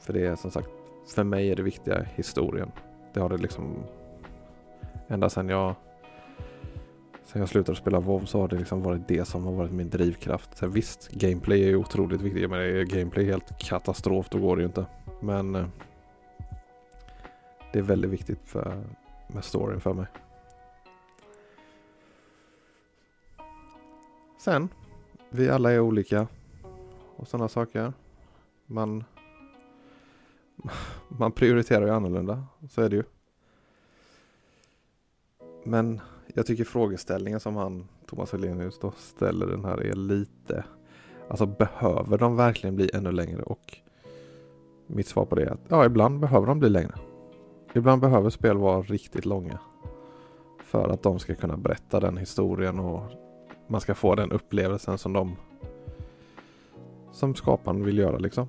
För 0.00 0.12
det 0.12 0.26
är 0.26 0.36
som 0.36 0.50
sagt, 0.50 0.68
för 1.14 1.24
mig 1.24 1.50
är 1.50 1.56
det 1.56 1.62
viktiga 1.62 2.02
historien. 2.14 2.72
Det 3.12 3.20
har 3.20 3.28
det 3.28 3.36
liksom 3.36 3.74
ända 5.08 5.30
sedan 5.30 5.48
jag 5.48 5.74
Sen 7.28 7.40
jag 7.40 7.48
slutade 7.48 7.78
spela 7.78 8.00
WoW 8.00 8.24
så 8.24 8.40
har 8.40 8.48
det 8.48 8.56
liksom 8.56 8.82
varit 8.82 9.08
det 9.08 9.24
som 9.24 9.44
har 9.44 9.52
varit 9.52 9.72
min 9.72 9.90
drivkraft. 9.90 10.56
Sen 10.56 10.70
visst, 10.70 11.10
gameplay 11.10 11.62
är 11.62 11.68
ju 11.68 11.76
otroligt 11.76 12.20
viktigt. 12.20 12.50
Men 12.50 12.60
är 12.60 12.84
gameplay 12.84 13.24
helt 13.24 13.58
katastrof 13.58 14.28
då 14.28 14.38
går 14.38 14.56
det 14.56 14.62
ju 14.62 14.66
inte. 14.66 14.86
Men 15.20 15.54
eh, 15.54 15.66
det 17.72 17.78
är 17.78 17.82
väldigt 17.82 18.10
viktigt 18.10 18.40
för, 18.44 18.84
med 19.26 19.44
storyn 19.44 19.80
för 19.80 19.92
mig. 19.92 20.06
Sen, 24.38 24.68
vi 25.30 25.48
alla 25.50 25.72
är 25.72 25.80
olika 25.80 26.26
och 27.16 27.28
sådana 27.28 27.48
saker. 27.48 27.92
Man, 28.66 29.04
man 31.08 31.32
prioriterar 31.32 31.86
ju 31.86 31.92
annorlunda, 31.92 32.44
så 32.70 32.82
är 32.82 32.88
det 32.88 32.96
ju. 32.96 33.04
Men 35.64 36.00
jag 36.34 36.46
tycker 36.46 36.64
frågeställningen 36.64 37.40
som 37.40 37.56
han, 37.56 37.88
Thomas 38.06 38.32
Helenius 38.32 38.78
då, 38.78 38.92
ställer 38.96 39.46
den 39.46 39.64
här 39.64 39.82
är 39.82 39.94
lite, 39.94 40.64
alltså 41.28 41.46
behöver 41.46 42.18
de 42.18 42.36
verkligen 42.36 42.76
bli 42.76 42.90
ännu 42.94 43.12
längre? 43.12 43.42
Och 43.42 43.78
mitt 44.86 45.06
svar 45.06 45.24
på 45.24 45.34
det 45.34 45.42
är 45.42 45.50
att 45.50 45.60
ja, 45.68 45.84
ibland 45.84 46.20
behöver 46.20 46.46
de 46.46 46.58
bli 46.58 46.68
längre. 46.68 46.94
Ibland 47.74 48.00
behöver 48.00 48.30
spel 48.30 48.56
vara 48.56 48.82
riktigt 48.82 49.24
långa. 49.24 49.58
För 50.64 50.88
att 50.88 51.02
de 51.02 51.18
ska 51.18 51.34
kunna 51.34 51.56
berätta 51.56 52.00
den 52.00 52.16
historien 52.16 52.78
och 52.78 53.27
man 53.68 53.80
ska 53.80 53.94
få 53.94 54.14
den 54.14 54.32
upplevelsen 54.32 54.98
som 54.98 55.12
de 55.12 55.36
som 57.12 57.34
skaparen 57.34 57.84
vill 57.84 57.98
göra 57.98 58.18
liksom. 58.18 58.48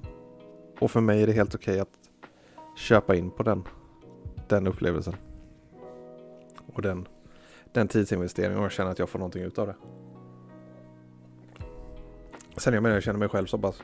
Och 0.80 0.92
för 0.92 1.02
mig 1.02 1.24
är 1.24 1.28
det 1.28 1.34
helt 1.34 1.56
okej 1.56 1.72
okay 1.72 1.82
att 1.82 2.78
köpa 2.78 3.16
in 3.16 3.32
på 3.32 3.44
den, 3.44 3.64
den 4.48 4.68
upplevelsen. 4.68 5.16
Och 6.74 6.82
den 6.82 7.08
den 7.72 7.88
tidsinvesteringen 7.88 8.58
och 8.58 8.64
jag 8.64 8.72
känner 8.72 8.92
att 8.92 9.00
jag 9.00 9.10
får 9.10 9.20
någonting 9.20 9.44
ut 9.44 9.58
av 9.60 9.68
det. 9.68 9.76
Sen 12.58 12.74
jag 12.74 12.84
menar, 12.84 12.96
jag 12.96 13.04
känner 13.04 13.20
mig 13.20 13.30
själv 13.30 13.46
så 13.46 13.58
pass. 13.58 13.84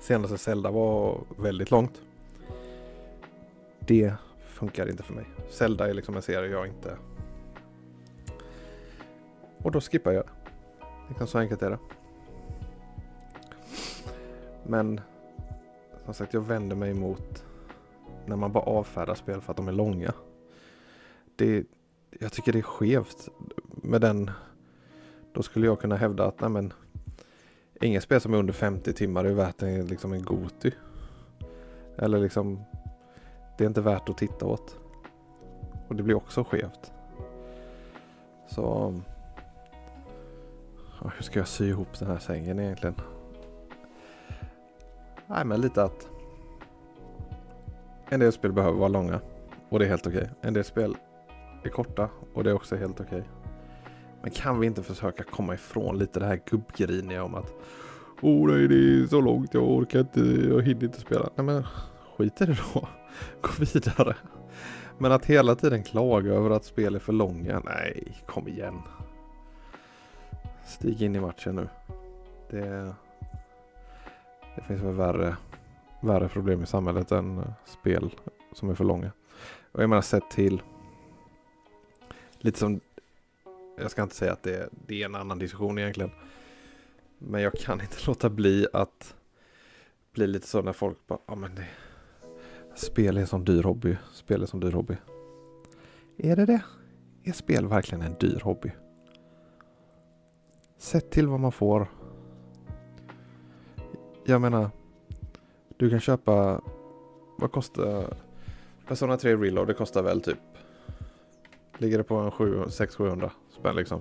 Senaste 0.00 0.38
Zelda 0.38 0.70
var 0.70 1.20
väldigt 1.38 1.70
långt. 1.70 2.02
Det 3.78 4.14
funkar 4.44 4.90
inte 4.90 5.02
för 5.02 5.14
mig. 5.14 5.24
Zelda 5.50 5.88
är 5.88 5.94
liksom 5.94 6.16
en 6.16 6.22
serie 6.22 6.50
jag 6.50 6.66
inte... 6.66 6.96
Och 9.62 9.70
då 9.70 9.80
skippar 9.80 10.12
jag. 10.12 10.24
Det 11.08 11.14
kan 11.14 11.26
så 11.26 11.38
enkelt 11.38 11.62
är 11.62 11.70
det. 11.70 11.78
Men 14.66 15.00
som 16.04 16.14
sagt, 16.14 16.34
jag 16.34 16.40
vänder 16.40 16.76
mig 16.76 16.90
emot 16.90 17.44
när 18.26 18.36
man 18.36 18.52
bara 18.52 18.64
avfärdar 18.64 19.14
spel 19.14 19.40
för 19.40 19.52
att 19.52 19.56
de 19.56 19.68
är 19.68 19.72
långa. 19.72 20.12
Det, 21.36 21.64
jag 22.18 22.32
tycker 22.32 22.52
det 22.52 22.58
är 22.58 22.62
skevt 22.62 23.28
med 23.64 24.00
den. 24.00 24.30
Då 25.32 25.42
skulle 25.42 25.66
jag 25.66 25.80
kunna 25.80 25.96
hävda 25.96 26.24
att 26.24 26.40
nej 26.40 26.50
men 26.50 26.72
inget 27.80 28.02
spel 28.02 28.20
som 28.20 28.34
är 28.34 28.38
under 28.38 28.52
50 28.52 28.92
timmar 28.92 29.24
är 29.24 29.34
värt 29.34 29.62
en, 29.62 29.86
liksom 29.86 30.12
en 30.12 30.22
Goti. 30.22 30.72
Eller 31.96 32.18
liksom 32.18 32.64
det 33.58 33.64
är 33.64 33.68
inte 33.68 33.80
värt 33.80 34.08
att 34.08 34.18
titta 34.18 34.46
åt. 34.46 34.76
Och 35.88 35.96
det 35.96 36.02
blir 36.02 36.14
också 36.14 36.44
skevt. 36.44 36.92
Så 38.48 38.94
hur 41.02 41.22
ska 41.22 41.38
jag 41.38 41.48
sy 41.48 41.68
ihop 41.68 41.98
den 41.98 42.08
här 42.08 42.18
sängen 42.18 42.58
egentligen? 42.58 42.94
Nej 45.26 45.44
men 45.44 45.60
lite 45.60 45.82
att 45.82 46.08
en 48.08 48.20
del 48.20 48.32
spel 48.32 48.52
behöver 48.52 48.78
vara 48.78 48.88
långa 48.88 49.20
och 49.68 49.78
det 49.78 49.84
är 49.84 49.88
helt 49.88 50.06
okej. 50.06 50.22
Okay. 50.22 50.34
En 50.40 50.54
del 50.54 50.64
spel 50.64 50.96
är 51.62 51.68
korta 51.68 52.08
och 52.34 52.44
det 52.44 52.50
är 52.50 52.54
också 52.54 52.76
helt 52.76 53.00
okej. 53.00 53.18
Okay. 53.18 53.30
Men 54.22 54.30
kan 54.30 54.60
vi 54.60 54.66
inte 54.66 54.82
försöka 54.82 55.22
komma 55.22 55.54
ifrån 55.54 55.98
lite 55.98 56.20
det 56.20 56.26
här 56.26 56.40
gubbgriniga 56.50 57.24
om 57.24 57.34
att 57.34 57.54
Oh 58.22 58.48
nej 58.48 58.68
det 58.68 58.74
är 58.74 59.06
så 59.06 59.20
långt, 59.20 59.54
jag 59.54 59.70
orkar 59.70 60.00
inte, 60.00 60.20
jag 60.20 60.62
hinner 60.62 60.84
inte 60.84 61.00
spela. 61.00 61.30
Nej 61.34 61.46
men 61.46 61.64
skit 62.16 62.40
i 62.40 62.46
det 62.46 62.56
då. 62.74 62.88
Gå 63.40 63.50
vidare. 63.58 64.16
Men 64.98 65.12
att 65.12 65.26
hela 65.26 65.54
tiden 65.54 65.82
klaga 65.82 66.32
över 66.32 66.50
att 66.50 66.64
spel 66.64 66.94
är 66.94 66.98
för 66.98 67.12
långa, 67.12 67.62
nej 67.64 68.22
kom 68.26 68.48
igen. 68.48 68.82
Stig 70.70 71.02
in 71.02 71.16
i 71.16 71.20
matchen 71.20 71.56
nu. 71.56 71.68
Det, 72.50 72.94
det 74.56 74.62
finns 74.62 74.82
väl 74.82 74.94
värre, 74.94 75.36
värre 76.00 76.28
problem 76.28 76.62
i 76.62 76.66
samhället 76.66 77.12
än 77.12 77.38
eh, 77.38 77.44
spel 77.66 78.14
som 78.52 78.70
är 78.70 78.74
för 78.74 78.84
långa. 78.84 79.12
Och 79.72 79.82
jag 79.82 79.90
menar 79.90 80.02
sett 80.02 80.30
till 80.30 80.62
lite 82.38 82.58
som, 82.58 82.80
jag 83.78 83.90
ska 83.90 84.02
inte 84.02 84.14
säga 84.14 84.32
att 84.32 84.42
det, 84.42 84.68
det 84.86 85.02
är 85.02 85.06
en 85.06 85.14
annan 85.14 85.38
diskussion 85.38 85.78
egentligen. 85.78 86.10
Men 87.18 87.42
jag 87.42 87.52
kan 87.52 87.80
inte 87.80 87.96
låta 88.06 88.30
bli 88.30 88.66
att 88.72 89.14
bli 90.12 90.26
lite 90.26 90.46
så 90.46 90.62
när 90.62 90.72
folk 90.72 91.06
bara, 91.06 91.18
ja 91.26 91.34
men 91.34 91.54
det, 91.54 91.66
spel 92.74 93.16
är 93.16 93.20
en 93.20 93.26
sån 93.26 93.44
dyr 93.44 93.62
hobby, 93.62 93.96
spel 94.12 94.42
är 94.42 94.46
som 94.46 94.60
dyr 94.60 94.72
hobby. 94.72 94.96
Är 96.16 96.36
det 96.36 96.46
det? 96.46 96.62
Är 97.24 97.32
spel 97.32 97.66
verkligen 97.66 98.02
en 98.02 98.16
dyr 98.20 98.40
hobby? 98.44 98.72
Sätt 100.80 101.10
till 101.10 101.28
vad 101.28 101.40
man 101.40 101.52
får. 101.52 101.86
Jag 104.24 104.40
menar, 104.40 104.70
du 105.76 105.90
kan 105.90 106.00
köpa, 106.00 106.60
vad 107.38 107.52
kostar 107.52 108.16
Persona 108.88 109.16
3 109.16 109.36
Reload? 109.36 109.66
Det 109.68 109.74
kostar 109.74 110.02
väl 110.02 110.20
typ 110.22 110.38
Ligger 111.78 111.98
det 111.98 112.04
på 112.04 112.14
en 112.14 112.30
600-700 112.30 113.30
spänn 113.58 113.76
liksom. 113.76 114.00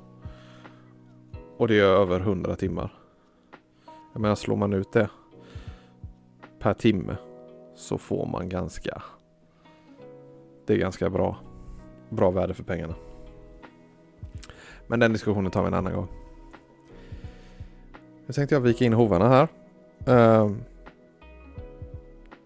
Och 1.58 1.68
det 1.68 1.80
är 1.80 1.84
över 1.84 2.20
100 2.20 2.56
timmar. 2.56 2.94
Jag 4.14 4.22
menar 4.22 4.36
slår 4.36 4.56
man 4.56 4.74
ut 4.74 4.92
det 4.92 5.10
per 6.60 6.74
timme 6.74 7.18
så 7.76 7.98
får 7.98 8.26
man 8.26 8.50
ganska 8.50 9.04
det 10.66 10.74
är 10.74 10.78
ganska 10.78 11.10
bra 11.10 11.38
bra 12.10 12.32
värde 12.32 12.54
för 12.54 12.64
pengarna. 12.64 12.96
Men 14.88 15.00
den 15.00 15.14
diskussionen 15.14 15.52
tar 15.52 15.62
vi 15.62 15.68
en 15.68 15.74
annan 15.74 15.94
gång. 15.94 16.19
Nu 18.30 18.34
tänkte 18.34 18.56
jag 18.56 18.62
vika 18.62 18.86
in 18.86 18.94
hovarna 18.94 19.30
här. 19.30 19.48
Uh, 20.08 20.52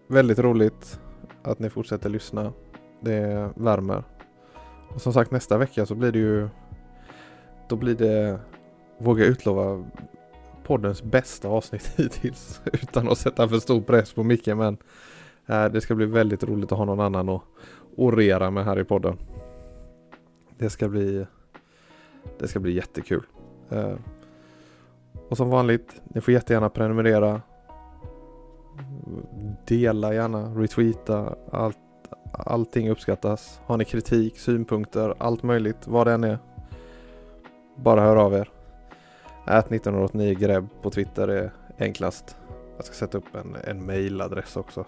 väldigt 0.06 0.38
roligt 0.38 1.00
att 1.42 1.58
ni 1.58 1.70
fortsätter 1.70 2.08
lyssna. 2.08 2.52
Det 3.00 3.50
värmer 3.56 4.02
och 4.94 5.00
som 5.00 5.12
sagt 5.12 5.30
nästa 5.30 5.58
vecka 5.58 5.86
så 5.86 5.94
blir 5.94 6.12
det 6.12 6.18
ju 6.18 6.48
Då 7.68 7.76
blir 7.76 7.94
det 7.94 8.38
vågar 8.98 9.24
jag 9.24 9.30
utlova 9.30 9.84
Poddens 10.66 11.02
bästa 11.02 11.48
avsnitt 11.48 11.86
hittills 11.96 12.60
Utan 12.64 13.08
att 13.08 13.18
sätta 13.18 13.48
för 13.48 13.58
stor 13.58 13.80
press 13.80 14.12
på 14.12 14.22
Micke 14.22 14.46
men 14.46 14.76
eh, 15.46 15.64
Det 15.64 15.80
ska 15.80 15.94
bli 15.94 16.06
väldigt 16.06 16.44
roligt 16.44 16.72
att 16.72 16.78
ha 16.78 16.84
någon 16.84 17.00
annan 17.00 17.28
att 17.28 17.42
orera 17.96 18.50
med 18.50 18.64
här 18.64 18.78
i 18.78 18.84
podden 18.84 19.18
Det 20.58 20.70
ska 20.70 20.88
bli 20.88 21.26
Det 22.38 22.48
ska 22.48 22.60
bli 22.60 22.72
jättekul 22.72 23.22
Eh, 23.70 23.94
och 25.28 25.36
som 25.36 25.50
vanligt 25.50 26.02
Ni 26.04 26.20
får 26.20 26.34
jättegärna 26.34 26.68
prenumerera 26.68 27.42
Dela 29.66 30.14
gärna, 30.14 30.54
retweeta 30.54 31.36
allt 31.52 31.78
Allting 32.38 32.90
uppskattas. 32.90 33.60
Har 33.66 33.76
ni 33.76 33.84
kritik, 33.84 34.38
synpunkter, 34.38 35.14
allt 35.18 35.42
möjligt, 35.42 35.86
vad 35.86 36.06
det 36.06 36.12
än 36.12 36.24
är. 36.24 36.38
Bara 37.76 38.00
hör 38.00 38.16
av 38.16 38.34
er. 38.34 38.50
Ät 39.46 39.72
1989 39.72 40.34
grebb 40.38 40.68
på 40.82 40.90
Twitter 40.90 41.28
är 41.28 41.52
enklast. 41.78 42.36
Jag 42.76 42.84
ska 42.84 42.94
sätta 42.94 43.18
upp 43.18 43.34
en, 43.34 43.56
en 43.64 43.86
mailadress 43.86 44.56
också. 44.56 44.84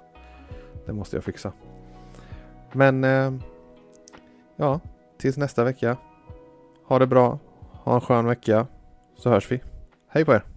Det 0.87 0.93
måste 0.93 1.17
jag 1.17 1.25
fixa. 1.25 1.53
Men 2.73 3.05
eh, 3.05 3.33
ja, 4.57 4.81
tills 5.19 5.37
nästa 5.37 5.65
vecka. 5.65 5.97
Ha 6.87 6.99
det 6.99 7.07
bra. 7.07 7.39
Ha 7.85 7.95
en 7.95 8.01
skön 8.01 8.27
vecka. 8.27 8.67
Så 9.17 9.31
hörs 9.31 9.53
vi. 9.53 9.61
Hej 10.17 10.25
på 10.25 10.33
er! 10.33 10.56